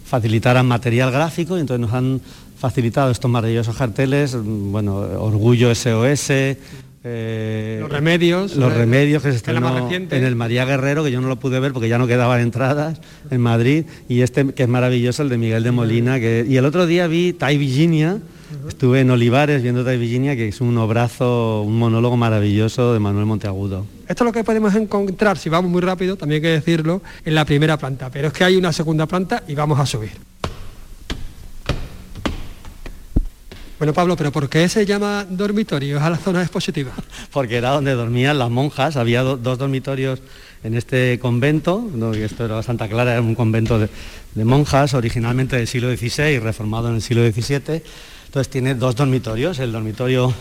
facilitaran 0.05 0.65
material 0.65 1.11
gráfico 1.11 1.55
y 1.55 1.59
entonces 1.61 1.81
nos 1.81 1.93
han 1.93 2.19
facilitado 2.59 3.09
estos 3.09 3.31
maravillosos 3.31 3.75
carteles, 3.75 4.35
bueno, 4.37 4.97
Orgullo 4.97 5.73
SOS, 5.73 6.57
eh, 7.05 7.77
Los 7.79 7.89
remedios, 7.89 8.57
los 8.57 8.73
eh, 8.73 8.75
remedios 8.75 9.23
que 9.23 9.31
se 9.31 9.37
estrenó 9.37 9.89
en 9.89 10.23
el 10.23 10.35
María 10.35 10.65
Guerrero, 10.65 11.05
que 11.05 11.11
yo 11.11 11.21
no 11.21 11.29
lo 11.29 11.39
pude 11.39 11.61
ver 11.61 11.71
porque 11.71 11.87
ya 11.87 11.97
no 11.97 12.07
quedaban 12.07 12.41
entradas 12.41 12.99
en 13.31 13.39
Madrid, 13.39 13.85
y 14.09 14.21
este 14.21 14.45
que 14.47 14.63
es 14.63 14.69
maravilloso, 14.69 15.23
el 15.23 15.29
de 15.29 15.37
Miguel 15.37 15.63
de 15.63 15.71
Molina, 15.71 16.19
que, 16.19 16.45
y 16.47 16.57
el 16.57 16.65
otro 16.65 16.85
día 16.85 17.07
vi 17.07 17.31
Tai 17.31 17.57
Virginia, 17.57 18.17
estuve 18.67 18.99
en 18.99 19.09
Olivares 19.11 19.63
viendo 19.63 19.85
Tai 19.85 19.97
Virginia, 19.97 20.35
que 20.35 20.49
es 20.49 20.59
un 20.59 20.77
obrazo, 20.77 21.61
un 21.61 21.79
monólogo 21.79 22.17
maravilloso 22.17 22.93
de 22.93 22.99
Manuel 22.99 23.25
Monteagudo. 23.25 23.85
Esto 24.09 24.25
es 24.25 24.25
lo 24.25 24.33
que 24.33 24.43
podemos 24.43 24.75
encontrar, 24.75 25.37
si 25.37 25.47
vamos 25.47 25.71
muy 25.71 25.81
rápido, 25.81 26.17
también 26.17 26.43
hay 26.43 26.49
que 26.49 26.53
decirlo, 26.53 27.01
en 27.23 27.33
la 27.33 27.45
primera 27.45 27.77
planta. 27.77 28.09
Pero 28.11 28.27
es 28.27 28.33
que 28.33 28.43
hay 28.43 28.57
una 28.57 28.73
segunda 28.73 29.05
planta 29.05 29.43
y 29.47 29.55
vamos 29.55 29.79
a 29.79 29.85
subir. 29.85 30.11
Bueno, 33.79 33.93
Pablo, 33.93 34.17
pero 34.17 34.31
¿por 34.31 34.49
qué 34.49 34.67
se 34.67 34.85
llama 34.85 35.25
dormitorio 35.29 36.01
a 36.03 36.09
la 36.09 36.17
zona 36.17 36.41
expositiva? 36.41 36.91
porque 37.31 37.55
era 37.57 37.69
donde 37.71 37.93
dormían 37.93 38.37
las 38.37 38.49
monjas, 38.49 38.97
había 38.97 39.21
do- 39.23 39.37
dos 39.37 39.57
dormitorios 39.57 40.21
en 40.63 40.75
este 40.75 41.17
convento, 41.19 41.87
que 42.11 42.25
esto 42.25 42.43
era 42.43 42.61
Santa 42.61 42.89
Clara, 42.89 43.13
era 43.13 43.21
un 43.21 43.35
convento 43.35 43.79
de, 43.79 43.87
de 44.35 44.43
monjas, 44.45 44.93
originalmente 44.93 45.55
del 45.55 45.67
siglo 45.67 45.95
XVI, 45.95 46.39
reformado 46.39 46.89
en 46.89 46.95
el 46.95 47.01
siglo 47.01 47.23
XVII, 47.25 47.81
entonces 48.25 48.49
tiene 48.49 48.75
dos 48.75 48.97
dormitorios, 48.97 49.59
el 49.59 49.71
dormitorio 49.71 50.33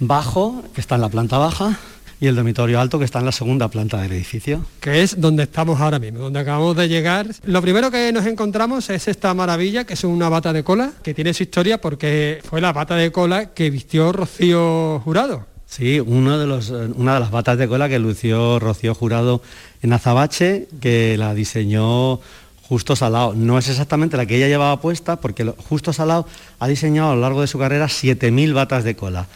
bajo, 0.00 0.64
que 0.74 0.80
está 0.80 0.94
en 0.94 1.02
la 1.02 1.10
planta 1.10 1.36
baja, 1.36 1.78
y 2.22 2.28
el 2.28 2.36
dormitorio 2.36 2.78
alto, 2.78 3.00
que 3.00 3.04
está 3.04 3.18
en 3.18 3.24
la 3.24 3.32
segunda 3.32 3.66
planta 3.66 4.00
del 4.00 4.12
edificio. 4.12 4.64
que 4.78 5.02
es 5.02 5.20
donde 5.20 5.42
estamos 5.42 5.80
ahora 5.80 5.98
mismo, 5.98 6.20
donde 6.20 6.38
acabamos 6.38 6.76
de 6.76 6.88
llegar. 6.88 7.26
Lo 7.42 7.60
primero 7.60 7.90
que 7.90 8.12
nos 8.12 8.26
encontramos 8.26 8.90
es 8.90 9.08
esta 9.08 9.34
maravilla, 9.34 9.82
que 9.82 9.94
es 9.94 10.04
una 10.04 10.28
bata 10.28 10.52
de 10.52 10.62
cola, 10.62 10.92
que 11.02 11.14
tiene 11.14 11.34
su 11.34 11.42
historia 11.42 11.80
porque 11.80 12.40
fue 12.44 12.60
la 12.60 12.72
bata 12.72 12.94
de 12.94 13.10
cola 13.10 13.46
que 13.46 13.70
vistió 13.70 14.12
Rocío 14.12 15.00
Jurado. 15.00 15.46
Sí, 15.66 15.98
uno 15.98 16.38
de 16.38 16.46
los, 16.46 16.70
eh, 16.70 16.90
una 16.94 17.14
de 17.14 17.20
las 17.20 17.32
batas 17.32 17.58
de 17.58 17.66
cola 17.66 17.88
que 17.88 17.98
lució 17.98 18.60
Rocío 18.60 18.94
Jurado 18.94 19.42
en 19.82 19.92
Azabache, 19.92 20.68
que 20.80 21.16
la 21.18 21.34
diseñó 21.34 22.20
Justo 22.68 22.94
Salao. 22.94 23.34
No 23.34 23.58
es 23.58 23.68
exactamente 23.68 24.16
la 24.16 24.26
que 24.26 24.36
ella 24.36 24.46
llevaba 24.46 24.80
puesta, 24.80 25.16
porque 25.16 25.44
Justo 25.68 25.92
Salao 25.92 26.24
ha 26.60 26.68
diseñado 26.68 27.10
a 27.10 27.14
lo 27.16 27.20
largo 27.20 27.40
de 27.40 27.48
su 27.48 27.58
carrera 27.58 27.86
7.000 27.86 28.54
batas 28.54 28.84
de 28.84 28.94
cola. 28.94 29.26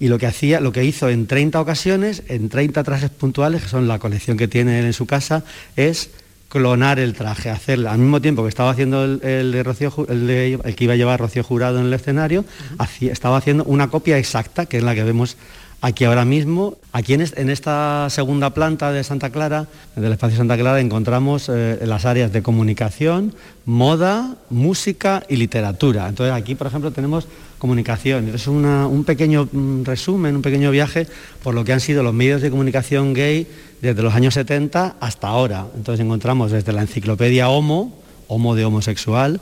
Y 0.00 0.08
lo 0.08 0.18
que 0.18 0.26
hacía, 0.26 0.60
lo 0.60 0.72
que 0.72 0.82
hizo 0.84 1.08
en 1.08 1.26
30 1.28 1.60
ocasiones, 1.60 2.22
en 2.28 2.48
30 2.48 2.82
trajes 2.82 3.10
puntuales, 3.10 3.62
que 3.62 3.68
son 3.68 3.86
la 3.86 3.98
colección 4.00 4.36
que 4.36 4.48
tiene 4.48 4.80
él 4.80 4.86
en 4.86 4.92
su 4.94 5.06
casa, 5.06 5.44
es 5.76 6.10
clonar 6.48 6.98
el 6.98 7.12
traje, 7.14 7.48
hacerla. 7.50 7.92
Al 7.92 7.98
mismo 7.98 8.20
tiempo 8.20 8.42
que 8.42 8.48
estaba 8.48 8.70
haciendo 8.70 9.04
el, 9.04 9.20
el 9.22 9.52
de 9.52 9.62
Rocío 9.62 9.94
el, 10.08 10.26
de- 10.26 10.58
el 10.64 10.74
que 10.74 10.82
iba 10.84 10.94
a 10.94 10.96
llevar 10.96 11.20
Rocío 11.20 11.44
Jurado 11.44 11.78
en 11.78 11.86
el 11.86 11.92
escenario, 11.92 12.44
hacía- 12.78 13.12
estaba 13.12 13.36
haciendo 13.36 13.62
una 13.64 13.88
copia 13.88 14.18
exacta, 14.18 14.66
que 14.66 14.78
es 14.78 14.82
la 14.82 14.94
que 14.96 15.04
vemos 15.04 15.36
aquí 15.80 16.04
ahora 16.04 16.24
mismo. 16.24 16.76
Aquí 16.92 17.14
en, 17.14 17.20
est- 17.20 17.38
en 17.38 17.50
esta 17.50 18.08
segunda 18.10 18.50
planta 18.52 18.90
de 18.92 19.04
Santa 19.04 19.30
Clara, 19.30 19.66
del 19.96 20.12
espacio 20.12 20.36
Santa 20.36 20.56
Clara, 20.56 20.80
encontramos 20.80 21.48
eh, 21.48 21.78
las 21.84 22.04
áreas 22.04 22.32
de 22.32 22.42
comunicación, 22.42 23.34
moda, 23.64 24.36
música 24.50 25.22
y 25.28 25.36
literatura. 25.36 26.08
Entonces 26.08 26.34
aquí, 26.34 26.54
por 26.54 26.66
ejemplo, 26.66 26.90
tenemos 26.90 27.28
comunicación. 27.58 28.28
Es 28.34 28.46
un 28.46 29.04
pequeño 29.06 29.48
mm, 29.52 29.84
resumen, 29.84 30.36
un 30.36 30.42
pequeño 30.42 30.70
viaje 30.70 31.06
por 31.42 31.54
lo 31.54 31.64
que 31.64 31.72
han 31.72 31.80
sido 31.80 32.02
los 32.02 32.14
medios 32.14 32.40
de 32.42 32.50
comunicación 32.50 33.12
gay 33.14 33.46
desde 33.82 34.02
los 34.02 34.14
años 34.14 34.34
70 34.34 34.96
hasta 35.00 35.28
ahora. 35.28 35.66
Entonces 35.76 36.04
encontramos 36.04 36.50
desde 36.50 36.72
la 36.72 36.80
enciclopedia 36.82 37.48
Homo, 37.50 37.92
Homo 38.28 38.54
de 38.54 38.64
homosexual, 38.64 39.40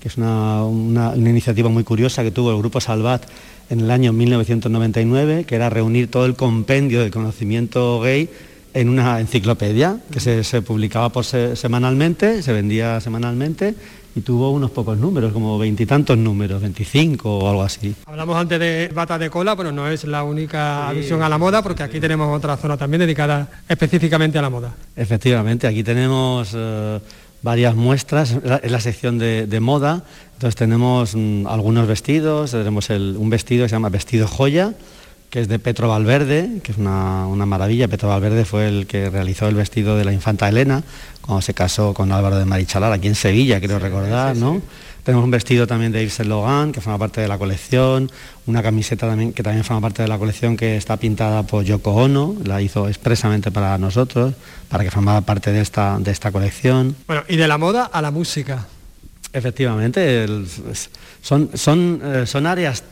que 0.00 0.08
es 0.08 0.16
una 0.16 1.12
iniciativa 1.16 1.68
muy 1.68 1.84
curiosa 1.84 2.22
que 2.22 2.30
tuvo 2.30 2.50
el 2.52 2.58
Grupo 2.58 2.80
Salvat 2.80 3.22
en 3.70 3.80
el 3.80 3.90
año 3.90 4.12
1999, 4.12 5.44
que 5.44 5.54
era 5.54 5.70
reunir 5.70 6.10
todo 6.10 6.26
el 6.26 6.34
compendio 6.34 7.00
del 7.00 7.10
conocimiento 7.10 8.00
gay 8.00 8.28
en 8.74 8.88
una 8.88 9.18
enciclopedia 9.20 9.98
que 10.10 10.20
se, 10.20 10.44
se 10.44 10.62
publicaba 10.62 11.08
por 11.10 11.24
se- 11.24 11.56
semanalmente, 11.56 12.42
se 12.42 12.52
vendía 12.52 13.00
semanalmente 13.00 13.74
y 14.14 14.20
tuvo 14.22 14.50
unos 14.50 14.72
pocos 14.72 14.98
números, 14.98 15.32
como 15.32 15.56
veintitantos 15.58 16.18
números, 16.18 16.60
25 16.60 17.38
o 17.38 17.48
algo 17.48 17.62
así. 17.62 17.94
Hablamos 18.06 18.36
antes 18.36 18.58
de 18.58 18.90
bata 18.92 19.18
de 19.18 19.30
cola, 19.30 19.54
pero 19.56 19.70
no 19.70 19.88
es 19.88 20.02
la 20.04 20.24
única 20.24 20.88
alusión 20.88 21.22
a 21.22 21.28
la 21.28 21.38
moda, 21.38 21.62
porque 21.62 21.84
aquí 21.84 22.00
tenemos 22.00 22.36
otra 22.36 22.56
zona 22.56 22.76
también 22.76 23.00
dedicada 23.00 23.48
específicamente 23.68 24.36
a 24.38 24.42
la 24.42 24.50
moda. 24.50 24.74
Efectivamente, 24.96 25.66
aquí 25.68 25.84
tenemos 25.84 26.50
eh, 26.56 26.98
varias 27.42 27.74
muestras, 27.74 28.32
en 28.32 28.72
la 28.72 28.80
sección 28.80 29.18
de, 29.18 29.60
moda, 29.60 30.02
entonces 30.34 30.56
tenemos 30.56 31.14
mm, 31.14 31.46
algunos 31.46 31.86
vestidos, 31.86 32.50
tenemos 32.50 32.90
un 32.90 33.30
vestido 33.30 33.64
que 33.64 33.68
se 33.68 33.76
llama 33.76 33.88
vestido 33.88 34.26
joya, 34.28 34.74
que 35.30 35.40
es 35.40 35.48
de 35.48 35.58
Petro 35.58 35.88
Valverde, 35.88 36.60
que 36.62 36.72
es 36.72 36.78
una, 36.78 37.26
maravilla. 37.46 37.86
Petro 37.86 38.08
Valverde 38.08 38.44
fue 38.44 38.68
el 38.68 38.86
que 38.86 39.10
realizó 39.10 39.46
el 39.46 39.54
vestido 39.54 39.96
de 39.96 40.04
la 40.04 40.12
infanta 40.12 40.48
Elena 40.48 40.82
cuando 41.20 41.40
se 41.40 41.54
casó 41.54 41.94
con 41.94 42.10
Álvaro 42.10 42.36
de 42.36 42.44
Marichalar, 42.44 42.92
aquí 42.92 43.06
en 43.06 43.14
Sevilla, 43.14 43.60
quiero 43.60 43.78
recordar, 43.78 44.36
¿no? 44.36 44.60
Tenemos 45.10 45.24
un 45.24 45.32
vestido 45.32 45.66
también 45.66 45.90
de 45.90 46.02
Yves 46.02 46.14
Saint 46.14 46.30
Laurent, 46.30 46.72
que 46.72 46.80
forma 46.80 46.96
parte 46.96 47.20
de 47.20 47.26
la 47.26 47.36
colección, 47.36 48.12
una 48.46 48.62
camiseta 48.62 49.08
también, 49.08 49.32
que 49.32 49.42
también 49.42 49.64
forma 49.64 49.80
parte 49.80 50.02
de 50.02 50.08
la 50.08 50.16
colección, 50.18 50.56
que 50.56 50.76
está 50.76 50.98
pintada 50.98 51.42
por 51.42 51.64
Yoko 51.64 51.90
Ono, 51.90 52.36
la 52.44 52.62
hizo 52.62 52.86
expresamente 52.86 53.50
para 53.50 53.76
nosotros, 53.76 54.34
para 54.68 54.84
que 54.84 54.92
formara 54.92 55.22
parte 55.22 55.50
de 55.50 55.62
esta, 55.62 55.98
de 55.98 56.12
esta 56.12 56.30
colección. 56.30 56.94
Bueno, 57.08 57.24
y 57.26 57.34
de 57.34 57.48
la 57.48 57.58
moda 57.58 57.86
a 57.86 58.00
la 58.02 58.12
música. 58.12 58.68
Efectivamente, 59.32 60.26
son, 61.22 61.50
son, 61.54 62.00
eh, 62.02 62.26
son 62.26 62.46
áreas 62.46 62.82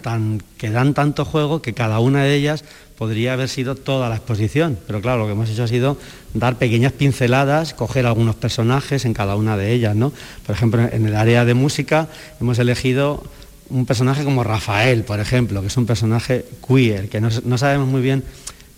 que 0.56 0.70
dan 0.70 0.94
tanto 0.94 1.24
juego 1.24 1.60
que 1.62 1.72
cada 1.72 1.98
una 1.98 2.22
de 2.22 2.34
ellas 2.34 2.62
podría 2.96 3.32
haber 3.32 3.48
sido 3.48 3.74
toda 3.74 4.08
la 4.08 4.16
exposición, 4.16 4.78
pero 4.86 5.00
claro, 5.00 5.20
lo 5.20 5.26
que 5.26 5.32
hemos 5.32 5.50
hecho 5.50 5.64
ha 5.64 5.68
sido 5.68 5.96
dar 6.34 6.56
pequeñas 6.56 6.92
pinceladas, 6.92 7.74
coger 7.74 8.06
algunos 8.06 8.36
personajes 8.36 9.04
en 9.04 9.14
cada 9.14 9.34
una 9.34 9.56
de 9.56 9.72
ellas, 9.72 9.96
¿no? 9.96 10.12
Por 10.46 10.54
ejemplo, 10.54 10.80
en 10.80 11.06
el 11.06 11.16
área 11.16 11.44
de 11.44 11.54
música 11.54 12.08
hemos 12.40 12.58
elegido 12.58 13.22
un 13.70 13.84
personaje 13.86 14.22
como 14.24 14.44
Rafael, 14.44 15.02
por 15.02 15.20
ejemplo, 15.20 15.60
que 15.60 15.66
es 15.66 15.76
un 15.76 15.86
personaje 15.86 16.44
queer, 16.66 17.08
que 17.08 17.20
no, 17.20 17.28
no 17.44 17.58
sabemos 17.58 17.88
muy 17.88 18.00
bien, 18.00 18.22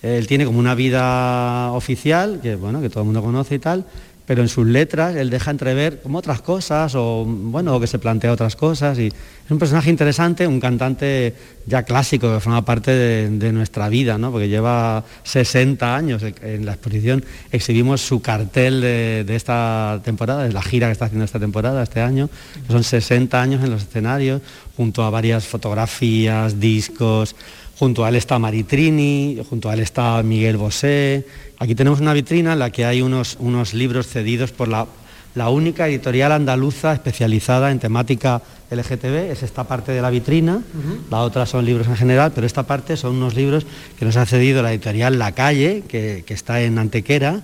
él 0.02 0.26
tiene 0.26 0.46
como 0.46 0.58
una 0.58 0.74
vida 0.74 1.72
oficial, 1.72 2.40
que 2.42 2.56
bueno, 2.56 2.80
que 2.80 2.88
todo 2.88 3.00
el 3.00 3.06
mundo 3.06 3.22
conoce 3.22 3.56
y 3.56 3.58
tal, 3.58 3.84
pero 4.30 4.42
en 4.42 4.48
sus 4.48 4.64
letras 4.64 5.16
él 5.16 5.28
deja 5.28 5.50
entrever 5.50 6.00
como 6.02 6.18
otras 6.18 6.40
cosas 6.40 6.94
o 6.94 7.24
bueno, 7.26 7.80
que 7.80 7.88
se 7.88 7.98
plantea 7.98 8.30
otras 8.30 8.54
cosas 8.54 8.96
y 9.00 9.08
es 9.08 9.50
un 9.50 9.58
personaje 9.58 9.90
interesante, 9.90 10.46
un 10.46 10.60
cantante 10.60 11.34
ya 11.66 11.82
clásico 11.82 12.32
que 12.32 12.38
forma 12.38 12.64
parte 12.64 12.92
de, 12.92 13.52
nuestra 13.52 13.88
vida, 13.88 14.18
¿no? 14.18 14.30
porque 14.30 14.48
lleva 14.48 15.02
60 15.24 15.96
años 15.96 16.22
en 16.42 16.64
la 16.64 16.74
exposición, 16.74 17.24
exhibimos 17.50 18.02
su 18.02 18.22
cartel 18.22 18.80
de, 18.80 19.34
esta 19.34 20.00
temporada, 20.04 20.44
de 20.44 20.52
la 20.52 20.62
gira 20.62 20.86
que 20.86 20.92
está 20.92 21.06
haciendo 21.06 21.24
esta 21.24 21.40
temporada, 21.40 21.82
este 21.82 22.00
año, 22.00 22.30
son 22.68 22.84
60 22.84 23.42
años 23.42 23.64
en 23.64 23.72
los 23.72 23.82
escenarios, 23.82 24.42
junto 24.76 25.02
a 25.02 25.10
varias 25.10 25.44
fotografías, 25.44 26.60
discos, 26.60 27.34
junto 27.80 28.04
a 28.04 28.10
él 28.10 28.16
está 28.16 28.38
Maritrini, 28.38 29.40
junto 29.48 29.70
a 29.70 29.74
él 29.74 29.80
está 29.80 30.22
Miguel 30.22 30.58
Bosé. 30.58 31.26
Aquí 31.60 31.74
tenemos 31.74 32.00
una 32.00 32.14
vitrina 32.14 32.54
en 32.54 32.58
la 32.58 32.70
que 32.70 32.86
hay 32.86 33.02
unos, 33.02 33.36
unos 33.38 33.74
libros 33.74 34.06
cedidos 34.06 34.50
por 34.50 34.66
la, 34.66 34.86
la 35.34 35.50
única 35.50 35.86
editorial 35.86 36.32
andaluza 36.32 36.94
especializada 36.94 37.70
en 37.70 37.78
temática 37.78 38.40
LGTB, 38.70 39.30
es 39.30 39.42
esta 39.42 39.64
parte 39.64 39.92
de 39.92 40.00
la 40.00 40.08
vitrina, 40.08 40.62
la 41.10 41.20
otra 41.20 41.44
son 41.44 41.66
libros 41.66 41.86
en 41.86 41.96
general, 41.96 42.32
pero 42.34 42.46
esta 42.46 42.62
parte 42.62 42.96
son 42.96 43.16
unos 43.16 43.34
libros 43.34 43.66
que 43.98 44.06
nos 44.06 44.16
ha 44.16 44.24
cedido 44.24 44.62
la 44.62 44.72
editorial 44.72 45.18
La 45.18 45.32
Calle, 45.32 45.84
que, 45.86 46.24
que 46.26 46.32
está 46.32 46.62
en 46.62 46.78
Antequera, 46.78 47.42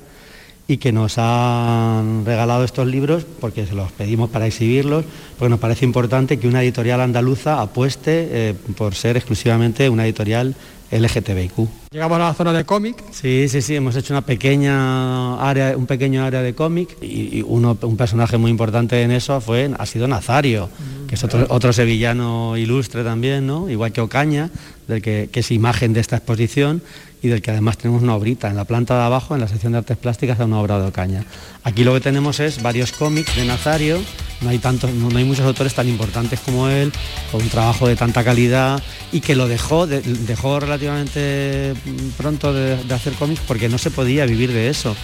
y 0.68 0.78
que 0.78 0.92
nos 0.92 1.16
han 1.18 2.24
regalado 2.24 2.64
estos 2.64 2.86
libros 2.86 3.24
porque 3.40 3.66
se 3.66 3.74
los 3.74 3.92
pedimos 3.92 4.30
para 4.30 4.46
exhibirlos, 4.46 5.04
porque 5.38 5.50
nos 5.50 5.60
parece 5.60 5.84
importante 5.84 6.38
que 6.38 6.48
una 6.48 6.62
editorial 6.62 7.00
andaluza 7.00 7.60
apueste 7.60 8.28
eh, 8.30 8.54
por 8.76 8.94
ser 8.94 9.16
exclusivamente 9.16 9.88
una 9.88 10.04
editorial 10.04 10.56
LGTBIQ. 10.90 11.68
Llegamos 11.90 12.16
a 12.16 12.24
la 12.24 12.34
zona 12.34 12.52
de 12.52 12.64
cómic. 12.64 13.02
Sí, 13.10 13.48
sí, 13.48 13.62
sí, 13.62 13.76
hemos 13.76 13.96
hecho 13.96 14.12
una 14.12 14.22
pequeña 14.22 15.40
área, 15.40 15.76
un 15.76 15.86
pequeño 15.86 16.24
área 16.24 16.42
de 16.42 16.54
cómic 16.54 16.96
y, 17.02 17.42
uno, 17.42 17.76
un 17.82 17.96
personaje 17.96 18.36
muy 18.38 18.50
importante 18.50 19.02
en 19.02 19.10
eso 19.10 19.40
fue, 19.40 19.70
ha 19.78 19.86
sido 19.86 20.06
Nazario, 20.08 20.68
que 21.08 21.14
es 21.14 21.24
otro, 21.24 21.46
otro, 21.48 21.72
sevillano 21.72 22.56
ilustre 22.56 23.04
también, 23.04 23.46
¿no? 23.46 23.68
igual 23.68 23.92
que 23.92 24.00
Ocaña, 24.00 24.50
del 24.88 25.02
que, 25.02 25.28
que 25.32 25.40
es 25.40 25.50
imagen 25.50 25.92
de 25.92 26.00
esta 26.00 26.16
exposición 26.16 26.82
y 27.22 27.28
del 27.28 27.42
que 27.42 27.50
además 27.50 27.78
tenemos 27.78 28.02
una 28.02 28.14
obrita. 28.14 28.48
En 28.48 28.56
la 28.56 28.64
planta 28.64 28.96
de 28.96 29.04
abajo, 29.04 29.34
en 29.34 29.40
la 29.40 29.48
sección 29.48 29.72
de 29.72 29.78
artes 29.78 29.96
plásticas, 29.96 30.38
hay 30.38 30.46
una 30.46 30.60
obra 30.60 30.78
de 30.78 30.86
Ocaña. 30.86 31.24
Aquí 31.64 31.84
lo 31.84 31.94
que 31.94 32.00
tenemos 32.00 32.40
es 32.40 32.62
varios 32.62 32.92
cómics 32.92 33.34
de 33.36 33.44
Nazario, 33.44 33.98
no 34.40 34.50
hay, 34.50 34.58
tantos, 34.58 34.92
no, 34.92 35.16
hay 35.16 35.24
muchos 35.24 35.44
autores 35.44 35.74
tan 35.74 35.88
importantes 35.88 36.40
como 36.40 36.68
él, 36.68 36.92
con 37.32 37.42
un 37.42 37.48
trabajo 37.48 37.88
de 37.88 37.96
tanta 37.96 38.24
calidad 38.24 38.82
y 39.12 39.20
que 39.20 39.34
lo 39.34 39.48
dejó, 39.48 39.86
dejó 39.86 40.60
relativamente 40.60 41.74
pronto 42.16 42.52
de, 42.52 42.78
hacer 42.92 43.14
cómics 43.14 43.42
porque 43.46 43.68
no 43.68 43.78
se 43.78 43.90
podía 43.90 44.26
vivir 44.26 44.52
de 44.52 44.68
eso. 44.68 44.94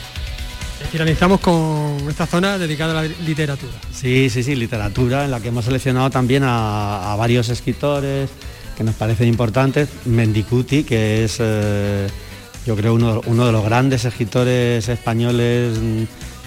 Finalizamos 0.91 1.41
con 1.41 1.97
esta 2.09 2.27
zona 2.27 2.59
dedicada 2.59 2.99
a 2.99 3.05
la 3.05 3.15
literatura. 3.25 3.73
Sí, 3.95 4.29
sí, 4.31 4.43
sí, 4.43 4.57
literatura, 4.57 5.25
en 5.25 5.31
la 5.31 5.41
que 5.41 5.49
hemos 5.49 5.65
seleccionado 5.65 6.11
también 6.11 6.43
a 6.45 7.15
varios 7.17 7.49
escritores, 7.51 8.31
que 8.77 8.85
nos 8.85 8.95
parecen 8.95 9.29
importantes. 9.29 9.89
Mendicuti, 10.05 10.85
que 10.85 11.25
es, 11.25 11.37
eh, 11.41 12.09
yo 12.67 12.77
creo, 12.77 12.95
uno, 12.95 13.21
uno, 13.27 13.47
de 13.47 13.53
los 13.53 13.65
grandes 13.65 14.05
escritores 14.05 14.89
españoles 14.89 15.79
mm, 15.79 16.03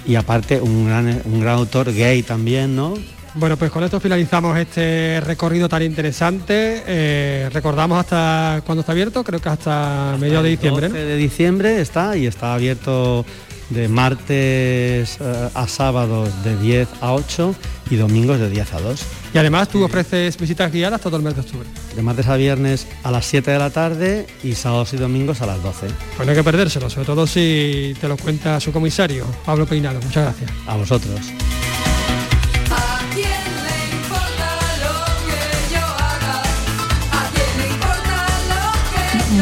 y 0.05 0.15
aparte 0.15 0.61
un 0.61 0.87
gran, 0.87 1.21
un 1.25 1.39
gran 1.39 1.55
autor 1.55 1.93
gay 1.93 2.23
también, 2.23 2.75
¿no? 2.75 2.93
Bueno, 3.37 3.57
pues 3.57 3.69
con 3.69 3.83
esto 3.83 3.99
finalizamos 3.99 4.57
este 4.57 5.19
recorrido 5.19 5.67
tan 5.67 5.83
interesante. 5.83 6.83
Eh, 6.87 7.49
recordamos 7.51 7.99
hasta 7.99 8.61
cuándo 8.65 8.79
está 8.79 8.93
abierto, 8.93 9.25
creo 9.25 9.41
que 9.41 9.49
hasta 9.49 10.15
mediados 10.17 10.45
de 10.45 10.51
diciembre. 10.51 10.87
12 10.87 11.03
de 11.03 11.17
diciembre 11.17 11.81
está 11.81 12.15
y 12.15 12.27
está 12.27 12.53
abierto 12.53 13.25
de 13.69 13.87
martes 13.87 15.17
eh, 15.19 15.49
a 15.53 15.67
sábados 15.67 16.29
de 16.43 16.57
10 16.57 16.87
a 17.01 17.13
8 17.13 17.55
y 17.89 17.95
domingos 17.95 18.39
de 18.39 18.49
10 18.49 18.73
a 18.73 18.79
2. 18.81 19.05
Y 19.33 19.37
además 19.37 19.69
tú 19.69 19.83
ofreces 19.83 20.37
visitas 20.37 20.71
guiadas 20.71 21.01
todo 21.01 21.17
el 21.17 21.23
mes 21.23 21.35
de 21.35 21.41
octubre. 21.41 21.67
De 21.95 22.01
martes 22.01 22.27
a 22.27 22.35
viernes 22.35 22.87
a 23.03 23.11
las 23.11 23.25
7 23.25 23.51
de 23.51 23.59
la 23.59 23.69
tarde 23.69 24.27
y 24.43 24.53
sábados 24.53 24.93
y 24.93 24.97
domingos 24.97 25.41
a 25.41 25.45
las 25.45 25.61
12. 25.61 25.87
Pues 26.15 26.25
no 26.25 26.31
hay 26.31 26.37
que 26.37 26.43
perdérselo, 26.43 26.89
sobre 26.89 27.05
todo 27.05 27.27
si 27.27 27.95
te 27.99 28.07
lo 28.07 28.17
cuenta 28.17 28.59
su 28.59 28.71
comisario, 28.71 29.25
Pablo 29.45 29.65
Peinado. 29.65 29.99
Muchas 30.01 30.23
gracias. 30.23 30.51
A 30.67 30.75
vosotros. 30.75 31.19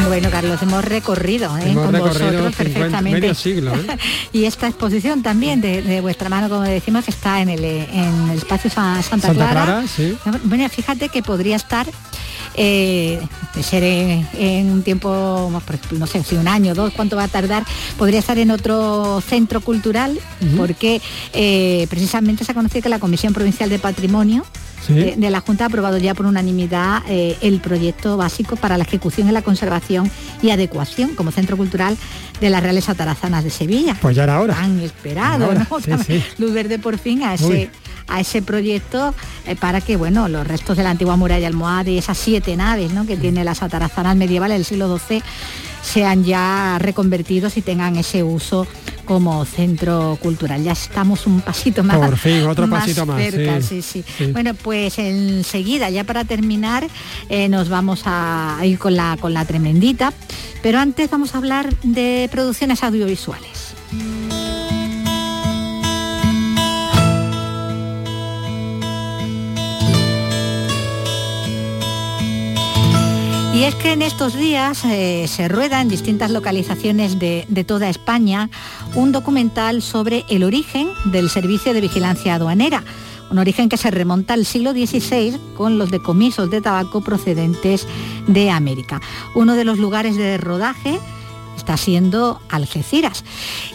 Bueno, 0.07 0.29
Carlos, 0.29 0.61
hemos 0.61 0.83
recorrido 0.85 1.57
¿eh? 1.57 1.73
con 1.73 1.91
vosotros 1.91 2.55
perfectamente. 2.55 3.33
siglo, 3.35 3.73
¿eh? 3.73 3.97
y 4.33 4.45
esta 4.45 4.67
exposición 4.67 5.23
también 5.23 5.61
de, 5.61 6.01
vuestra 6.01 6.29
mano, 6.29 6.49
como 6.49 6.61
decimos, 6.61 7.05
que 7.05 7.11
está 7.11 7.41
en 7.41 7.49
el, 7.49 7.63
en 7.63 8.29
el 8.29 8.37
espacio 8.37 8.69
Santa, 8.69 9.33
Clara. 9.33 9.83
Bueno, 10.43 10.67
fíjate 10.69 11.09
que 11.09 11.23
podría 11.23 11.55
estar 11.55 11.87
eh, 12.55 13.19
de 13.55 13.63
ser 13.63 13.83
en, 13.83 14.71
un 14.71 14.83
tiempo, 14.83 15.51
no 15.91 16.07
sé, 16.07 16.23
si 16.23 16.35
un 16.35 16.47
año, 16.47 16.73
dos, 16.73 16.93
cuánto 16.93 17.15
va 17.15 17.23
a 17.23 17.27
tardar, 17.27 17.63
podría 17.97 18.19
estar 18.19 18.37
en 18.37 18.51
otro 18.51 19.21
centro 19.21 19.61
cultural, 19.61 20.19
porque 20.57 21.01
precisamente 21.89 22.43
se 22.43 22.51
ha 22.51 22.55
conocido 22.55 22.83
que 22.83 22.89
la 22.89 22.99
Comisión 22.99 23.33
Provincial 23.33 23.69
de 23.69 23.79
Patrimonio 23.79 24.43
de, 24.87 25.29
la 25.29 25.39
Junta 25.39 25.65
ha 25.65 25.67
aprobado 25.67 25.97
ya 25.97 26.13
por 26.13 26.25
unanimidad 26.25 27.03
eh, 27.07 27.37
el 27.41 27.59
proyecto 27.59 28.17
básico 28.17 28.55
para 28.55 28.77
la 28.77 28.83
ejecución 28.83 29.29
y 29.29 29.31
la 29.31 29.41
conservación 29.41 30.09
y 30.41 30.49
adecuación 30.49 31.15
como 31.15 31.31
centro 31.31 31.55
cultural 31.57 31.97
de 32.41 32.49
las 32.49 32.61
Reales 32.61 32.89
Atarazanas 32.89 33.43
de 33.43 33.49
Sevilla. 33.49 33.95
Pues 34.01 34.15
ya 34.15 34.23
era 34.23 34.41
hora. 34.41 34.57
Han 34.59 34.79
esperado, 34.81 35.53
¿no? 35.53 35.65
Luz 36.37 36.53
verde 36.53 36.79
por 36.79 36.97
fin 36.97 37.23
a 37.23 37.35
ese, 37.35 37.69
a 38.07 38.19
ese 38.19 38.41
proyecto 38.41 39.13
eh, 39.45 39.55
para 39.55 39.81
que 39.81 39.95
bueno, 39.95 40.27
los 40.27 40.45
restos 40.47 40.77
de 40.77 40.83
la 40.83 40.91
antigua 40.91 41.15
muralla 41.15 41.47
almohade 41.47 41.91
y 41.91 41.97
esas 41.97 42.17
siete 42.17 42.55
naves 42.55 42.91
¿no? 42.93 43.05
que 43.05 43.17
tiene 43.17 43.43
las 43.43 43.63
atarazanas 43.63 44.15
medievales 44.15 44.57
del 44.57 44.65
siglo 44.65 44.97
XII 44.97 45.21
sean 45.83 46.23
ya 46.23 46.77
reconvertidos 46.79 47.57
y 47.57 47.61
tengan 47.61 47.97
ese 47.97 48.23
uso 48.23 48.65
como 49.05 49.43
centro 49.45 50.17
cultural. 50.21 50.63
Ya 50.63 50.71
estamos 50.71 51.27
un 51.27 51.41
pasito 51.41 51.83
más. 51.83 51.97
Por 51.97 52.17
fin, 52.17 52.43
otro 52.43 52.69
pasito 52.69 53.05
más. 53.05 53.21
Cerca, 53.21 53.61
sí. 53.61 53.81
Sí, 53.81 54.03
Bueno, 54.31 54.53
pues 54.53 54.97
enseguida, 54.97 55.89
ya 55.89 56.05
para 56.05 56.23
terminar, 56.23 56.87
eh, 57.29 57.49
nos 57.49 57.67
vamos 57.67 58.03
a 58.05 58.59
ir 58.63 58.79
con 58.79 58.95
la, 58.95 59.17
con 59.19 59.33
la 59.33 59.45
tremendita. 59.45 60.13
Pero 60.61 60.79
antes 60.79 61.09
vamos 61.09 61.35
a 61.35 61.39
hablar 61.39 61.75
de 61.83 62.29
producciones 62.31 62.83
audiovisuales. 62.83 63.73
Y 73.53 73.65
es 73.65 73.75
que 73.75 73.91
en 73.93 74.01
estos 74.01 74.35
días 74.35 74.83
eh, 74.83 75.27
se 75.27 75.47
rueda 75.47 75.79
en 75.79 75.87
distintas 75.87 76.31
localizaciones 76.31 77.19
de, 77.19 77.65
toda 77.67 77.87
España 77.87 78.49
un 78.95 79.11
documental 79.11 79.83
sobre 79.83 80.25
el 80.27 80.43
origen 80.43 80.89
del 81.05 81.29
servicio 81.29 81.71
de 81.71 81.81
vigilancia 81.81 82.33
aduanera, 82.33 82.83
un 83.29 83.37
origen 83.37 83.69
que 83.69 83.77
se 83.77 83.91
remonta 83.91 84.33
al 84.33 84.47
siglo 84.47 84.71
XVI 84.71 85.39
con 85.55 85.77
los 85.77 85.91
decomisos 85.91 86.49
de 86.49 86.61
tabaco 86.61 87.01
procedentes 87.01 87.87
de 88.25 88.49
América. 88.49 88.99
Uno 89.35 89.53
de 89.53 89.65
los 89.65 89.77
lugares 89.77 90.17
de 90.17 90.39
rodaje 90.39 90.99
está 91.55 91.77
siendo 91.77 92.41
Algeciras 92.49 93.23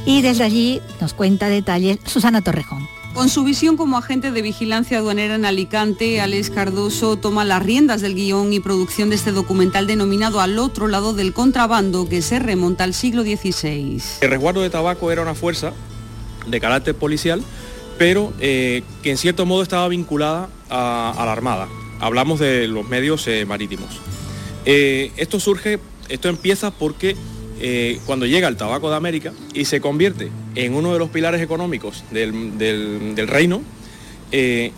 y 0.04 0.22
desde 0.22 0.42
allí 0.42 0.80
nos 1.00 1.14
cuenta 1.14 1.48
detalles 1.48 2.00
Susana 2.04 2.42
Torrejón. 2.42 2.97
Con 3.14 3.28
su 3.28 3.42
visión 3.42 3.76
como 3.76 3.98
agente 3.98 4.30
de 4.30 4.42
vigilancia 4.42 4.98
aduanera 4.98 5.34
en 5.34 5.44
Alicante, 5.44 6.20
Alex 6.20 6.50
Cardoso 6.50 7.16
toma 7.16 7.44
las 7.44 7.62
riendas 7.62 8.00
del 8.00 8.14
guion 8.14 8.52
y 8.52 8.60
producción 8.60 9.10
de 9.10 9.16
este 9.16 9.32
documental 9.32 9.86
denominado 9.86 10.40
Al 10.40 10.58
otro 10.58 10.86
lado 10.86 11.14
del 11.14 11.32
contrabando 11.32 12.08
que 12.08 12.22
se 12.22 12.38
remonta 12.38 12.84
al 12.84 12.94
siglo 12.94 13.22
XVI. 13.22 14.00
El 14.20 14.30
resguardo 14.30 14.62
de 14.62 14.70
tabaco 14.70 15.10
era 15.10 15.22
una 15.22 15.34
fuerza 15.34 15.72
de 16.46 16.60
carácter 16.60 16.94
policial, 16.94 17.42
pero 17.98 18.32
eh, 18.40 18.82
que 19.02 19.10
en 19.10 19.16
cierto 19.16 19.46
modo 19.46 19.62
estaba 19.62 19.88
vinculada 19.88 20.48
a, 20.70 21.12
la 21.16 21.32
Armada. 21.32 21.68
Hablamos 22.00 22.38
de 22.38 22.68
los 22.68 22.88
medios 22.88 23.26
eh, 23.26 23.44
marítimos. 23.44 24.00
Eh, 24.64 25.10
esto 25.16 25.40
surge, 25.40 25.80
esto 26.08 26.28
empieza 26.28 26.70
porque 26.70 27.16
cuando 28.06 28.26
llega 28.26 28.48
el 28.48 28.56
tabaco 28.56 28.90
de 28.90 28.96
América 28.96 29.32
y 29.52 29.64
se 29.64 29.80
convierte 29.80 30.30
en 30.54 30.74
uno 30.74 30.92
de 30.92 30.98
los 30.98 31.10
pilares 31.10 31.40
económicos 31.42 32.04
del, 32.10 33.26
reino, 33.28 33.62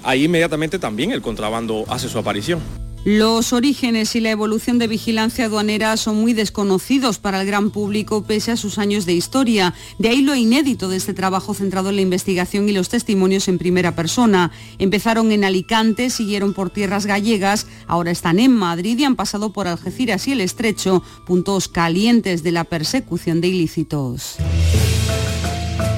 ahí 0.03 0.25
inmediatamente 0.25 0.79
también 0.79 1.13
el 1.13 1.21
contrabando 1.21 1.85
hace 1.89 2.09
su 2.09 2.19
aparición. 2.19 2.80
Los 3.05 3.55
orígenes 3.55 4.15
y 4.15 4.21
la 4.21 4.31
evolución 4.31 4.79
de 4.79 4.87
vigilancia 4.87 5.47
aduanera 5.47 5.97
son 5.97 6.17
muy 6.21 6.35
desconocidos 6.35 7.19
para 7.19 7.41
el 7.41 7.47
gran 7.47 7.71
público 7.71 8.25
pese 8.25 8.53
a 8.53 8.59
sus 8.59 8.77
años 8.77 9.07
de 9.07 9.15
historia. 9.15 9.73
De 9.99 10.11
ahí 10.11 10.21
lo 10.21 10.35
inédito 10.35 10.91
de 10.91 10.99
este 10.99 11.15
trabajo 11.15 11.55
centrado 11.55 11.89
en 11.89 11.97
la 11.97 12.03
investigación 12.03 12.69
y 12.69 12.73
los 12.73 12.91
testimonios 12.91 13.49
en 13.49 13.57
primera 13.57 13.97
persona. 13.97 14.51
Empezaron 14.79 15.33
en 15.33 15.45
Alicante, 15.45 16.11
siguieron 16.11 16.53
por 16.53 16.69
tierras 16.69 17.07
gallegas, 17.07 17.67
ahora 17.87 18.11
están 18.11 18.39
en 18.39 18.53
Madrid 18.53 18.99
y 18.99 19.05
han 19.05 19.17
pasado 19.17 19.51
por 19.51 19.67
Algeciras 19.67 20.29
y 20.29 20.33
el 20.33 20.43
Estrecho, 20.43 21.03
puntos 21.25 21.69
calientes 21.69 22.43
de 22.43 22.53
la 22.53 22.65
persecución 22.65 23.41
de 23.41 23.49
ilícitos. 23.49 24.37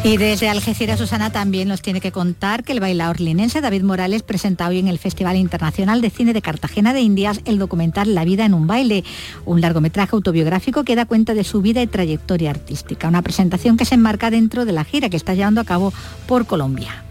Y 0.05 0.17
desde 0.17 0.49
Algeciras, 0.49 0.99
Susana 0.99 1.31
también 1.31 1.69
nos 1.69 1.81
tiene 1.81 2.01
que 2.01 2.11
contar 2.11 2.65
que 2.65 2.73
el 2.73 2.81
bailador 2.81 3.21
linense 3.21 3.61
David 3.61 3.85
Morales 3.85 4.25
presenta 4.25 4.67
hoy 4.67 4.81
en 4.81 4.89
el 4.89 4.99
Festival 4.99 5.37
Internacional 5.37 6.01
de 6.01 6.11
Cine 6.11 6.33
de 6.33 6.43
Cartagena 6.43 6.93
de 6.93 7.03
Indias 7.03 7.41
el 7.45 7.61
documental 7.61 8.13
La 8.13 8.25
vida 8.25 8.45
en 8.45 8.53
un 8.53 8.67
baile, 8.67 9.05
un 9.45 9.61
largometraje 9.61 10.17
autobiográfico 10.17 10.83
que 10.83 10.97
da 10.97 11.07
cuenta 11.07 11.35
de 11.35 11.45
su 11.45 11.63
vida 11.63 11.83
y 11.83 11.87
trayectoria 11.87 12.51
artística, 12.51 13.07
una 13.07 13.23
presentación 13.23 13.77
que 13.77 13.85
se 13.85 13.95
enmarca 13.95 14.31
dentro 14.31 14.65
de 14.65 14.73
la 14.73 14.83
gira 14.83 15.09
que 15.09 15.17
está 15.17 15.35
llevando 15.35 15.61
a 15.61 15.65
cabo 15.65 15.93
por 16.27 16.47
Colombia. 16.47 17.05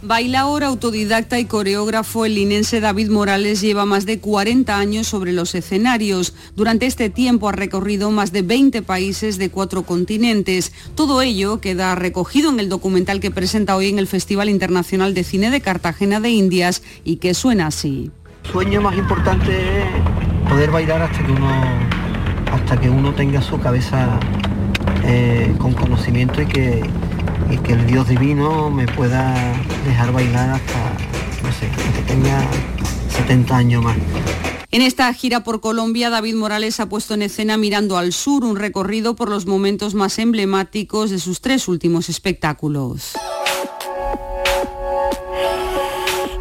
Bailaor, 0.00 0.62
autodidacta 0.62 1.40
y 1.40 1.46
coreógrafo, 1.46 2.24
el 2.24 2.36
linense 2.36 2.78
David 2.78 3.10
Morales 3.10 3.60
lleva 3.60 3.84
más 3.84 4.06
de 4.06 4.20
40 4.20 4.78
años 4.78 5.08
sobre 5.08 5.32
los 5.32 5.56
escenarios. 5.56 6.34
Durante 6.54 6.86
este 6.86 7.10
tiempo 7.10 7.48
ha 7.48 7.52
recorrido 7.52 8.12
más 8.12 8.30
de 8.30 8.42
20 8.42 8.82
países 8.82 9.38
de 9.38 9.50
cuatro 9.50 9.82
continentes. 9.82 10.72
Todo 10.94 11.20
ello 11.20 11.60
queda 11.60 11.96
recogido 11.96 12.48
en 12.48 12.60
el 12.60 12.68
documental 12.68 13.18
que 13.18 13.32
presenta 13.32 13.74
hoy 13.74 13.88
en 13.88 13.98
el 13.98 14.06
Festival 14.06 14.48
Internacional 14.48 15.14
de 15.14 15.24
Cine 15.24 15.50
de 15.50 15.60
Cartagena 15.60 16.20
de 16.20 16.30
Indias 16.30 16.84
y 17.02 17.16
que 17.16 17.34
suena 17.34 17.66
así. 17.66 18.12
El 18.44 18.52
sueño 18.52 18.80
más 18.80 18.96
importante 18.96 19.80
es 19.80 20.48
poder 20.48 20.70
bailar 20.70 21.02
hasta 21.02 21.26
que 21.26 21.32
uno, 21.32 21.50
hasta 22.52 22.80
que 22.80 22.88
uno 22.88 23.12
tenga 23.14 23.42
su 23.42 23.58
cabeza 23.58 24.20
eh, 25.02 25.52
con 25.58 25.72
conocimiento 25.72 26.40
y 26.40 26.46
que 26.46 26.82
y 27.50 27.58
que 27.58 27.72
el 27.72 27.86
Dios 27.86 28.08
divino 28.08 28.70
me 28.70 28.86
pueda 28.86 29.34
dejar 29.84 30.12
bailar 30.12 30.50
hasta, 30.50 30.92
no 31.42 31.52
sé, 31.52 31.68
que 31.94 32.02
tenga 32.02 32.46
70 33.10 33.56
años 33.56 33.84
más. 33.84 33.96
En 34.70 34.82
esta 34.82 35.12
gira 35.14 35.44
por 35.44 35.62
Colombia, 35.62 36.10
David 36.10 36.34
Morales 36.34 36.78
ha 36.78 36.88
puesto 36.88 37.14
en 37.14 37.22
escena 37.22 37.56
Mirando 37.56 37.96
al 37.96 38.12
Sur, 38.12 38.44
un 38.44 38.56
recorrido 38.56 39.16
por 39.16 39.30
los 39.30 39.46
momentos 39.46 39.94
más 39.94 40.18
emblemáticos 40.18 41.10
de 41.10 41.18
sus 41.18 41.40
tres 41.40 41.68
últimos 41.68 42.10
espectáculos. 42.10 43.12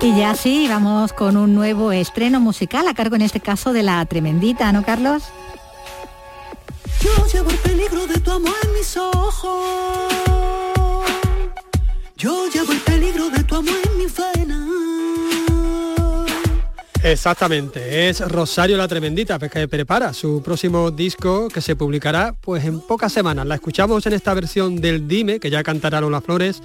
Y 0.01 0.15
ya 0.15 0.35
sí, 0.35 0.67
vamos 0.67 1.13
con 1.13 1.37
un 1.37 1.55
nuevo 1.55 1.91
estreno 1.91 2.39
musical, 2.39 2.87
a 2.87 2.93
cargo 2.93 3.15
en 3.15 3.23
este 3.23 3.39
caso 3.39 3.73
de 3.73 3.83
la 3.83 4.05
Tremendita, 4.05 4.71
¿no, 4.71 4.83
Carlos? 4.83 5.23
Yo 7.07 7.25
llevo 7.31 7.49
el 7.49 7.57
peligro 7.57 8.05
de 8.07 8.19
tu 8.19 8.31
amor 8.31 8.55
en 8.63 8.73
mis 8.73 8.97
ojos. 8.97 9.59
Yo 12.17 12.49
llevo 12.53 12.71
el 12.73 12.79
peligro 12.81 13.29
de 13.29 13.43
tu 13.43 13.55
amor 13.55 13.75
en 13.89 13.97
mi 13.97 14.05
vena. 14.05 14.67
Exactamente, 17.03 18.09
es 18.09 18.19
Rosario 18.19 18.75
la 18.75 18.87
Tremendita, 18.87 19.39
pues 19.39 19.51
que 19.51 19.67
prepara 19.67 20.13
su 20.13 20.41
próximo 20.43 20.91
disco 20.91 21.47
que 21.47 21.61
se 21.61 21.75
publicará 21.75 22.35
pues 22.41 22.65
en 22.65 22.81
pocas 22.81 23.13
semanas. 23.13 23.45
La 23.45 23.55
escuchamos 23.55 24.05
en 24.05 24.13
esta 24.13 24.33
versión 24.33 24.81
del 24.81 25.07
Dime, 25.07 25.39
que 25.39 25.49
ya 25.49 25.63
cantará 25.63 26.01
Lola 26.01 26.19
Flores, 26.19 26.61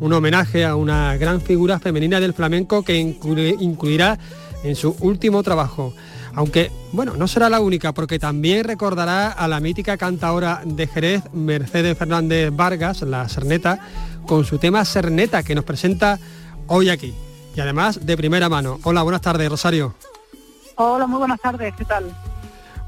un 0.00 0.12
homenaje 0.12 0.64
a 0.64 0.76
una 0.76 1.16
gran 1.16 1.40
figura 1.40 1.78
femenina 1.78 2.20
del 2.20 2.34
flamenco 2.34 2.82
que 2.82 2.96
incluirá 2.98 4.18
en 4.62 4.76
su 4.76 4.94
último 5.00 5.42
trabajo. 5.42 5.94
Aunque, 6.36 6.70
bueno, 6.92 7.16
no 7.16 7.26
será 7.26 7.48
la 7.48 7.60
única, 7.60 7.92
porque 7.92 8.18
también 8.18 8.64
recordará 8.64 9.32
a 9.32 9.48
la 9.48 9.58
mítica 9.58 9.96
cantadora 9.96 10.60
de 10.66 10.86
Jerez, 10.86 11.22
Mercedes 11.32 11.96
Fernández 11.96 12.54
Vargas, 12.54 13.00
la 13.00 13.26
Cerneta, 13.26 13.80
con 14.26 14.44
su 14.44 14.58
tema 14.58 14.84
Cerneta, 14.84 15.42
que 15.42 15.54
nos 15.54 15.64
presenta 15.64 16.18
hoy 16.66 16.90
aquí. 16.90 17.14
Y 17.56 17.60
además 17.60 18.04
de 18.04 18.18
primera 18.18 18.50
mano. 18.50 18.78
Hola, 18.82 19.02
buenas 19.02 19.22
tardes, 19.22 19.48
Rosario. 19.48 19.94
Hola, 20.74 21.06
muy 21.06 21.18
buenas 21.18 21.40
tardes, 21.40 21.74
¿qué 21.74 21.86
tal? 21.86 22.14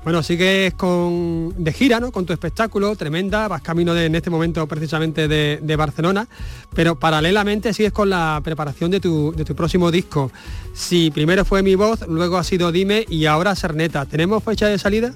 Bueno, 0.09 0.23
sigues 0.23 0.73
con, 0.73 1.53
de 1.63 1.71
gira, 1.71 2.01
¿no? 2.01 2.13
Con 2.13 2.25
tu 2.25 2.33
espectáculo, 2.33 2.97
tremenda, 2.97 3.47
vas 3.47 3.61
camino 3.61 3.93
de, 3.93 4.07
en 4.07 4.15
este 4.15 4.31
momento 4.31 4.67
precisamente 4.67 5.29
de, 5.29 5.77
Barcelona, 5.77 6.27
pero 6.75 6.99
paralelamente 6.99 7.75
sigues 7.75 7.93
con 7.93 8.09
la 8.09 8.41
preparación 8.43 8.91
de 8.91 9.01
tu, 9.01 9.33
de 9.33 9.45
tu 9.45 9.55
próximo 9.55 9.91
disco. 9.91 10.33
Si 10.73 11.11
primero 11.11 11.45
fue 11.45 11.63
Mi 11.63 11.75
Voz, 11.75 12.09
luego 12.09 12.39
ha 12.39 12.45
sido 12.45 12.73
Dime 12.73 13.05
y 13.07 13.27
ahora 13.27 13.55
Cerneta. 13.55 14.07
¿Tenemos 14.07 14.43
fecha 14.43 14.67
de 14.69 14.79
salida? 14.79 15.13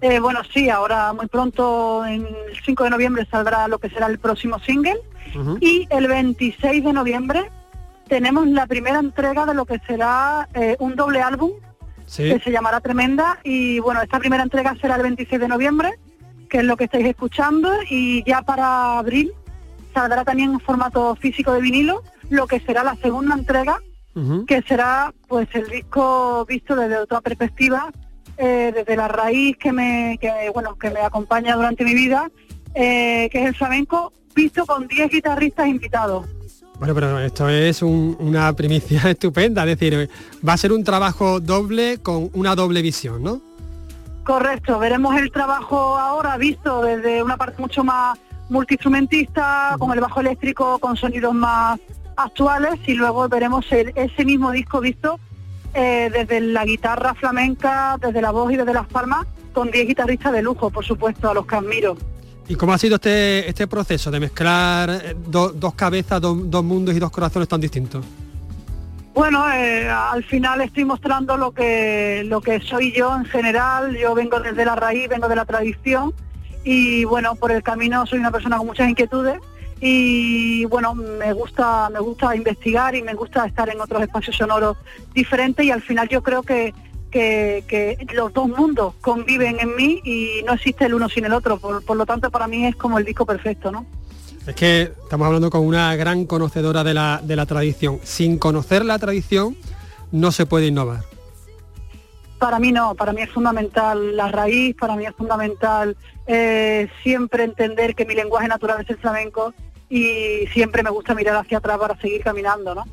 Eh, 0.00 0.20
bueno, 0.20 0.42
sí, 0.54 0.70
ahora 0.70 1.12
muy 1.12 1.26
pronto, 1.26 2.06
en 2.06 2.24
el 2.24 2.62
5 2.64 2.84
de 2.84 2.90
noviembre, 2.90 3.26
saldrá 3.28 3.66
lo 3.66 3.80
que 3.80 3.90
será 3.90 4.06
el 4.06 4.20
próximo 4.20 4.60
single. 4.60 5.00
Y 5.60 5.88
el 5.90 6.06
26 6.06 6.84
de 6.84 6.92
noviembre 6.92 7.50
tenemos 8.06 8.46
la 8.46 8.68
primera 8.68 9.00
entrega 9.00 9.44
de 9.44 9.54
lo 9.54 9.66
que 9.66 9.80
será 9.88 10.48
eh, 10.54 10.76
un 10.78 10.94
doble 10.94 11.20
álbum 11.20 11.50
que 12.16 12.40
se 12.40 12.50
llamará 12.50 12.80
Tremenda. 12.80 13.38
Y 13.44 13.80
bueno, 13.80 14.02
esta 14.02 14.18
primera 14.18 14.42
entrega 14.42 14.76
será 14.80 14.96
el 14.96 15.02
26 15.02 15.40
de 15.40 15.48
noviembre, 15.48 15.90
que 16.48 16.58
es 16.58 16.64
lo 16.64 16.76
que 16.76 16.84
estáis 16.84 17.06
escuchando. 17.06 17.70
Y 17.88 18.24
ya 18.24 18.42
para 18.42 18.98
abril 18.98 19.32
saldrá 19.94 20.24
también 20.24 20.52
en 20.52 20.60
formato 20.60 21.14
físico 21.16 21.52
de 21.52 21.60
vinilo, 21.60 22.02
lo 22.30 22.46
que 22.46 22.60
será 22.60 22.82
la 22.82 22.96
segunda 22.96 23.34
entrega, 23.34 23.78
que 24.46 24.62
será 24.62 25.12
pues 25.26 25.48
el 25.54 25.68
disco 25.68 26.44
visto 26.46 26.76
desde 26.76 26.98
otra 26.98 27.22
perspectiva 27.22 27.90
eh, 28.38 28.72
desde 28.74 28.96
la 28.96 29.08
raíz 29.08 29.56
que 29.58 29.72
me, 29.72 30.18
bueno, 30.54 30.76
que 30.76 30.90
me 30.90 31.00
acompaña 31.00 31.54
durante 31.54 31.84
mi 31.84 31.94
vida, 31.94 32.30
eh, 32.74 33.28
que 33.30 33.42
es 33.42 33.46
el 33.46 33.54
flamenco, 33.54 34.12
visto 34.34 34.64
con 34.64 34.88
10 34.88 35.10
guitarristas 35.10 35.68
invitados. 35.68 36.26
Bueno, 36.82 36.96
pero 36.96 37.20
esto 37.20 37.48
es 37.48 37.80
una 37.80 38.52
primicia 38.54 39.02
estupenda, 39.08 39.62
es 39.62 39.78
decir, 39.78 40.10
va 40.46 40.54
a 40.54 40.56
ser 40.56 40.72
un 40.72 40.82
trabajo 40.82 41.38
doble 41.38 41.98
con 41.98 42.28
una 42.32 42.56
doble 42.56 42.82
visión, 42.82 43.22
¿no? 43.22 43.40
Correcto, 44.24 44.80
veremos 44.80 45.14
el 45.14 45.30
trabajo 45.30 45.96
ahora 45.96 46.36
visto 46.38 46.82
desde 46.82 47.22
una 47.22 47.36
parte 47.36 47.62
mucho 47.62 47.84
más 47.84 48.18
multiinstrumentista, 48.48 49.76
con 49.78 49.92
el 49.92 50.00
bajo 50.00 50.18
eléctrico, 50.22 50.80
con 50.80 50.96
sonidos 50.96 51.32
más 51.32 51.78
actuales 52.16 52.74
y 52.88 52.94
luego 52.94 53.28
veremos 53.28 53.64
ese 53.70 54.24
mismo 54.24 54.50
disco 54.50 54.80
visto 54.80 55.20
eh, 55.74 56.10
desde 56.12 56.40
la 56.40 56.64
guitarra 56.64 57.14
flamenca, 57.14 57.96
desde 58.00 58.20
la 58.20 58.32
voz 58.32 58.52
y 58.52 58.56
desde 58.56 58.74
las 58.74 58.88
palmas, 58.88 59.24
con 59.52 59.70
10 59.70 59.86
guitarristas 59.86 60.32
de 60.32 60.42
lujo, 60.42 60.68
por 60.70 60.84
supuesto, 60.84 61.30
a 61.30 61.34
los 61.34 61.46
que 61.46 61.54
admiro. 61.54 61.96
¿Y 62.48 62.56
cómo 62.56 62.72
ha 62.72 62.78
sido 62.78 62.96
este, 62.96 63.48
este 63.48 63.66
proceso 63.66 64.10
de 64.10 64.20
mezclar 64.20 64.90
eh, 64.90 65.16
dos 65.26 65.74
cabezas, 65.74 66.20
dos 66.20 66.64
mundos 66.64 66.94
y 66.94 66.98
dos 66.98 67.10
corazones 67.10 67.48
tan 67.48 67.60
distintos? 67.60 68.04
Bueno, 69.14 69.50
eh, 69.52 69.88
al 69.88 70.24
final 70.24 70.62
estoy 70.62 70.84
mostrando 70.84 71.36
lo 71.36 71.52
que, 71.52 72.22
lo 72.26 72.40
que 72.40 72.60
soy 72.60 72.92
yo 72.92 73.14
en 73.14 73.26
general. 73.26 73.94
Yo 73.96 74.14
vengo 74.14 74.40
desde 74.40 74.64
la 74.64 74.74
raíz, 74.74 75.08
vengo 75.08 75.28
de 75.28 75.36
la 75.36 75.44
tradición 75.44 76.14
y 76.64 77.04
bueno, 77.04 77.34
por 77.34 77.52
el 77.52 77.62
camino 77.62 78.06
soy 78.06 78.20
una 78.20 78.30
persona 78.30 78.56
con 78.56 78.66
muchas 78.66 78.88
inquietudes 78.88 79.38
y 79.80 80.64
bueno, 80.66 80.94
me 80.94 81.32
gusta, 81.32 81.90
me 81.90 81.98
gusta 81.98 82.34
investigar 82.36 82.94
y 82.94 83.02
me 83.02 83.14
gusta 83.14 83.44
estar 83.44 83.68
en 83.68 83.80
otros 83.80 84.00
espacios 84.00 84.36
sonoros 84.36 84.76
diferentes 85.12 85.66
y 85.66 85.70
al 85.70 85.82
final 85.82 86.08
yo 86.08 86.22
creo 86.22 86.42
que, 86.42 86.72
que, 87.12 88.06
los 88.14 88.32
dos 88.32 88.48
mundos 88.48 88.94
conviven 89.00 89.60
en 89.60 89.76
mí 89.76 90.00
y 90.02 90.42
no 90.44 90.54
existe 90.54 90.86
el 90.86 90.94
uno 90.94 91.08
sin 91.08 91.24
el 91.24 91.32
otro, 91.32 91.58
por, 91.58 91.96
lo 91.96 92.06
tanto 92.06 92.30
para 92.30 92.48
mí 92.48 92.66
es 92.66 92.74
como 92.74 92.98
el 92.98 93.04
disco 93.04 93.24
perfecto, 93.24 93.70
¿no? 93.70 93.86
Es 94.46 94.56
que 94.56 94.92
estamos 95.04 95.26
hablando 95.26 95.50
con 95.50 95.64
una 95.64 95.94
gran 95.94 96.26
conocedora 96.26 96.82
de 96.82 96.94
la, 96.94 97.20
de 97.22 97.36
la 97.36 97.46
tradición. 97.46 98.00
Sin 98.02 98.38
conocer 98.38 98.84
la 98.84 98.98
tradición 98.98 99.56
no 100.10 100.32
se 100.32 100.46
puede 100.46 100.66
innovar. 100.66 101.04
Para 102.40 102.58
mí 102.58 102.72
no, 102.72 102.96
para 102.96 103.12
mí 103.12 103.22
es 103.22 103.30
fundamental 103.30 104.16
la 104.16 104.28
raíz, 104.28 104.74
para 104.74 104.96
mí 104.96 105.06
es 105.06 105.14
fundamental 105.14 105.96
eh, 106.26 106.88
siempre 107.04 107.44
entender 107.44 107.94
que 107.94 108.04
mi 108.04 108.16
lenguaje 108.16 108.48
natural 108.48 108.80
es 108.80 108.90
el 108.90 108.96
flamenco 108.96 109.54
y 109.88 110.48
siempre 110.52 110.82
me 110.82 110.90
gusta 110.90 111.14
mirar 111.14 111.36
hacia 111.36 111.58
atrás 111.58 111.78
para 111.78 111.96
seguir 112.00 112.22
caminando, 112.22 112.74
¿no? 112.74 112.84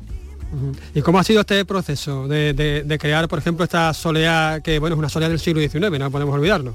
¿Y 0.94 1.02
cómo 1.02 1.18
ha 1.18 1.24
sido 1.24 1.40
este 1.40 1.64
proceso 1.64 2.26
de, 2.26 2.98
crear, 3.00 3.28
por 3.28 3.38
ejemplo, 3.38 3.64
esta 3.64 3.92
soleá 3.94 4.60
que, 4.62 4.78
bueno, 4.78 4.94
es 4.94 4.98
una 4.98 5.08
soleá 5.08 5.28
del 5.28 5.38
siglo 5.38 5.60
XIX, 5.60 5.98
no 5.98 6.10
podemos 6.10 6.34
olvidarlo? 6.34 6.74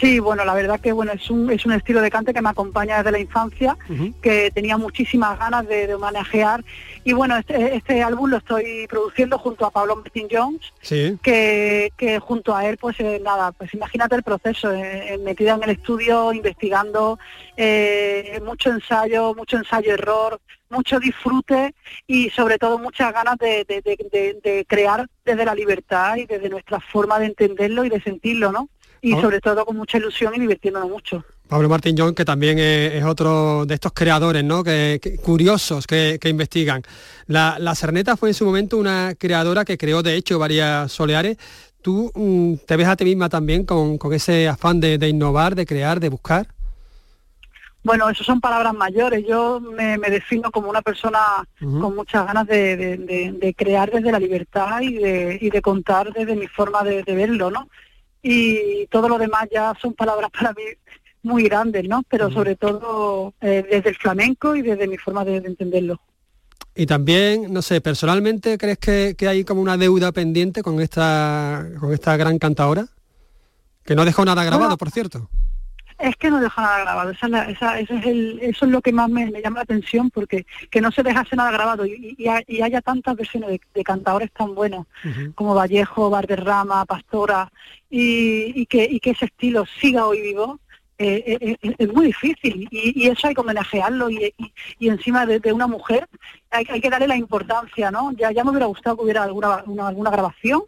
Sí, 0.00 0.18
bueno, 0.18 0.46
la 0.46 0.54
verdad 0.54 0.80
que 0.80 0.92
bueno 0.92 1.12
es 1.12 1.28
un, 1.28 1.50
es 1.50 1.66
un 1.66 1.72
estilo 1.72 2.00
de 2.00 2.10
cante 2.10 2.32
que 2.32 2.40
me 2.40 2.48
acompaña 2.48 2.98
desde 2.98 3.12
la 3.12 3.18
infancia, 3.18 3.76
que 4.22 4.50
tenía 4.50 4.78
muchísimas 4.78 5.38
ganas 5.38 5.68
de, 5.68 5.86
de 5.86 5.94
homenajear. 5.94 6.64
Y 7.04 7.12
bueno, 7.12 7.36
este, 7.36 7.76
este, 7.76 8.02
álbum 8.02 8.30
lo 8.30 8.38
estoy 8.38 8.86
produciendo 8.88 9.38
junto 9.38 9.66
a 9.66 9.70
Pablo 9.70 9.96
Martin 9.96 10.28
Jones, 10.30 10.72
que, 11.22 11.92
que, 11.98 12.18
junto 12.18 12.56
a 12.56 12.66
él, 12.66 12.78
pues 12.78 12.98
eh, 13.00 13.20
nada, 13.22 13.52
pues 13.52 13.74
imagínate 13.74 14.16
el 14.16 14.22
proceso, 14.22 14.72
eh, 14.72 15.14
eh, 15.14 15.18
metida 15.18 15.54
en 15.54 15.64
el 15.64 15.70
estudio, 15.70 16.32
investigando, 16.32 17.18
mucho 18.42 18.70
ensayo, 18.70 19.34
mucho 19.34 19.58
ensayo-error, 19.58 20.40
mucho 20.70 20.98
disfrute 20.98 21.74
y 22.06 22.30
sobre 22.30 22.56
todo 22.56 22.78
muchas 22.78 23.12
ganas 23.12 23.36
de, 23.36 23.66
de 23.66 24.66
crear 24.66 25.06
desde 25.26 25.44
la 25.44 25.54
libertad 25.54 26.16
y 26.16 26.24
desde 26.24 26.48
nuestra 26.48 26.80
forma 26.80 27.18
de 27.18 27.26
entenderlo 27.26 27.84
y 27.84 27.90
de 27.90 28.00
sentirlo, 28.00 28.50
¿no? 28.50 28.70
Y 29.02 29.12
sobre 29.12 29.40
todo 29.40 29.64
con 29.64 29.76
mucha 29.76 29.98
ilusión 29.98 30.34
y 30.36 30.40
divirtiéndonos 30.40 30.90
mucho. 30.90 31.24
Pablo 31.48 31.68
Martín 31.68 31.96
John, 31.98 32.14
que 32.14 32.24
también 32.24 32.58
es, 32.58 33.02
otro 33.04 33.66
de 33.66 33.74
estos 33.74 33.92
creadores, 33.92 34.44
¿no? 34.44 34.62
Que, 34.62 35.18
curiosos 35.22 35.86
que, 35.86 36.18
investigan. 36.24 36.82
La, 37.26 37.56
la 37.58 37.74
Cerneta 37.74 38.16
fue 38.16 38.30
en 38.30 38.34
su 38.34 38.44
momento 38.44 38.76
una 38.76 39.14
creadora 39.18 39.64
que 39.64 39.76
creó, 39.76 40.02
de 40.02 40.14
hecho, 40.14 40.38
varias 40.38 40.92
soleares. 40.92 41.38
¿Tú 41.82 42.12
mm, 42.14 42.66
te 42.66 42.76
ves 42.76 42.88
a 42.88 42.96
ti 42.96 43.04
misma 43.04 43.28
también 43.28 43.64
con, 43.64 43.98
ese 44.12 44.48
afán 44.48 44.80
de, 44.80 45.08
innovar, 45.08 45.54
de 45.54 45.66
crear, 45.66 45.98
de 46.00 46.08
buscar? 46.08 46.46
Bueno, 47.82 48.10
eso 48.10 48.22
son 48.22 48.40
palabras 48.40 48.74
mayores. 48.74 49.24
Yo 49.26 49.60
me, 49.60 49.96
defino 49.98 50.50
como 50.50 50.68
una 50.68 50.82
persona 50.82 51.18
con 51.58 51.96
muchas 51.96 52.26
ganas 52.26 52.46
de, 52.46 53.54
crear 53.56 53.90
desde 53.90 54.12
la 54.12 54.18
libertad 54.18 54.82
y 54.82 54.94
de, 54.94 55.38
y 55.40 55.48
de 55.48 55.62
contar 55.62 56.12
desde 56.12 56.36
mi 56.36 56.46
forma 56.46 56.82
de, 56.82 57.02
verlo, 57.02 57.50
¿no? 57.50 57.68
Y 58.22 58.86
todo 58.86 59.08
lo 59.08 59.18
demás 59.18 59.48
ya 59.50 59.74
son 59.80 59.94
palabras 59.94 60.30
para 60.30 60.52
mí 60.52 60.62
muy 61.22 61.44
grandes, 61.44 61.88
¿no? 61.88 62.02
Pero 62.08 62.30
sobre 62.30 62.56
todo 62.56 63.34
eh, 63.40 63.64
desde 63.70 63.90
el 63.90 63.96
flamenco 63.96 64.56
y 64.56 64.62
desde 64.62 64.86
mi 64.88 64.96
forma 64.96 65.24
de, 65.24 65.36
entenderlo. 65.36 66.00
Y 66.74 66.86
también, 66.86 67.52
no 67.52 67.62
sé, 67.62 67.80
personalmente, 67.80 68.56
¿crees 68.56 68.78
que, 68.78 69.16
hay 69.28 69.44
como 69.44 69.60
una 69.60 69.76
deuda 69.76 70.12
pendiente 70.12 70.62
con 70.62 70.80
esta, 70.80 71.66
con 71.78 71.92
esta 71.92 72.16
gran 72.16 72.38
cantadora? 72.38 72.86
Que 73.84 73.94
no 73.94 74.04
dejó 74.04 74.24
nada 74.24 74.44
grabado, 74.44 74.76
por 74.76 74.90
cierto. 74.90 75.28
Es 76.00 76.16
que 76.16 76.30
no 76.30 76.40
dejó 76.40 76.60
nada 76.60 76.80
grabado, 76.80 77.10
esa, 77.10 77.26
esa, 77.50 77.78
es 77.78 77.90
el, 77.90 78.38
eso 78.42 78.64
es 78.64 78.70
lo 78.70 78.80
que 78.80 78.92
más 78.92 79.08
me, 79.10 79.30
llama 79.42 79.56
la 79.56 79.62
atención, 79.62 80.10
porque 80.10 80.46
que 80.70 80.80
no 80.80 80.90
se 80.90 81.02
dejase 81.02 81.36
nada 81.36 81.50
grabado 81.50 81.84
y, 81.84 82.16
y, 82.16 82.60
haya 82.62 82.80
tantas 82.80 83.16
versiones 83.16 83.50
de, 83.50 83.60
de 83.74 83.84
cantadores 83.84 84.30
tan 84.32 84.54
buenos 84.54 84.86
como 85.34 85.54
Vallejo, 85.54 86.10
Barderrama, 86.10 86.86
Pastora, 86.86 87.50
y, 87.90 88.66
que, 88.66 88.84
y 88.84 89.00
que 89.00 89.10
ese 89.10 89.26
estilo 89.26 89.64
siga 89.80 90.06
hoy 90.06 90.20
vivo, 90.22 90.60
eh, 90.98 91.38
eh, 91.40 91.56
eh, 91.62 91.74
es 91.78 91.92
muy 91.92 92.06
difícil. 92.06 92.68
Y, 92.70 93.08
eso 93.08 93.26
hay 93.26 93.34
que 93.34 93.40
homenajearlo 93.40 94.10
y, 94.10 94.32
encima 94.80 95.26
de, 95.26 95.52
una 95.52 95.66
mujer 95.66 96.08
hay, 96.50 96.66
hay, 96.68 96.80
que 96.80 96.90
darle 96.90 97.08
la 97.08 97.16
importancia, 97.16 97.90
¿no? 97.90 98.12
Ya, 98.12 98.30
ya 98.30 98.44
me 98.44 98.50
hubiera 98.50 98.66
gustado 98.66 98.96
que 98.96 99.04
hubiera 99.04 99.24
alguna, 99.24 99.64
alguna 99.86 100.10
grabación 100.10 100.62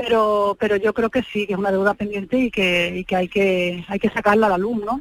pero 0.00 0.56
pero 0.60 0.76
yo 0.76 0.92
creo 0.92 1.08
que 1.08 1.22
sí, 1.22 1.46
que 1.46 1.54
es 1.54 1.58
una 1.58 1.72
deuda 1.72 1.94
pendiente 1.94 2.38
y 2.38 2.50
que, 2.50 2.98
y 2.98 3.04
que 3.04 3.16
hay 3.16 3.28
que 3.28 3.84
hay 3.88 3.98
que 3.98 4.10
sacarla 4.10 4.46
a 4.46 4.50
la 4.50 4.58
luz, 4.58 4.84
¿no? 4.84 5.00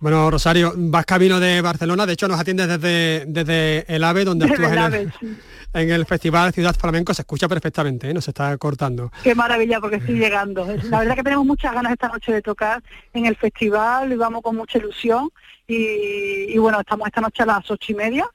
Bueno, 0.00 0.30
Rosario, 0.30 0.72
vas 0.76 1.06
camino 1.06 1.38
de 1.38 1.60
Barcelona, 1.60 2.04
de 2.04 2.14
hecho 2.14 2.26
nos 2.26 2.40
atiendes 2.40 2.66
desde, 2.68 3.24
desde 3.26 3.84
el 3.94 4.02
AVE, 4.02 4.24
donde 4.24 4.46
actúas 4.46 4.92
en, 5.72 5.90
el, 5.90 6.04
Festival 6.04 6.52
Ciudad 6.52 6.76
Flamenco, 6.76 7.14
se 7.14 7.22
escucha 7.22 7.48
perfectamente, 7.48 8.10
¿eh? 8.10 8.14
nos 8.14 8.26
está 8.28 8.56
cortando. 8.58 9.10
Qué 9.22 9.34
maravilla, 9.34 9.80
porque 9.80 9.96
estoy 9.96 10.18
llegando. 10.18 10.66
La 10.90 10.98
verdad 10.98 11.14
que 11.14 11.22
tenemos 11.22 11.46
muchas 11.46 11.72
ganas 11.72 11.92
esta 11.92 12.08
noche 12.08 12.32
de 12.32 12.42
tocar 12.42 12.82
en 13.12 13.26
el 13.26 13.36
festival, 13.36 14.12
y 14.12 14.16
vamos 14.16 14.42
con 14.42 14.56
mucha 14.56 14.78
ilusión, 14.78 15.30
y, 15.66 16.52
y 16.52 16.58
bueno, 16.58 16.80
estamos 16.80 17.06
esta 17.06 17.20
noche 17.20 17.44
a 17.44 17.46
las 17.46 17.70
ocho 17.70 17.92
y 17.92 17.94
media, 17.94 18.28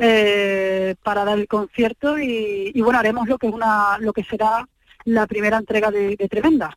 eh, 0.00 0.94
para 1.02 1.24
dar 1.24 1.38
el 1.38 1.46
concierto 1.46 2.18
y, 2.18 2.80
bueno 2.80 2.98
haremos 2.98 3.28
lo 3.28 3.38
que 3.38 3.48
es 3.48 3.52
una 3.52 3.98
lo 3.98 4.12
que 4.12 4.24
será 4.24 4.66
la 5.04 5.26
primera 5.26 5.58
entrega 5.58 5.90
de, 5.90 6.16
Tremenda. 6.28 6.76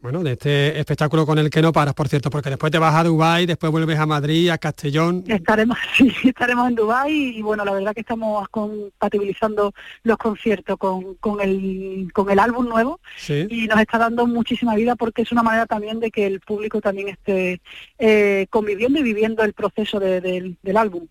Bueno, 0.00 0.22
de 0.22 0.32
este 0.32 0.78
espectáculo 0.78 1.26
con 1.26 1.38
el 1.38 1.50
que 1.50 1.62
no 1.62 1.72
paras, 1.72 1.94
por 1.94 2.06
cierto, 2.06 2.30
porque 2.30 2.50
después 2.50 2.70
te 2.70 2.78
vas 2.78 2.94
a 2.94 3.02
Dubái, 3.02 3.46
después 3.46 3.72
vuelves 3.72 3.98
a 3.98 4.06
Madrid, 4.06 4.50
a 4.50 4.58
Castellón. 4.58 5.24
Estaremos, 5.26 5.78
sí, 5.96 6.12
estaremos 6.22 6.68
en 6.68 6.74
Dubái 6.76 7.38
y 7.38 7.42
bueno, 7.42 7.64
la 7.64 7.72
verdad 7.72 7.94
que 7.94 8.02
estamos 8.02 8.46
compatibilizando 8.50 9.72
los 10.04 10.16
conciertos 10.18 10.76
con, 10.76 11.14
con, 11.14 11.40
el, 11.40 12.10
con 12.12 12.30
el 12.30 12.38
álbum 12.38 12.68
nuevo 12.68 13.00
y 13.26 13.66
nos 13.66 13.80
está 13.80 13.98
dando 13.98 14.26
muchísima 14.26 14.76
vida 14.76 14.96
porque 14.96 15.22
es 15.22 15.32
una 15.32 15.42
manera 15.42 15.66
también 15.66 15.98
de 15.98 16.10
que 16.10 16.26
el 16.26 16.40
público 16.40 16.80
también 16.80 17.08
esté 17.08 17.60
eh, 17.98 18.46
conviviendo 18.50 19.00
y 19.00 19.02
viviendo 19.02 19.42
el 19.42 19.54
proceso 19.54 19.98
del 19.98 20.76
álbum. 20.76 21.08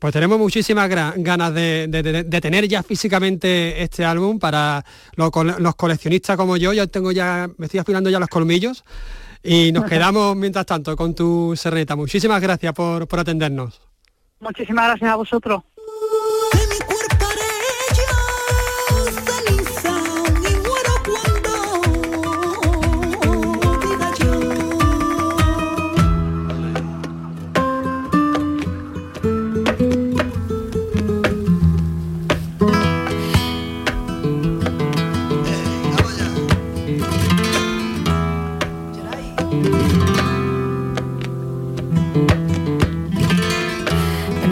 Pues 0.00 0.14
tenemos 0.14 0.38
muchísimas 0.38 0.88
ganas 0.88 1.52
de, 1.52 2.40
tener 2.40 2.66
ya 2.66 2.82
físicamente 2.82 3.82
este 3.82 4.02
álbum 4.02 4.38
para 4.38 4.82
los, 5.14 5.30
coleccionistas 5.76 6.38
como 6.38 6.56
yo. 6.56 6.72
Yo 6.72 6.88
tengo 6.88 7.12
ya, 7.12 7.50
me 7.58 7.66
estoy 7.66 7.80
afilando 7.80 8.08
ya 8.08 8.18
los 8.18 8.30
colmillos 8.30 8.82
y 9.42 9.72
nos 9.72 9.84
quedamos 9.90 10.34
mientras 10.36 10.64
tanto 10.64 10.96
con 10.96 11.14
tu 11.14 11.54
serreta. 11.54 11.96
Muchísimas 11.96 12.40
gracias 12.40 12.72
por, 12.72 13.06
por 13.06 13.20
atendernos. 13.20 13.78
Muchísimas 14.40 14.86
gracias 14.86 15.10
a 15.10 15.16
vosotros. 15.16 15.62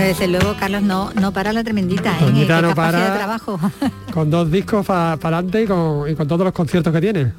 Desde 0.05 0.29
luego, 0.29 0.55
Carlos, 0.59 0.83
no, 0.83 1.13
no 1.15 1.33
para 1.33 1.53
la 1.53 1.65
tremendita, 1.65 2.17
¿eh? 2.21 2.47
no 2.63 2.75
para, 2.75 3.11
de 3.11 3.17
trabajo. 3.17 3.59
Con 4.13 4.31
dos 4.31 4.51
discos 4.51 4.87
para 4.87 5.13
adelante 5.13 5.63
y 5.63 5.67
con, 5.67 6.09
y 6.09 6.15
con, 6.15 6.27
todos 6.27 6.45
los 6.45 6.53
conciertos 6.53 6.93
que 6.93 7.01
tiene. 7.01 7.33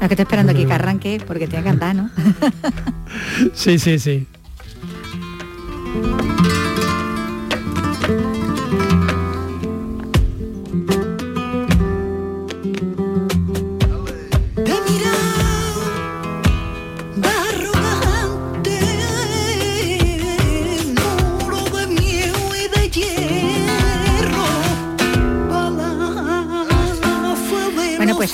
Lo 0.00 0.06
que 0.06 0.14
estoy 0.14 0.22
esperando 0.22 0.52
aquí 0.52 0.64
que 0.64 0.72
arranque 0.72 1.20
porque 1.26 1.48
te 1.48 1.56
que 1.56 1.62
cantar, 1.62 1.94
¿no? 1.94 2.10
sí, 3.52 3.78
sí, 3.78 3.98
sí. 3.98 4.26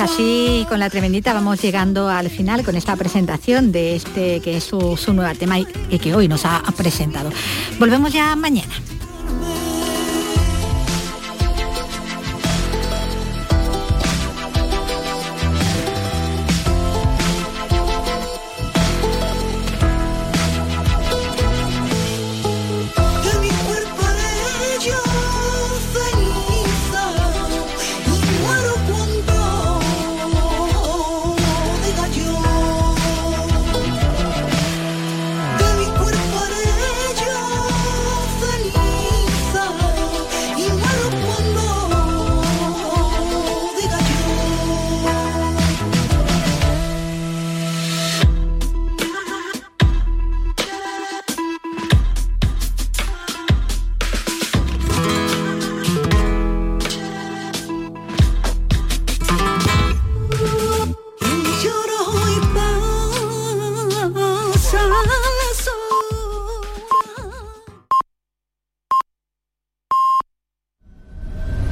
Así 0.05 0.67
con 0.69 0.79
la 0.79 0.91
tremendita 0.91 1.33
vamos 1.33 1.63
llegando 1.63 2.09
al 2.09 2.29
final 2.29 2.63
con 2.63 2.77
esta 2.77 2.95
presentación 2.95 3.73
de 3.73 3.97
este 3.97 4.41
que 4.41 4.59
es 4.59 4.65
su, 4.65 4.97
nuevo 5.15 5.35
tema 5.39 5.59
y 5.59 5.99
que 5.99 6.15
hoy 6.15 6.29
nos 6.29 6.45
ha 6.45 6.63
presentado. 6.77 7.31
Volvemos 7.79 8.13
ya 8.13 8.37
mañana. 8.37 8.75